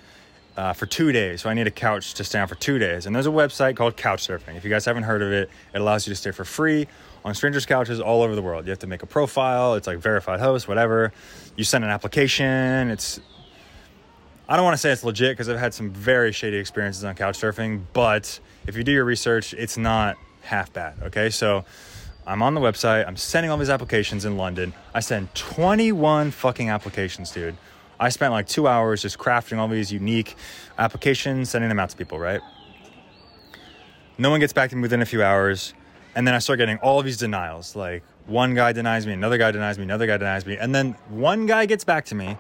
Uh, 0.58 0.74
for 0.74 0.88
two 0.88 1.14
days. 1.14 1.42
So 1.42 1.50
I 1.50 1.54
need 1.54 1.68
a 1.68 1.72
couch 1.72 2.16
to 2.16 2.26
stay 2.26 2.38
on 2.38 2.46
for 2.50 2.56
two 2.56 2.80
days. 2.80 3.06
And 3.06 3.16
there's 3.16 3.28
a 3.28 3.30
website 3.30 3.78
called 3.78 3.96
Couchsurfing. 3.96 4.58
If 4.58 4.66
you 4.66 4.70
guys 4.70 4.84
haven't 4.84 5.04
heard 5.04 5.22
of 5.22 5.32
it, 5.32 5.50
it 5.74 5.80
allows 5.80 6.06
you 6.06 6.12
to 6.12 6.18
stay 6.18 6.32
for 6.32 6.44
free 6.44 6.86
on 7.24 7.34
strangers' 7.34 7.66
couches 7.66 8.02
all 8.02 8.22
over 8.22 8.36
the 8.36 8.42
world. 8.42 8.66
You 8.66 8.72
have 8.72 8.80
to 8.80 8.88
make 8.88 9.02
a 9.02 9.06
profile. 9.06 9.76
It's 9.76 9.88
like 9.88 10.00
verified 10.00 10.42
host, 10.42 10.68
whatever. 10.68 11.14
You 11.56 11.64
send 11.64 11.86
an 11.86 11.90
application. 11.92 12.90
It's 12.90 13.22
I 14.50 14.56
don't 14.56 14.66
want 14.66 14.74
to 14.74 14.80
say 14.80 14.90
it's 14.90 15.04
legit 15.04 15.34
because 15.34 15.48
I've 15.48 15.60
had 15.60 15.76
some 15.76 15.92
very 15.92 16.32
shady 16.32 16.58
experiences 16.58 17.04
on 17.04 17.14
couch 17.14 17.38
surfing, 17.38 17.84
but 17.94 18.40
if 18.66 18.76
you 18.76 18.84
do 18.84 18.92
your 18.92 19.06
research, 19.06 19.54
it's 19.54 19.78
not 19.78 20.18
half 20.42 20.74
bad. 20.74 20.96
Okay, 21.04 21.30
so 21.30 21.66
I'm 22.26 22.42
on 22.42 22.56
the 22.56 22.60
website, 22.60 23.08
I'm 23.08 23.16
sending 23.16 23.52
all 23.52 23.60
these 23.60 23.70
applications 23.70 24.26
in 24.26 24.38
London. 24.38 24.74
I 24.92 25.02
send 25.02 25.36
21 25.36 26.32
fucking 26.32 26.68
applications, 26.68 27.30
dude. 27.30 27.56
I 28.00 28.10
spent 28.10 28.34
like 28.34 28.48
two 28.48 28.68
hours 28.68 29.04
just 29.04 29.20
crafting 29.20 29.60
all 29.60 29.68
these 29.68 29.94
unique 29.94 30.36
applications, 30.80 31.52
sending 31.52 31.70
them 31.70 31.80
out 31.80 31.92
to 31.92 31.96
people, 31.96 32.18
right? 32.18 32.42
No 34.18 34.32
one 34.32 34.40
gets 34.40 34.54
back 34.54 34.72
to 34.72 34.76
me 34.76 34.82
within 34.82 35.04
a 35.04 35.06
few 35.06 35.22
hours. 35.22 35.76
And 36.16 36.26
then 36.26 36.34
I 36.34 36.40
start 36.40 36.58
getting 36.58 36.78
all 36.78 36.98
of 36.98 37.06
these 37.06 37.18
denials. 37.18 37.76
Like 37.76 38.02
one 38.26 38.56
guy 38.56 38.72
denies 38.74 39.06
me, 39.06 39.14
another 39.14 39.38
guy 39.38 39.52
denies 39.52 39.78
me, 39.78 39.84
another 39.84 40.08
guy 40.08 40.18
denies 40.18 40.48
me. 40.48 40.58
And 40.58 40.74
then 40.74 40.94
one 41.10 41.46
guy 41.46 41.68
gets 41.68 41.84
back 41.84 42.06
to 42.06 42.16
me 42.16 42.36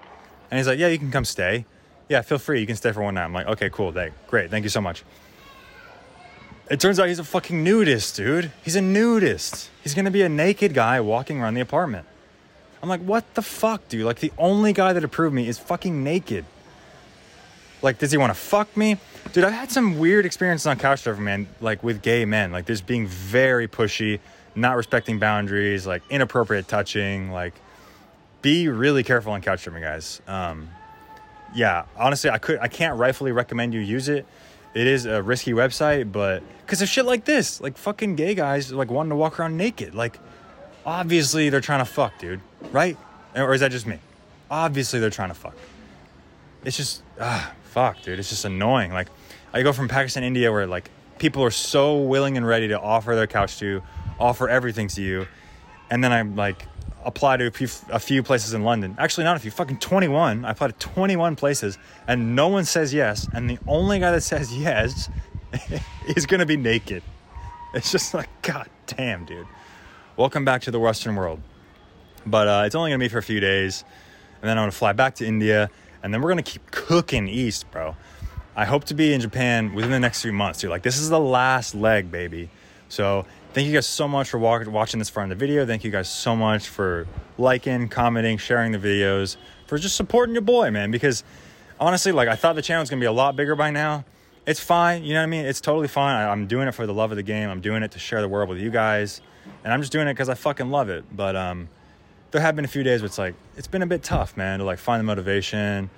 and 0.49 0.57
he's 0.57 0.65
like, 0.65 0.79
Yeah, 0.79 0.87
you 0.87 0.97
can 0.97 1.11
come 1.11 1.23
stay 1.23 1.67
yeah, 2.09 2.21
feel 2.21 2.39
free. 2.39 2.59
You 2.59 2.67
can 2.67 2.75
stay 2.75 2.91
for 2.91 3.01
one 3.01 3.13
night. 3.13 3.23
I'm 3.23 3.33
like, 3.33 3.47
okay, 3.47 3.69
cool. 3.69 3.91
Thank, 3.91 4.13
great. 4.27 4.49
Thank 4.49 4.63
you 4.63 4.69
so 4.69 4.81
much. 4.81 5.03
It 6.69 6.79
turns 6.79 6.99
out 6.99 7.07
he's 7.07 7.19
a 7.19 7.23
fucking 7.23 7.63
nudist, 7.63 8.15
dude. 8.15 8.51
He's 8.63 8.75
a 8.75 8.81
nudist. 8.81 9.69
He's 9.81 9.93
gonna 9.93 10.11
be 10.11 10.21
a 10.21 10.29
naked 10.29 10.73
guy 10.73 10.99
walking 11.01 11.41
around 11.41 11.53
the 11.53 11.61
apartment. 11.61 12.05
I'm 12.81 12.89
like, 12.89 13.01
what 13.01 13.33
the 13.33 13.41
fuck, 13.41 13.87
dude? 13.89 14.05
Like, 14.05 14.19
the 14.19 14.31
only 14.37 14.73
guy 14.73 14.93
that 14.93 15.03
approved 15.03 15.35
me 15.35 15.47
is 15.47 15.59
fucking 15.59 16.03
naked. 16.03 16.45
Like, 17.81 17.97
does 17.97 18.11
he 18.11 18.17
want 18.17 18.31
to 18.31 18.39
fuck 18.39 18.75
me? 18.75 18.97
Dude, 19.33 19.43
I've 19.43 19.53
had 19.53 19.71
some 19.71 19.99
weird 19.99 20.25
experiences 20.25 20.67
on 20.67 20.77
Couchsurfing, 20.77 21.19
man, 21.19 21.47
like 21.61 21.83
with 21.83 22.01
gay 22.01 22.25
men. 22.25 22.51
Like, 22.51 22.65
there's 22.65 22.81
being 22.81 23.07
very 23.07 23.67
pushy, 23.67 24.19
not 24.55 24.75
respecting 24.75 25.19
boundaries, 25.19 25.87
like 25.87 26.03
inappropriate 26.09 26.67
touching. 26.67 27.31
Like, 27.31 27.53
be 28.41 28.67
really 28.69 29.03
careful 29.03 29.33
on 29.33 29.41
Couchsurfing, 29.41 29.81
guys. 29.81 30.21
Um, 30.27 30.69
yeah, 31.53 31.85
honestly, 31.97 32.29
I 32.29 32.37
could 32.37 32.59
I 32.59 32.67
can't 32.67 32.97
rightfully 32.97 33.31
recommend 33.31 33.73
you 33.73 33.79
use 33.79 34.09
it. 34.09 34.25
It 34.73 34.85
is 34.87 35.05
a 35.05 35.21
risky 35.21 35.53
website, 35.53 36.11
but 36.11 36.43
because 36.65 36.81
of 36.81 36.89
shit 36.89 37.05
like 37.05 37.25
this, 37.25 37.59
like 37.59 37.77
fucking 37.77 38.15
gay 38.15 38.35
guys 38.35 38.71
like 38.71 38.91
wanting 38.91 39.09
to 39.09 39.15
walk 39.15 39.39
around 39.39 39.57
naked, 39.57 39.95
like 39.95 40.19
obviously 40.85 41.49
they're 41.49 41.61
trying 41.61 41.79
to 41.79 41.85
fuck, 41.85 42.17
dude, 42.19 42.41
right? 42.71 42.97
Or 43.35 43.53
is 43.53 43.61
that 43.61 43.71
just 43.71 43.87
me? 43.87 43.99
Obviously 44.51 44.99
they're 44.99 45.09
trying 45.09 45.29
to 45.29 45.35
fuck. 45.35 45.55
It's 46.63 46.77
just 46.77 47.03
ah 47.19 47.53
fuck, 47.63 48.01
dude. 48.03 48.19
It's 48.19 48.29
just 48.29 48.45
annoying. 48.45 48.91
Like 48.91 49.07
I 49.53 49.63
go 49.63 49.73
from 49.73 49.87
Pakistan, 49.87 50.23
India, 50.23 50.51
where 50.51 50.67
like 50.67 50.89
people 51.17 51.43
are 51.43 51.51
so 51.51 51.97
willing 51.97 52.37
and 52.37 52.45
ready 52.47 52.67
to 52.67 52.79
offer 52.79 53.15
their 53.15 53.27
couch 53.27 53.57
to 53.59 53.65
you, 53.65 53.83
offer 54.19 54.47
everything 54.47 54.87
to 54.89 55.01
you, 55.01 55.27
and 55.89 56.03
then 56.03 56.11
I'm 56.11 56.35
like 56.35 56.65
apply 57.05 57.37
to 57.37 57.47
a 57.47 57.51
few, 57.51 57.67
a 57.89 57.99
few 57.99 58.23
places 58.23 58.53
in 58.53 58.63
London. 58.63 58.95
Actually, 58.99 59.23
not 59.23 59.37
a 59.37 59.39
few, 59.39 59.51
fucking 59.51 59.79
21. 59.79 60.45
I 60.45 60.51
applied 60.51 60.79
to 60.79 60.87
21 60.87 61.35
places 61.35 61.77
and 62.07 62.35
no 62.35 62.47
one 62.47 62.65
says 62.65 62.93
yes. 62.93 63.27
And 63.33 63.49
the 63.49 63.59
only 63.67 63.99
guy 63.99 64.11
that 64.11 64.21
says 64.21 64.55
yes 64.55 65.09
is 66.15 66.25
going 66.25 66.39
to 66.39 66.45
be 66.45 66.57
naked. 66.57 67.03
It's 67.73 67.91
just 67.91 68.13
like, 68.13 68.29
God 68.41 68.69
damn, 68.87 69.25
dude. 69.25 69.47
Welcome 70.17 70.43
back 70.43 70.63
to 70.63 70.71
the 70.71 70.79
Western 70.79 71.15
world. 71.15 71.39
But 72.25 72.47
uh, 72.47 72.63
it's 72.65 72.75
only 72.75 72.91
going 72.91 72.99
to 72.99 73.03
be 73.05 73.09
for 73.09 73.19
a 73.19 73.23
few 73.23 73.39
days. 73.39 73.83
And 74.41 74.49
then 74.49 74.57
I'm 74.57 74.63
going 74.63 74.71
to 74.71 74.77
fly 74.77 74.93
back 74.93 75.15
to 75.15 75.25
India. 75.25 75.69
And 76.03 76.13
then 76.13 76.21
we're 76.21 76.31
going 76.31 76.43
to 76.43 76.51
keep 76.51 76.71
cooking 76.71 77.27
east, 77.27 77.69
bro. 77.71 77.95
I 78.55 78.65
hope 78.65 78.85
to 78.85 78.93
be 78.93 79.13
in 79.13 79.21
Japan 79.21 79.73
within 79.73 79.91
the 79.91 79.99
next 79.99 80.21
few 80.21 80.33
months, 80.33 80.59
dude. 80.59 80.69
Like, 80.69 80.83
this 80.83 80.97
is 80.97 81.09
the 81.09 81.19
last 81.19 81.75
leg, 81.75 82.11
baby. 82.11 82.49
So 82.89 83.25
Thank 83.51 83.65
you 83.65 83.73
guys 83.73 83.87
so 83.87 84.07
much 84.07 84.29
for 84.29 84.37
watching 84.37 84.99
this 84.99 85.09
far 85.09 85.23
in 85.23 85.29
the 85.29 85.35
video. 85.35 85.65
Thank 85.65 85.83
you 85.83 85.89
guys 85.89 86.07
so 86.07 86.35
much 86.35 86.67
for 86.67 87.07
liking, 87.39 87.89
commenting, 87.89 88.37
sharing 88.37 88.71
the 88.71 88.77
videos, 88.77 89.37
for 89.65 89.79
just 89.79 89.95
supporting 89.95 90.35
your 90.35 90.43
boy, 90.43 90.69
man. 90.69 90.91
Because 90.91 91.23
honestly, 91.79 92.11
like 92.11 92.29
I 92.29 92.35
thought 92.35 92.53
the 92.53 92.61
channel 92.61 92.83
was 92.83 92.91
gonna 92.91 92.99
be 92.99 93.07
a 93.07 93.11
lot 93.11 93.35
bigger 93.35 93.55
by 93.55 93.71
now. 93.71 94.05
It's 94.45 94.59
fine, 94.59 95.03
you 95.03 95.15
know 95.15 95.21
what 95.21 95.23
I 95.23 95.27
mean? 95.27 95.45
It's 95.45 95.61
totally 95.61 95.87
fine. 95.87 96.15
I, 96.15 96.31
am 96.31 96.45
doing 96.45 96.67
it 96.67 96.75
for 96.75 96.85
the 96.85 96.93
love 96.93 97.09
of 97.09 97.17
the 97.17 97.23
game. 97.23 97.49
I'm 97.49 97.59
doing 97.59 97.81
it 97.81 97.89
to 97.93 97.99
share 97.99 98.21
the 98.21 98.27
world 98.27 98.49
with 98.49 98.59
you 98.59 98.69
guys, 98.69 99.19
and 99.63 99.73
I'm 99.73 99.81
just 99.81 99.91
doing 99.91 100.07
it 100.07 100.13
because 100.13 100.29
I 100.29 100.35
fucking 100.35 100.69
love 100.69 100.89
it. 100.89 101.05
But 101.11 101.35
um, 101.35 101.69
there 102.29 102.41
have 102.41 102.55
been 102.55 102.65
a 102.65 102.69
few 102.69 102.83
days 102.83 103.01
where 103.01 103.07
it's 103.07 103.17
like 103.17 103.33
it's 103.57 103.67
been 103.67 103.81
a 103.81 103.87
bit 103.87 104.03
tough, 104.03 104.37
man, 104.37 104.59
to 104.59 104.65
like 104.65 104.77
find 104.77 104.99
the 104.99 105.05
motivation, 105.05 105.89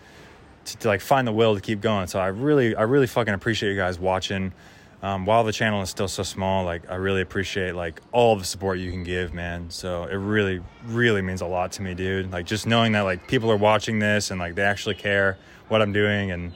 to, 0.64 0.78
to 0.78 0.88
like 0.88 1.02
find 1.02 1.28
the 1.28 1.34
will 1.34 1.56
to 1.56 1.62
keep 1.62 1.82
going. 1.82 2.08
So 2.08 2.18
I 2.18 2.28
really, 2.28 2.76
I 2.78 2.84
really 2.84 3.08
fucking 3.08 3.34
appreciate 3.34 3.72
you 3.72 3.78
guys 3.78 4.00
watching 4.00 4.54
um, 5.02 5.26
while 5.26 5.44
the 5.44 5.52
channel 5.52 5.82
is 5.82 5.90
still 5.90 6.08
so 6.08 6.22
small 6.22 6.64
like 6.64 6.90
i 6.92 6.96
really 6.96 7.22
appreciate 7.22 7.74
like 7.74 8.02
all 8.12 8.36
the 8.36 8.46
support 8.46 8.78
you 8.78 8.92
can 8.92 9.04
give 9.04 9.34
man. 9.34 9.70
So 9.70 10.04
it 10.04 10.16
really 10.16 10.62
really 10.86 11.22
means 11.22 11.42
a 11.42 11.46
lot 11.46 11.72
to 11.74 11.82
me 11.82 11.94
dude. 11.94 12.32
Like 12.32 12.46
just 12.46 12.68
knowing 12.68 12.92
that 12.94 13.02
like 13.02 13.28
people 13.28 13.52
are 13.52 13.58
watching 13.58 14.00
this 14.00 14.32
and 14.32 14.40
like 14.40 14.56
they 14.56 14.64
actually 14.64 14.96
care 14.96 15.38
what 15.70 15.82
i'm 15.82 15.94
doing 15.94 16.32
and 16.32 16.54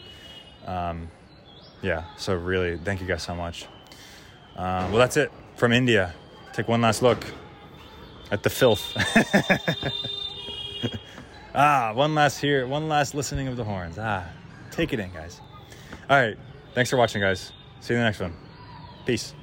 um, 0.65 1.09
yeah. 1.81 2.05
So 2.17 2.35
really 2.35 2.77
thank 2.77 3.01
you 3.01 3.07
guys 3.07 3.23
so 3.23 3.35
much. 3.35 3.65
Uh, 4.55 4.87
well 4.89 4.97
that's 4.97 5.17
it 5.17 5.31
from 5.55 5.71
india. 5.71 6.13
Take 6.53 6.67
one 6.67 6.81
last 6.81 7.01
look 7.01 7.25
at 8.31 8.43
the 8.43 8.49
filth. 8.49 8.95
Ah 11.57 11.93
one 11.93 12.13
last 12.13 12.41
here 12.41 12.67
one 12.67 12.89
last 12.89 13.15
listening 13.15 13.47
of 13.47 13.55
the 13.55 13.63
horns. 13.63 13.97
Ah 13.97 14.25
take 14.71 14.91
it 14.91 14.99
in 14.99 15.09
guys. 15.13 15.39
All 16.09 16.17
right. 16.17 16.37
Thanks 16.73 16.89
for 16.89 16.97
watching 16.97 17.21
guys 17.21 17.53
See 17.85 17.93
you 17.93 17.99
in 17.99 18.03
the 18.03 18.09
next 18.09 18.19
one. 18.19 18.33
Peace. 19.05 19.35